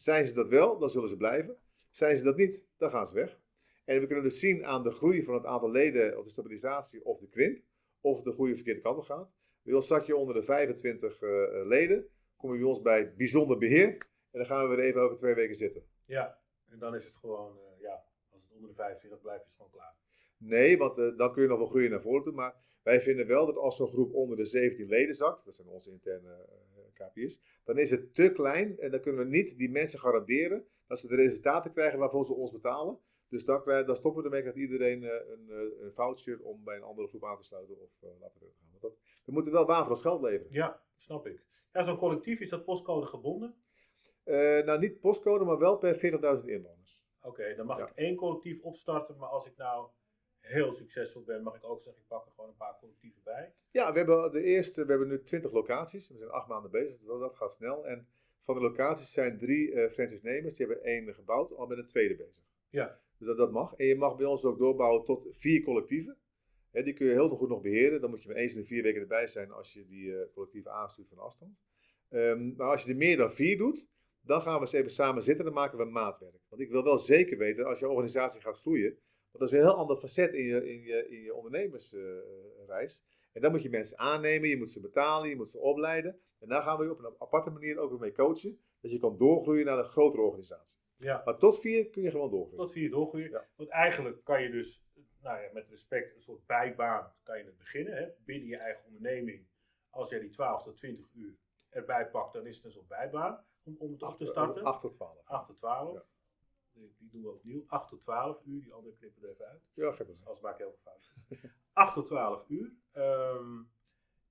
Zijn 0.00 0.26
ze 0.26 0.32
dat 0.32 0.48
wel, 0.48 0.78
dan 0.78 0.90
zullen 0.90 1.08
ze 1.08 1.16
blijven. 1.16 1.56
Zijn 1.90 2.16
ze 2.16 2.22
dat 2.22 2.36
niet, 2.36 2.60
dan 2.76 2.90
gaan 2.90 3.08
ze 3.08 3.14
weg. 3.14 3.40
En 3.84 4.00
we 4.00 4.06
kunnen 4.06 4.24
dus 4.24 4.38
zien 4.38 4.66
aan 4.66 4.82
de 4.82 4.90
groei 4.90 5.24
van 5.24 5.34
het 5.34 5.44
aantal 5.44 5.70
leden, 5.70 6.18
of 6.18 6.24
de 6.24 6.30
stabilisatie 6.30 7.04
of 7.04 7.18
de 7.18 7.28
krimp, 7.28 7.62
of 8.00 8.22
de 8.22 8.32
groei 8.32 8.54
verkeerde 8.54 8.80
kant 8.80 8.98
op 8.98 9.04
gaat. 9.04 9.30
Bij 9.62 9.74
ons 9.74 9.86
zak 9.86 10.04
je 10.04 10.16
onder 10.16 10.34
de 10.34 10.42
25 10.42 11.22
uh, 11.22 11.30
leden, 11.66 12.08
kom 12.36 12.52
je 12.52 12.58
bij 12.58 12.68
ons 12.68 12.82
bij 12.82 13.14
bijzonder 13.14 13.58
beheer. 13.58 13.88
En 14.30 14.38
dan 14.38 14.46
gaan 14.46 14.68
we 14.68 14.76
weer 14.76 14.84
even 14.84 15.00
elke 15.00 15.14
twee 15.14 15.34
weken 15.34 15.54
zitten. 15.54 15.82
Ja, 16.04 16.38
en 16.68 16.78
dan 16.78 16.94
is 16.94 17.04
het 17.04 17.16
gewoon, 17.16 17.56
uh, 17.56 17.80
ja, 17.80 18.04
als 18.30 18.42
het 18.42 18.52
onder 18.52 18.68
de 18.68 18.74
25 18.74 19.20
blijft, 19.20 19.44
is 19.44 19.50
het 19.50 19.56
gewoon 19.56 19.72
klaar. 19.72 19.94
Nee, 20.36 20.78
want 20.78 20.98
uh, 20.98 21.16
dan 21.16 21.32
kun 21.32 21.42
je 21.42 21.48
nog 21.48 21.58
wel 21.58 21.66
groeien 21.66 21.90
naar 21.90 22.00
voren 22.00 22.22
toe. 22.22 22.32
Maar 22.32 22.54
wij 22.82 23.00
vinden 23.00 23.26
wel 23.26 23.46
dat 23.46 23.56
als 23.56 23.76
zo'n 23.76 23.88
groep 23.88 24.14
onder 24.14 24.36
de 24.36 24.44
17 24.44 24.88
leden 24.88 25.14
zakt, 25.14 25.44
dat 25.44 25.54
zijn 25.54 25.68
onze 25.68 25.90
interne 25.90 26.46
KPI's, 27.04 27.40
dan 27.64 27.78
is 27.78 27.90
het 27.90 28.14
te 28.14 28.32
klein 28.32 28.78
en 28.78 28.90
dan 28.90 29.00
kunnen 29.00 29.24
we 29.24 29.30
niet 29.30 29.58
die 29.58 29.70
mensen 29.70 29.98
garanderen 29.98 30.66
dat 30.86 30.98
ze 30.98 31.06
de 31.06 31.14
resultaten 31.14 31.72
krijgen 31.72 31.98
waarvoor 31.98 32.24
ze 32.24 32.32
ons 32.32 32.52
betalen. 32.52 32.98
Dus 33.28 33.44
dan, 33.44 33.62
dan 33.64 33.96
stoppen 33.96 34.22
we 34.22 34.28
ermee 34.28 34.44
dat 34.44 34.56
iedereen 34.56 35.02
uh, 35.02 35.10
een, 35.10 35.50
een 35.84 35.92
voucher 35.92 36.42
om 36.42 36.64
bij 36.64 36.76
een 36.76 36.82
andere 36.82 37.08
groep 37.08 37.24
aan 37.24 37.36
te 37.36 37.44
sluiten 37.44 37.80
of 37.80 37.90
laten 38.00 38.40
we 38.40 38.46
gaan. 38.58 38.68
Want 38.70 38.82
dat, 38.82 38.98
we 39.24 39.32
moeten 39.32 39.52
wel 39.52 39.66
waar 39.66 39.82
voor 39.82 39.90
ons 39.90 40.02
geld 40.02 40.22
leveren. 40.22 40.52
Ja, 40.52 40.82
snap 40.96 41.26
ik. 41.26 41.44
Ja, 41.72 41.82
zo'n 41.82 41.98
collectief, 41.98 42.40
is 42.40 42.48
dat 42.48 42.64
postcode 42.64 43.06
gebonden? 43.06 43.54
nou, 44.64 44.78
niet 44.78 45.00
postcode, 45.00 45.44
maar 45.44 45.58
wel 45.58 45.78
per 45.78 45.94
40.000 45.94 46.44
inwoners. 46.44 47.02
Oké, 47.22 47.54
dan 47.54 47.66
mag 47.66 47.78
ja. 47.78 47.86
ik 47.86 47.94
één 47.94 48.16
collectief 48.16 48.62
opstarten, 48.62 49.16
maar 49.16 49.28
als 49.28 49.46
ik 49.46 49.56
nou 49.56 49.88
heel 50.40 50.72
succesvol 50.72 51.22
ben, 51.22 51.42
mag 51.42 51.56
ik 51.56 51.64
ook 51.64 51.82
zeggen, 51.82 52.02
ik 52.02 52.08
pak 52.08 52.26
er 52.26 52.32
gewoon 52.32 52.50
een 52.50 52.56
paar 52.56 52.76
collectieven 52.80 53.22
bij. 53.24 53.52
Ja, 53.70 53.92
we 53.92 53.98
hebben 53.98 54.32
de 54.32 54.42
eerste, 54.42 54.84
we 54.84 54.90
hebben 54.90 55.08
nu 55.08 55.22
20 55.22 55.52
locaties. 55.52 56.08
We 56.08 56.18
zijn 56.18 56.30
acht 56.30 56.48
maanden 56.48 56.70
bezig, 56.70 56.98
dus 56.98 57.06
dat 57.06 57.36
gaat 57.36 57.52
snel. 57.52 57.86
En 57.86 58.06
van 58.42 58.54
de 58.54 58.60
locaties 58.60 59.12
zijn 59.12 59.38
drie 59.38 59.72
uh, 59.72 59.90
franchise-nemers, 59.90 60.56
die 60.56 60.66
hebben 60.66 60.84
één 60.84 61.14
gebouwd, 61.14 61.54
al 61.54 61.66
met 61.66 61.78
een 61.78 61.86
tweede 61.86 62.14
bezig. 62.14 62.44
Ja. 62.70 63.00
Dus 63.18 63.26
dat, 63.26 63.36
dat 63.36 63.52
mag. 63.52 63.74
En 63.74 63.86
je 63.86 63.96
mag 63.96 64.16
bij 64.16 64.26
ons 64.26 64.44
ook 64.44 64.58
doorbouwen 64.58 65.04
tot 65.04 65.26
vier 65.30 65.62
collectieven. 65.62 66.16
He, 66.70 66.82
die 66.82 66.92
kun 66.92 67.06
je 67.06 67.12
heel 67.12 67.28
goed 67.28 67.48
nog 67.48 67.60
beheren. 67.60 68.00
Dan 68.00 68.10
moet 68.10 68.22
je 68.22 68.28
maar 68.28 68.36
eens 68.36 68.52
in 68.52 68.60
de 68.60 68.66
vier 68.66 68.82
weken 68.82 69.00
erbij 69.00 69.26
zijn 69.26 69.50
als 69.50 69.72
je 69.72 69.86
die 69.86 70.04
uh, 70.04 70.20
collectieven 70.32 70.72
aanstuurt 70.72 71.08
van 71.08 71.18
afstand. 71.18 71.56
Um, 72.10 72.54
maar 72.56 72.70
als 72.70 72.82
je 72.82 72.90
er 72.90 72.96
meer 72.96 73.16
dan 73.16 73.32
vier 73.32 73.56
doet, 73.56 73.86
dan 74.20 74.42
gaan 74.42 74.54
we 74.54 74.60
eens 74.60 74.72
even 74.72 74.90
samen 74.90 75.22
zitten 75.22 75.46
en 75.46 75.52
dan 75.52 75.62
maken 75.62 75.78
we 75.78 75.84
maatwerk. 75.84 76.40
Want 76.48 76.62
ik 76.62 76.70
wil 76.70 76.84
wel 76.84 76.98
zeker 76.98 77.38
weten, 77.38 77.66
als 77.66 77.78
je 77.78 77.88
organisatie 77.88 78.40
gaat 78.40 78.58
groeien, 78.58 78.98
dat 79.32 79.42
is 79.42 79.50
weer 79.50 79.60
een 79.60 79.66
heel 79.66 79.76
ander 79.76 79.96
facet 79.96 80.32
in 80.32 80.44
je, 80.44 80.70
in 80.70 80.82
je, 80.82 81.08
in 81.08 81.22
je 81.22 81.34
ondernemersreis. 81.34 83.02
en 83.32 83.40
dan 83.40 83.50
moet 83.50 83.62
je 83.62 83.70
mensen 83.70 83.98
aannemen, 83.98 84.48
je 84.48 84.56
moet 84.56 84.70
ze 84.70 84.80
betalen, 84.80 85.28
je 85.28 85.36
moet 85.36 85.50
ze 85.50 85.58
opleiden. 85.58 86.20
En 86.38 86.48
daar 86.48 86.62
gaan 86.62 86.78
we 86.78 86.84
je 86.84 86.90
op 86.90 86.98
een 86.98 87.14
aparte 87.18 87.50
manier 87.50 87.78
ook 87.78 87.90
weer 87.90 87.98
mee 87.98 88.12
coachen. 88.12 88.60
Dat 88.80 88.90
je 88.90 88.98
kan 88.98 89.16
doorgroeien 89.16 89.66
naar 89.66 89.78
een 89.78 89.84
grotere 89.84 90.22
organisatie. 90.22 90.78
Ja. 90.96 91.22
Maar 91.24 91.38
tot 91.38 91.60
vier 91.60 91.90
kun 91.90 92.02
je 92.02 92.10
gewoon 92.10 92.30
doorgroeien. 92.30 92.64
Tot 92.64 92.72
vier 92.72 92.90
doorgroeien. 92.90 93.30
Ja. 93.30 93.48
Want 93.56 93.68
eigenlijk 93.68 94.24
kan 94.24 94.42
je 94.42 94.50
dus, 94.50 94.84
nou 95.22 95.40
ja, 95.42 95.50
met 95.52 95.68
respect, 95.68 96.14
een 96.14 96.22
soort 96.22 96.46
bijbaan 96.46 97.12
kan 97.22 97.38
je 97.38 97.44
het 97.44 97.58
beginnen. 97.58 97.96
Hè? 97.96 98.08
Binnen 98.24 98.48
je 98.48 98.56
eigen 98.56 98.84
onderneming. 98.84 99.46
Als 99.90 100.08
jij 100.08 100.20
die 100.20 100.30
12 100.30 100.62
tot 100.62 100.76
20 100.76 101.06
uur 101.14 101.38
erbij 101.68 102.08
pakt, 102.08 102.32
dan 102.32 102.46
is 102.46 102.56
het 102.56 102.64
een 102.64 102.70
soort 102.70 102.88
bijbaan 102.88 103.44
om, 103.62 103.76
om 103.78 103.92
het 103.92 104.02
op 104.02 104.18
te 104.18 104.26
starten. 104.26 104.62
8 104.62 104.80
tot 104.80 104.94
12. 104.94 105.20
8 105.24 105.46
tot 105.46 105.56
12. 105.56 105.94
Ja 105.94 106.04
die 106.98 107.08
doen 107.10 107.22
we 107.22 107.30
opnieuw. 107.30 107.64
8 107.66 107.88
tot 107.88 108.00
12 108.00 108.42
uur, 108.44 108.62
die 108.62 108.72
andere 108.72 108.94
knippen 108.94 109.22
er 109.22 109.28
even 109.28 109.46
uit. 109.46 109.62
Ja, 109.74 109.92
geef 109.92 110.06
het. 110.06 110.24
Als 110.24 110.40
maak 110.40 110.52
ik 110.52 110.58
heel 110.58 110.70
veel 110.70 110.92
fouten. 110.92 111.52
8 111.72 111.94
tot 111.98 112.06
12 112.06 112.48
uur. 112.48 112.72
Um, 112.94 113.70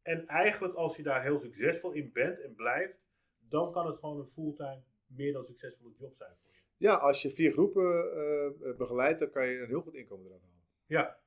en 0.01 0.27
eigenlijk 0.27 0.73
als 0.73 0.95
je 0.95 1.03
daar 1.03 1.23
heel 1.23 1.39
succesvol 1.39 1.91
in 1.91 2.11
bent 2.13 2.41
en 2.41 2.55
blijft, 2.55 2.97
dan 3.39 3.71
kan 3.71 3.85
het 3.85 3.97
gewoon 3.99 4.19
een 4.19 4.27
fulltime 4.27 4.83
meer 5.07 5.33
dan 5.33 5.43
succesvolle 5.43 5.93
job 5.97 6.13
zijn 6.13 6.35
voor 6.41 6.51
je. 6.51 6.59
Ja, 6.77 6.95
als 6.95 7.21
je 7.21 7.29
vier 7.29 7.51
groepen 7.51 8.05
uh, 8.63 8.77
begeleidt, 8.77 9.19
dan 9.19 9.29
kan 9.29 9.47
je 9.47 9.59
een 9.59 9.67
heel 9.67 9.81
goed 9.81 9.93
inkomen 9.93 10.25
eruit 10.25 10.41
halen. 10.41 10.63
Ja. 10.85 11.19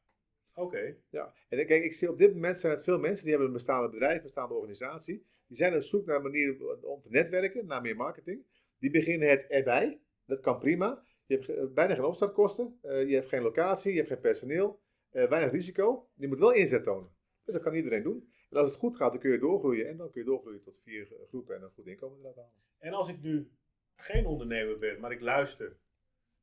Oké. 0.54 0.96
Ja, 1.10 1.34
en 1.48 1.66
kijk, 1.66 1.84
ik 1.84 1.94
zie 1.94 2.10
op 2.10 2.18
dit 2.18 2.34
moment 2.34 2.58
zijn 2.58 2.72
het 2.72 2.82
veel 2.84 2.98
mensen 2.98 3.22
die 3.24 3.30
hebben 3.30 3.48
een 3.48 3.56
bestaande 3.56 3.88
bedrijf, 3.88 4.16
een 4.16 4.22
bestaande 4.22 4.54
organisatie. 4.54 5.26
Die 5.46 5.56
zijn 5.56 5.74
op 5.74 5.82
zoek 5.82 6.06
naar 6.06 6.22
manieren 6.22 6.84
om 6.84 7.00
te 7.00 7.10
netwerken, 7.10 7.66
naar 7.66 7.80
meer 7.80 7.96
marketing. 7.96 8.44
Die 8.78 8.90
beginnen 8.90 9.28
het 9.28 9.46
erbij. 9.46 10.00
Dat 10.26 10.40
kan 10.40 10.58
prima. 10.58 11.04
Je 11.30 11.36
hebt 11.38 11.74
bijna 11.74 11.94
geen 11.94 12.04
opstartkosten. 12.04 12.78
eh, 12.82 13.08
je 13.08 13.14
hebt 13.14 13.28
geen 13.28 13.42
locatie, 13.42 13.90
je 13.90 13.96
hebt 13.96 14.08
geen 14.08 14.20
personeel. 14.20 14.80
eh, 15.10 15.28
weinig 15.28 15.50
risico. 15.52 16.08
Je 16.14 16.28
moet 16.28 16.38
wel 16.38 16.52
inzet 16.52 16.82
tonen. 16.82 17.10
Dus 17.44 17.54
dat 17.54 17.62
kan 17.62 17.74
iedereen 17.74 18.02
doen. 18.02 18.32
En 18.50 18.56
als 18.56 18.68
het 18.68 18.76
goed 18.78 18.96
gaat, 18.96 19.10
dan 19.10 19.20
kun 19.20 19.30
je 19.30 19.38
doorgroeien. 19.38 19.88
En 19.88 19.96
dan 19.96 20.10
kun 20.10 20.20
je 20.20 20.26
doorgroeien 20.26 20.62
tot 20.62 20.80
vier 20.84 21.12
eh, 21.12 21.28
groepen 21.28 21.56
en 21.56 21.62
een 21.62 21.70
goed 21.70 21.86
inkomen 21.86 22.18
eruit 22.18 22.36
halen. 22.36 22.52
En 22.78 22.92
als 22.92 23.08
ik 23.08 23.20
nu 23.22 23.50
geen 23.96 24.26
ondernemer 24.26 24.78
ben, 24.78 25.00
maar 25.00 25.12
ik 25.12 25.20
luister 25.20 25.76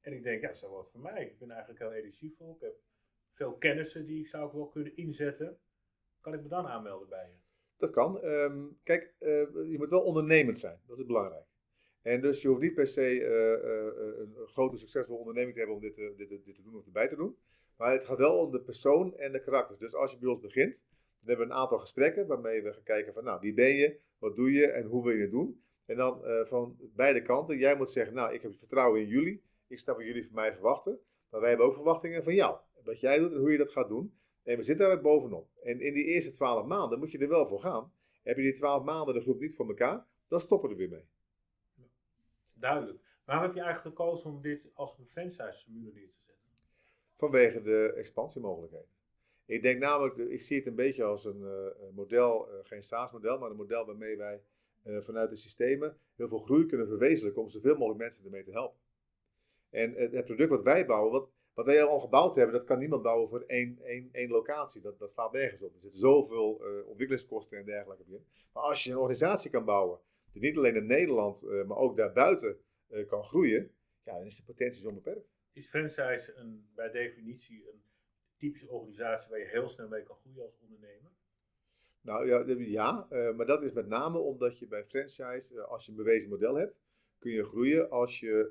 en 0.02 0.14
ik 0.14 0.24
denk, 0.24 0.42
ja, 0.42 0.48
dat 0.48 0.56
is 0.56 0.62
wel 0.62 0.72
wat 0.72 0.90
voor 0.92 1.00
mij. 1.02 1.26
Ik 1.26 1.40
ben 1.40 1.50
eigenlijk 1.50 1.80
heel 1.80 1.92
energievol. 1.94 2.54
Ik 2.56 2.62
heb 2.62 2.76
veel 3.34 3.54
kennissen 3.58 4.06
die 4.06 4.20
ik 4.20 4.28
zou 4.28 4.44
ook 4.44 4.54
wel 4.54 4.68
kunnen 4.68 4.96
inzetten. 4.96 5.60
Kan 6.20 6.34
ik 6.34 6.42
me 6.42 6.48
dan 6.48 6.68
aanmelden 6.68 7.10
bij 7.10 7.26
je? 7.26 7.38
Dat 7.78 7.92
kan. 7.92 8.22
Ehm, 8.22 8.66
kijk, 8.84 9.14
eh, 9.20 9.30
je 9.72 9.76
moet 9.78 9.90
wel 9.90 10.02
ondernemend 10.02 10.60
zijn. 10.60 10.80
Dat 10.88 11.00
is 11.00 11.06
belangrijk. 11.06 11.46
En 12.02 12.22
dus 12.22 12.42
je 12.42 12.48
hoeft 12.48 12.62
niet 12.62 12.74
per 12.74 12.88
se 12.88 13.02
eh, 13.02 13.54
eh, 13.54 14.20
een 14.20 14.48
grote 14.48 14.78
succesvolle 14.78 15.20
onderneming 15.20 15.54
te 15.54 15.60
hebben 15.60 15.76
om 15.78 15.82
dit, 15.84 15.96
te- 15.96 16.14
dit, 16.18 16.30
dit 16.30 16.56
te 16.56 16.62
doen 16.64 16.76
of 16.76 16.86
erbij 16.86 17.08
te 17.08 17.16
doen. 17.16 17.36
Maar 17.78 17.92
het 17.92 18.06
gaat 18.06 18.18
wel 18.18 18.38
om 18.38 18.52
de 18.52 18.62
persoon 18.62 19.18
en 19.18 19.32
de 19.32 19.42
karakters. 19.42 19.80
Dus 19.80 19.94
als 19.96 20.12
je 20.12 20.18
bij 20.18 20.30
ons 20.30 20.40
begint, 20.40 20.72
dan 21.20 21.28
hebben 21.28 21.48
we 21.48 21.54
een 21.54 21.60
aantal 21.60 21.80
gesprekken 21.80 22.28
waarmee 22.28 22.62
we 22.62 22.74
gaan 22.74 22.84
kijken 22.84 23.14
van, 23.14 23.24
nou, 23.24 23.40
wie 23.42 23.54
ben 23.54 23.76
je, 23.76 23.98
wat 24.18 24.36
doe 24.36 24.52
je 24.52 24.68
en 24.68 24.86
hoe 24.86 25.04
wil 25.04 25.14
je 25.14 25.22
het 25.22 25.32
doen. 25.32 25.62
En 25.86 25.96
dan 25.98 26.26
eh, 26.26 26.46
van 26.46 26.78
beide 26.96 27.22
kanten, 27.22 27.58
jij 27.58 27.76
moet 27.76 27.92
zeggen, 27.92 28.16
nou, 28.16 28.34
ik 28.34 28.42
heb 28.42 28.56
vertrouwen 28.58 29.02
in 29.02 29.08
jullie. 29.08 29.44
Ik 29.68 29.80
snap 29.80 29.96
wat 29.96 30.06
jullie 30.06 30.26
van 30.26 30.36
mij 30.36 30.54
verwachten. 30.54 31.00
Maar 31.30 31.40
wij 31.40 31.50
hebben 31.50 31.68
ook 31.68 31.74
verwachtingen 31.76 32.24
van 32.24 32.36
jou. 32.36 32.58
Wat 32.84 33.00
jij 33.00 33.18
doet 33.20 33.32
en 33.32 33.38
hoe 33.40 33.52
je 33.52 33.58
dat 33.58 33.72
gaat 33.72 33.88
doen. 33.88 34.14
En 34.44 34.58
we 34.58 34.64
zitten 34.64 34.88
daar 34.88 35.02
bovenop. 35.02 35.48
En 35.64 35.82
in 35.82 35.94
die 35.94 36.06
eerste 36.06 36.32
twaalf 36.32 36.66
maanden 36.66 37.00
moet 37.00 37.12
je 37.12 37.18
er 37.18 37.28
wel 37.28 37.48
voor 37.48 37.60
gaan. 37.60 37.92
Heb 38.24 38.36
je 38.36 38.42
die 38.42 38.54
twaalf 38.54 38.84
maanden 38.84 39.14
de 39.14 39.22
groep 39.22 39.40
niet 39.40 39.56
voor 39.56 39.68
elkaar, 39.68 40.06
dan 40.28 40.40
stoppen 40.40 40.70
we 40.70 40.76
er 40.76 40.80
weer 40.82 40.90
mee. 40.90 41.06
Duidelijk. 42.60 43.00
Waarom 43.26 43.46
heb 43.46 43.56
je 43.56 43.62
eigenlijk 43.62 43.96
gekozen 43.96 44.30
om 44.30 44.42
dit 44.42 44.70
als 44.74 44.98
een 44.98 45.06
franchise-formule 45.06 45.92
neer 45.94 46.10
te 46.10 46.22
zetten? 46.26 46.46
Vanwege 47.16 47.62
de 47.62 47.94
expansiemogelijkheden. 47.96 48.96
Ik 49.48 49.62
denk 49.62 49.80
namelijk, 49.80 50.18
ik 50.18 50.42
zie 50.42 50.58
het 50.58 50.68
een 50.68 50.76
beetje 50.76 51.04
als 51.04 51.26
een 51.26 51.44
eh, 51.44 51.90
model, 51.96 52.50
eh, 52.50 52.60
geen 52.64 52.84
SaaS-model, 52.84 53.40
maar 53.40 53.50
een 53.50 53.56
model 53.56 53.86
waarmee 53.86 54.18
wij 54.18 54.42
eh, 54.84 54.98
vanuit 55.02 55.30
de 55.30 55.36
systemen 55.36 55.98
heel 56.16 56.28
veel 56.28 56.40
groei 56.40 56.66
kunnen 56.66 56.88
verwezenlijken 56.88 57.42
om 57.42 57.50
zoveel 57.50 57.76
mogelijk 57.76 58.00
mensen 58.00 58.24
ermee 58.24 58.44
te 58.44 58.52
helpen. 58.52 58.80
En 59.70 59.94
het, 59.94 60.26
product 60.26 60.50
wat 60.50 60.64
wij 60.64 60.86
bouwen, 60.86 61.12
wat, 61.12 61.30
wat 61.54 61.66
wij 61.66 61.84
al 61.84 62.00
gebouwd 62.00 62.36
hebben, 62.36 62.56
dat 62.56 62.66
kan 62.66 62.80
niemand 62.80 63.02
bouwen 63.02 63.30
voor 63.30 63.44
één, 63.48 63.80
één, 63.84 64.10
één 64.12 64.30
locatie. 64.30 64.82
Dat, 64.82 65.00
dat 65.00 65.12
staat 65.12 65.32
nergens 65.32 65.62
op. 65.62 65.74
Er 65.74 65.82
zitten 65.82 66.00
zoveel 66.00 66.62
ontwikkelingskosten 66.86 67.58
en 67.58 67.66
dergelijke 67.66 68.04
in. 68.08 68.26
Maar 68.54 68.64
als 68.64 68.84
je 68.84 68.92
een 68.92 68.98
organisatie 68.98 69.50
kan 69.50 69.66
bouwen, 69.66 70.00
die 70.40 70.50
niet 70.50 70.58
alleen 70.58 70.76
in 70.76 70.86
Nederland, 70.86 71.44
eh, 71.44 71.64
maar 71.64 71.78
ook 71.78 71.98
daarbuiten 71.98 72.58
eh, 72.88 73.08
kan 73.08 73.24
groeien, 73.24 73.72
ja, 74.04 74.18
dan 74.18 74.26
is 74.26 74.36
de 74.36 74.44
potentie 74.44 74.88
onbeperkt. 74.88 75.30
Is 75.54 75.70
franchise 75.70 76.34
een, 76.36 76.70
bij 76.76 76.92
definitie 76.92 77.70
een 77.72 77.82
typische 78.38 78.70
organisatie 78.70 79.30
waar 79.30 79.40
je 79.40 79.46
heel 79.46 79.68
snel 79.68 79.88
mee 79.88 80.04
kan 80.04 80.16
groeien 80.16 80.44
als 80.44 80.60
ondernemer? 80.60 81.12
Nou 82.02 82.28
ja, 82.28 82.44
ja 82.58 83.08
eh, 83.10 83.36
maar 83.36 83.46
dat 83.46 83.64
is 83.64 83.72
met 83.72 83.88
name 83.88 84.18
omdat 84.18 84.60
je 84.60 84.68
bij 84.68 84.86
franchise, 84.86 85.62
als 85.62 85.86
je 85.86 85.92
een 85.92 85.98
bewezen 85.98 86.30
model 86.30 86.56
hebt, 86.56 86.80
kun 87.20 87.32
je 87.32 87.44
groeien 87.44 87.90
als 87.90 88.20
je, 88.20 88.50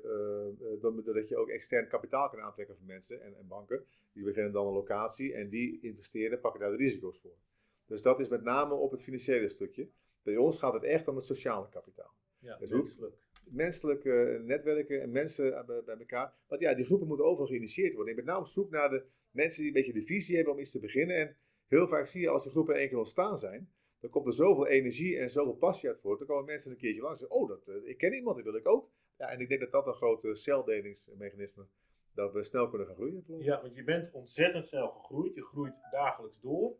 door- 0.81 1.03
doordat 1.03 1.27
je 1.27 1.37
ook 1.37 1.49
extern 1.49 1.87
kapitaal 1.87 2.29
kan 2.29 2.39
aantrekken 2.39 2.75
van 2.77 2.85
mensen 2.85 3.21
en, 3.21 3.35
en 3.37 3.47
banken. 3.47 3.85
Die 4.13 4.23
beginnen 4.23 4.51
dan 4.51 4.67
een 4.67 4.73
locatie 4.73 5.33
en 5.33 5.49
die 5.49 5.79
investeren, 5.81 6.39
pakken 6.39 6.59
daar 6.59 6.71
de 6.71 6.77
risico's 6.77 7.19
voor. 7.19 7.37
Dus 7.85 8.01
dat 8.01 8.19
is 8.19 8.27
met 8.27 8.43
name 8.43 8.73
op 8.73 8.91
het 8.91 9.01
financiële 9.03 9.47
stukje. 9.47 9.89
Bij 10.27 10.37
ons 10.37 10.59
gaat 10.59 10.73
het 10.73 10.83
echt 10.83 11.07
om 11.07 11.15
het 11.15 11.25
sociale 11.25 11.69
kapitaal. 11.69 12.13
Ja, 12.39 12.59
is 12.59 12.69
menselijk. 12.69 13.15
Menselijke 13.43 14.41
netwerken 14.45 15.01
en 15.01 15.11
mensen 15.11 15.65
bij, 15.65 15.95
elkaar. 15.99 16.33
Want 16.47 16.61
ja, 16.61 16.73
die 16.73 16.85
groepen 16.85 17.07
moeten 17.07 17.25
overal 17.25 17.47
geïnitieerd 17.47 17.93
worden. 17.93 18.09
Ik 18.09 18.15
ben 18.15 18.25
nou 18.25 18.41
op 18.41 18.47
zoek 18.47 18.69
naar 18.69 18.89
de 18.89 19.05
mensen 19.31 19.59
die 19.59 19.67
een 19.67 19.73
beetje 19.73 19.99
de 19.99 20.05
visie 20.05 20.35
hebben 20.35 20.53
om 20.53 20.59
iets 20.59 20.71
te 20.71 20.79
beginnen. 20.79 21.17
En 21.17 21.35
heel 21.67 21.87
vaak 21.87 22.07
zie 22.07 22.21
je 22.21 22.29
als 22.29 22.43
de 22.43 22.49
groepen 22.49 22.73
in 22.73 22.79
één 22.79 22.89
keer 22.89 22.97
ontstaan 22.97 23.37
zijn, 23.37 23.71
dan 23.99 24.09
komt 24.09 24.25
er 24.25 24.33
zoveel 24.33 24.67
energie 24.67 25.17
en 25.17 25.29
zoveel 25.29 25.55
passie 25.55 25.89
uit 25.89 25.99
voort. 25.99 26.19
Dan 26.19 26.27
komen 26.27 26.45
mensen 26.45 26.71
een 26.71 26.77
keertje 26.77 27.01
langs 27.01 27.21
en 27.21 27.27
zeggen, 27.27 27.43
oh, 27.43 27.49
dat, 27.49 27.67
eh, 27.67 27.89
ik 27.89 27.97
ken 27.97 28.13
iemand, 28.13 28.35
die 28.35 28.45
wil 28.45 28.55
ik 28.55 28.67
ook. 28.67 28.91
Ja, 29.17 29.29
en 29.29 29.39
ik 29.39 29.49
denk 29.49 29.61
dat 29.61 29.71
dat 29.71 29.87
een 29.87 29.93
grote 29.93 30.35
celdelingsmechanisme, 30.35 31.65
dat 32.13 32.33
we 32.33 32.43
snel 32.43 32.69
kunnen 32.69 32.87
gaan 32.87 32.95
groeien. 32.95 33.23
Ja, 33.27 33.61
want 33.61 33.75
je 33.75 33.83
bent 33.83 34.11
ontzettend 34.11 34.67
snel 34.67 34.89
gegroeid. 34.89 35.35
Je 35.35 35.43
groeit 35.43 35.75
dagelijks 35.91 36.41
door. 36.41 36.77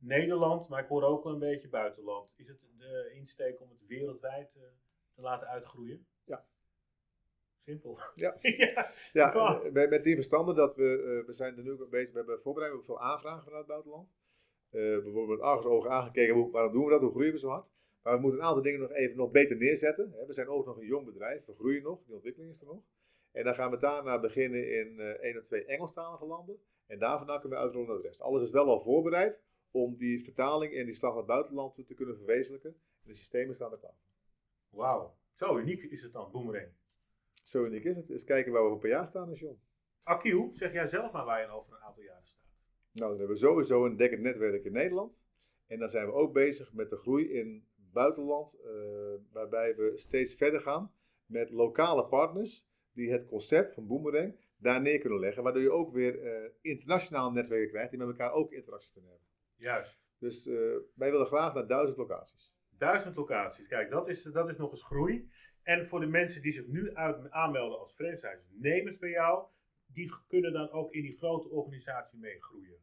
Nederland, 0.00 0.68
maar 0.68 0.82
ik 0.82 0.88
hoor 0.88 1.02
ook 1.02 1.24
wel 1.24 1.32
een 1.32 1.38
beetje 1.38 1.68
buitenland. 1.68 2.30
Is 2.36 2.48
het 2.48 2.60
de 2.78 3.10
insteek 3.14 3.60
om 3.60 3.68
het 3.70 3.86
wereldwijd 3.86 4.56
eh, 4.56 4.62
te 5.14 5.20
laten 5.20 5.48
uitgroeien? 5.48 6.06
Ja. 6.24 6.44
Simpel. 7.64 7.98
Ja. 8.14 8.36
ja. 9.12 9.34
Eh, 9.34 9.72
met 9.72 9.90
met 9.90 10.02
die 10.02 10.14
verstanden 10.14 10.54
dat 10.54 10.76
we, 10.76 11.18
eh, 11.20 11.26
we 11.26 11.32
zijn 11.32 11.56
er 11.56 11.62
nu 11.62 11.72
ook 11.72 11.90
bezig, 11.90 12.10
we 12.10 12.18
hebben 12.18 12.40
voorbereid, 12.40 12.72
we 12.72 12.76
hebben 12.76 12.96
veel 12.96 13.10
aanvragen 13.10 13.42
vanuit 13.42 13.60
het 13.60 13.70
buitenland. 13.70 14.08
Eh, 14.70 14.80
we 14.80 15.10
worden 15.10 15.36
met 15.36 15.40
argusogen 15.40 15.90
aangekeken, 15.90 16.34
hoe, 16.34 16.50
waarom 16.50 16.72
doen 16.72 16.84
we 16.84 16.90
dat, 16.90 17.00
hoe 17.00 17.10
groeien 17.10 17.32
we 17.32 17.38
zo 17.38 17.48
hard? 17.48 17.70
Maar 18.02 18.14
we 18.14 18.20
moeten 18.20 18.40
een 18.40 18.46
aantal 18.46 18.62
dingen 18.62 18.80
nog 18.80 18.92
even 18.92 19.16
nog 19.16 19.30
beter 19.30 19.56
neerzetten. 19.56 20.14
We 20.26 20.32
zijn 20.32 20.48
ook 20.48 20.66
nog 20.66 20.76
een 20.76 20.86
jong 20.86 21.06
bedrijf, 21.06 21.44
we 21.44 21.54
groeien 21.54 21.82
nog, 21.82 22.02
die 22.04 22.14
ontwikkeling 22.14 22.50
is 22.50 22.60
er 22.60 22.66
nog. 22.66 22.82
En 23.32 23.44
dan 23.44 23.54
gaan 23.54 23.70
we 23.70 23.76
daarna 23.76 24.20
beginnen 24.20 24.72
in 24.72 25.00
één 25.00 25.38
of 25.38 25.44
twee 25.44 25.64
Engelstalige 25.64 26.24
landen. 26.26 26.56
En 26.86 26.98
daar 26.98 27.18
vandaan 27.18 27.40
kunnen 27.40 27.58
we 27.58 27.64
uitrollen 27.64 27.88
naar 27.88 27.96
de 27.96 28.02
rest. 28.02 28.20
Alles 28.20 28.42
is 28.42 28.50
wel 28.50 28.66
al 28.66 28.80
voorbereid 28.80 29.40
om 29.70 29.96
die 29.96 30.24
vertaling 30.24 30.74
en 30.74 30.84
die 30.84 30.94
slag 30.94 31.10
naar 31.10 31.18
het 31.18 31.28
buitenland 31.28 31.74
te 31.86 31.94
kunnen 31.94 32.16
verwezenlijken. 32.16 32.70
En 33.02 33.08
de 33.08 33.14
systemen 33.14 33.54
staan 33.54 33.72
er 33.72 33.78
klaar. 33.78 33.98
Wauw. 34.70 35.16
Zo 35.32 35.58
uniek 35.58 35.82
is 35.82 36.02
het 36.02 36.12
dan, 36.12 36.30
Boomerang. 36.30 36.68
Zo 37.44 37.64
uniek 37.64 37.84
is 37.84 37.96
het. 37.96 38.10
Eens 38.10 38.24
kijken 38.24 38.52
waar 38.52 38.70
we 38.70 38.78
per 38.78 38.88
jaar 38.88 39.06
staan, 39.06 39.32
John. 39.32 39.60
Akiel, 40.02 40.50
zeg 40.52 40.72
jij 40.72 40.86
zelf 40.86 41.12
maar 41.12 41.24
waar 41.24 41.40
je 41.40 41.48
over 41.48 41.72
een 41.72 41.82
aantal 41.82 42.02
jaren 42.02 42.26
staat. 42.26 42.40
Nou, 42.92 43.10
dan 43.10 43.18
hebben 43.18 43.36
we 43.36 43.42
sowieso 43.42 43.84
een 43.84 43.96
dekkend 43.96 44.22
netwerk 44.22 44.64
in 44.64 44.72
Nederland. 44.72 45.18
En 45.66 45.78
dan 45.78 45.88
zijn 45.88 46.06
we 46.06 46.12
ook 46.12 46.32
bezig 46.32 46.72
met 46.72 46.90
de 46.90 46.96
groei 46.96 47.30
in 47.30 47.64
het 47.76 47.92
buitenland, 47.92 48.60
eh, 48.60 48.70
waarbij 49.32 49.76
we 49.76 49.92
steeds 49.94 50.34
verder 50.34 50.60
gaan 50.60 50.92
met 51.26 51.50
lokale 51.50 52.06
partners 52.06 52.66
die 52.92 53.10
het 53.10 53.26
concept 53.26 53.74
van 53.74 53.86
Boomerang 53.86 54.36
daar 54.56 54.80
neer 54.80 54.98
kunnen 54.98 55.18
leggen, 55.18 55.42
waardoor 55.42 55.62
je 55.62 55.70
ook 55.70 55.92
weer 55.92 56.22
eh 56.22 56.50
internationale 56.60 57.32
netwerken 57.32 57.68
krijgt 57.68 57.90
die 57.90 57.98
met 57.98 58.08
elkaar 58.08 58.32
ook 58.32 58.52
interactie 58.52 58.92
kunnen 58.92 59.10
hebben. 59.10 59.28
Juist. 59.60 60.00
Dus 60.18 60.46
eh, 60.46 60.54
wij 60.94 61.10
willen 61.10 61.26
graag 61.26 61.54
naar 61.54 61.66
duizend 61.66 61.96
locaties. 61.96 62.54
Duizend 62.78 63.16
locaties. 63.16 63.66
Kijk, 63.66 63.90
dat 63.90 64.08
is, 64.08 64.22
dat 64.22 64.48
is 64.48 64.56
nog 64.56 64.70
eens 64.70 64.82
groei. 64.82 65.30
En 65.62 65.86
voor 65.86 66.00
de 66.00 66.06
mensen 66.06 66.42
die 66.42 66.52
zich 66.52 66.66
nu 66.66 66.94
uit, 66.94 67.30
aanmelden 67.30 67.78
als 67.78 67.92
franchise-nemers 67.92 68.98
bij 68.98 69.10
jou, 69.10 69.46
die 69.86 70.12
kunnen 70.28 70.52
dan 70.52 70.70
ook 70.70 70.92
in 70.92 71.02
die 71.02 71.16
grote 71.16 71.48
organisatie 71.48 72.18
meegroeien. 72.18 72.78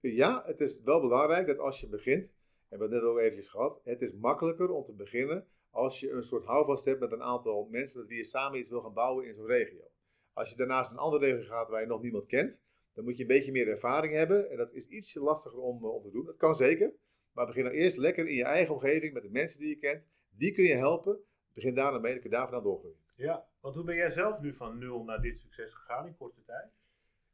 Ja, 0.00 0.42
het 0.46 0.60
is 0.60 0.80
wel 0.80 1.00
belangrijk 1.00 1.46
dat 1.46 1.58
als 1.58 1.80
je 1.80 1.88
begint, 1.88 2.26
en 2.26 2.32
we 2.32 2.66
hebben 2.68 2.90
het 2.90 3.00
net 3.00 3.10
ook 3.10 3.18
eventjes 3.18 3.48
gehad, 3.48 3.80
het 3.84 4.02
is 4.02 4.12
makkelijker 4.12 4.70
om 4.70 4.84
te 4.84 4.92
beginnen 4.92 5.46
als 5.70 6.00
je 6.00 6.10
een 6.10 6.22
soort 6.22 6.44
houvast 6.44 6.84
hebt 6.84 7.00
met 7.00 7.12
een 7.12 7.22
aantal 7.22 7.68
mensen 7.70 8.00
met 8.00 8.08
wie 8.08 8.18
je 8.18 8.24
samen 8.24 8.58
iets 8.58 8.68
wil 8.68 8.80
gaan 8.80 8.92
bouwen 8.92 9.26
in 9.26 9.34
zo'n 9.34 9.46
regio. 9.46 9.90
Als 10.32 10.50
je 10.50 10.56
daarnaast 10.56 10.90
een 10.90 10.96
andere 10.96 11.26
regio 11.26 11.48
gaat 11.48 11.68
waar 11.68 11.80
je 11.80 11.86
nog 11.86 12.02
niemand 12.02 12.26
kent, 12.26 12.62
dan 12.94 13.04
moet 13.04 13.16
je 13.16 13.22
een 13.22 13.28
beetje 13.28 13.52
meer 13.52 13.68
ervaring 13.68 14.14
hebben. 14.14 14.50
En 14.50 14.56
dat 14.56 14.72
is 14.72 14.86
ietsje 14.86 15.20
lastiger 15.20 15.58
om, 15.58 15.84
eh, 15.84 15.94
om 15.94 16.02
te 16.02 16.10
doen. 16.10 16.24
Dat 16.24 16.36
kan 16.36 16.54
zeker. 16.54 16.92
Maar 17.32 17.46
begin 17.46 17.64
dan 17.64 17.72
eerst 17.72 17.96
lekker 17.96 18.26
in 18.26 18.34
je 18.34 18.44
eigen 18.44 18.74
omgeving 18.74 19.12
met 19.12 19.22
de 19.22 19.30
mensen 19.30 19.58
die 19.60 19.68
je 19.68 19.76
kent. 19.76 20.04
Die 20.36 20.52
kun 20.52 20.64
je 20.64 20.74
helpen. 20.74 21.18
Begin 21.54 21.74
daarna 21.74 21.98
mee, 21.98 22.12
dan 22.12 22.20
kun 22.20 22.30
je 22.30 22.36
daar 22.36 22.44
vandaan 22.44 22.62
doorgroeien. 22.64 22.98
Ja, 23.16 23.46
want 23.60 23.74
hoe 23.74 23.84
ben 23.84 23.96
jij 23.96 24.10
zelf 24.10 24.40
nu 24.40 24.54
van 24.54 24.78
nul 24.78 25.04
naar 25.04 25.20
dit 25.20 25.38
succes 25.38 25.72
gegaan 25.72 26.06
in 26.06 26.16
korte 26.16 26.42
tijd? 26.44 26.70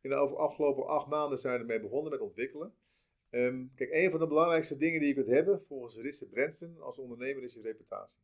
In 0.00 0.10
de 0.10 0.16
over- 0.16 0.36
afgelopen 0.36 0.86
acht 0.86 1.06
maanden 1.06 1.38
zijn 1.38 1.54
we 1.54 1.60
ermee 1.60 1.80
begonnen 1.80 2.10
met 2.12 2.20
ontwikkelen. 2.20 2.74
Ehm, 3.30 3.64
kijk, 3.74 3.90
een 3.92 4.10
van 4.10 4.20
de 4.20 4.26
belangrijkste 4.26 4.76
dingen 4.76 4.98
die 5.00 5.08
je 5.08 5.14
kunt 5.14 5.26
hebben, 5.26 5.62
volgens 5.66 5.96
Richard 5.96 6.30
Branson 6.30 6.80
als 6.80 6.98
ondernemer, 6.98 7.42
is 7.42 7.54
je 7.54 7.60
reputatie. 7.60 8.20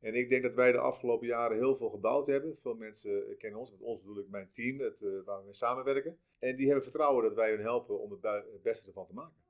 En 0.00 0.14
ik 0.14 0.28
denk 0.28 0.42
dat 0.42 0.54
wij 0.54 0.72
de 0.72 0.78
afgelopen 0.78 1.26
jaren 1.26 1.56
heel 1.56 1.76
veel 1.76 1.90
gebouwd 1.90 2.26
hebben. 2.26 2.56
Veel 2.60 2.74
mensen 2.74 3.36
kennen 3.38 3.60
ons, 3.60 3.70
met 3.70 3.80
ons 3.80 4.00
bedoel 4.00 4.18
ik 4.18 4.28
mijn 4.28 4.50
team, 4.52 4.80
het, 4.80 5.02
eh, 5.02 5.08
waar 5.24 5.38
we 5.38 5.44
mee 5.44 5.54
samenwerken. 5.54 6.18
En 6.38 6.56
die 6.56 6.66
hebben 6.66 6.84
vertrouwen 6.84 7.24
dat 7.24 7.34
wij 7.34 7.50
hun 7.50 7.60
helpen 7.60 8.00
om 8.00 8.10
het, 8.10 8.62
beste 8.62 8.86
ervan 8.86 9.06
te 9.06 9.14
maken. 9.14 9.44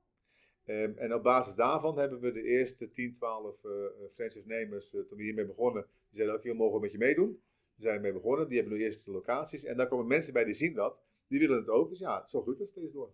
Ehm, 0.67 0.93
en 0.97 1.13
op 1.13 1.23
basis 1.23 1.55
daarvan 1.55 1.97
hebben 1.97 2.19
we 2.19 2.31
de 2.31 2.43
eerste 2.43 2.91
10, 2.91 3.13
12 3.13 3.63
eh 3.63 3.71
eh, 3.71 3.91
franchise-nemers, 4.13 4.93
eh, 4.93 5.01
toen 5.01 5.17
we 5.17 5.23
hiermee 5.23 5.45
begonnen, 5.45 5.81
die 5.83 6.17
zeiden 6.17 6.35
ook, 6.35 6.43
hier 6.43 6.55
mogen 6.55 6.75
we 6.75 6.81
met 6.81 6.91
je 6.91 6.97
meedoen. 6.97 7.41
Die 7.75 7.85
zijn 7.85 8.01
mee 8.01 8.13
begonnen, 8.13 8.47
die 8.47 8.57
hebben 8.57 8.77
nu 8.77 8.83
eerst 8.83 9.05
de 9.05 9.11
locaties. 9.11 9.63
En 9.63 9.77
daar 9.77 9.87
komen 9.87 10.07
mensen 10.07 10.33
bij 10.33 10.43
die 10.43 10.53
zien 10.53 10.73
dat, 10.73 10.99
die 11.27 11.39
willen 11.39 11.57
het 11.57 11.69
ook. 11.69 11.89
Dus 11.89 11.99
ja, 11.99 12.25
zo 12.25 12.41
groeit 12.41 12.59
het 12.59 12.67
steeds 12.67 12.91
door. 12.91 13.13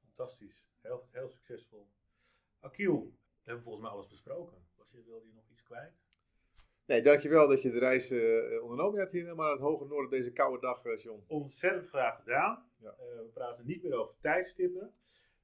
Fantastisch. 0.00 0.66
Heel, 0.80 1.08
heel 1.10 1.28
succesvol. 1.28 1.88
Akiel, 2.60 3.00
we 3.02 3.42
hebben 3.44 3.64
volgens 3.64 3.84
mij 3.84 3.92
alles 3.92 4.08
besproken. 4.08 4.56
Was 4.76 4.90
je, 4.90 5.02
wilde 5.02 5.26
je 5.26 5.32
nog 5.34 5.50
iets 5.50 5.62
kwijt? 5.62 6.05
Nee, 6.86 7.02
dankjewel 7.02 7.48
dat 7.48 7.62
je 7.62 7.70
de 7.70 7.78
reis 7.78 8.10
eh, 8.10 8.62
ondernomen 8.62 8.98
hebt 8.98 9.12
hier 9.12 9.34
naar 9.34 9.50
het 9.50 9.60
hoge 9.60 9.84
noorden 9.84 10.10
deze 10.10 10.32
koude 10.32 10.60
dag, 10.60 10.84
eh, 10.84 11.02
John. 11.02 11.24
Ontzettend 11.26 11.88
graag 11.88 12.16
gedaan. 12.16 12.70
Ja. 12.78 12.88
Eh, 12.88 13.16
we 13.16 13.30
praten 13.34 13.66
niet 13.66 13.82
meer 13.82 13.94
over 13.94 14.14
tijdstippen. 14.20 14.94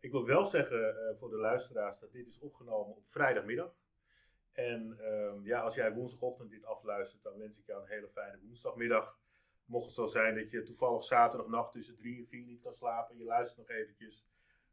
Ik 0.00 0.10
wil 0.10 0.26
wel 0.26 0.46
zeggen 0.46 0.96
voor 1.18 1.30
de 1.30 1.36
luisteraars 1.36 1.98
dat 1.98 2.12
dit 2.12 2.26
is 2.26 2.38
opgenomen 2.38 2.96
op 2.96 3.04
vrijdagmiddag. 3.06 3.74
En 4.52 4.98
ehm, 5.00 5.46
ja, 5.46 5.60
als 5.60 5.74
jij 5.74 5.94
woensdagochtend 5.94 6.50
dit 6.50 6.64
afluistert, 6.64 7.22
dan 7.22 7.38
wens 7.38 7.58
ik 7.58 7.66
jou 7.66 7.82
een 7.82 7.88
hele 7.88 8.08
fijne 8.08 8.38
woensdagmiddag. 8.42 9.18
Mocht 9.64 9.86
het 9.86 9.94
zo 9.94 10.06
zijn 10.06 10.34
dat 10.34 10.50
je 10.50 10.62
toevallig 10.62 11.04
zaterdagnacht 11.04 11.72
tussen 11.72 11.96
drie 11.96 12.18
en 12.18 12.26
vier 12.26 12.44
niet 12.44 12.62
kan 12.62 12.74
slapen 12.74 13.12
en 13.12 13.18
je 13.18 13.24
luistert 13.24 13.58
nog 13.58 13.76
eventjes, 13.76 14.26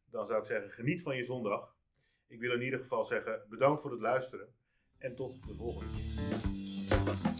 dan 0.05 0.25
zou 0.25 0.39
ik 0.39 0.45
zeggen 0.45 0.69
geniet 0.69 1.01
van 1.01 1.15
je 1.15 1.23
zondag. 1.23 1.75
Ik 2.27 2.39
wil 2.39 2.53
in 2.53 2.61
ieder 2.61 2.79
geval 2.79 3.03
zeggen 3.03 3.45
bedankt 3.49 3.81
voor 3.81 3.91
het 3.91 4.01
luisteren 4.01 4.53
en 4.97 5.15
tot 5.15 5.47
de 5.47 5.53
volgende 5.53 5.93
keer. 5.93 6.58
Thank 6.89 7.23
you. 7.23 7.38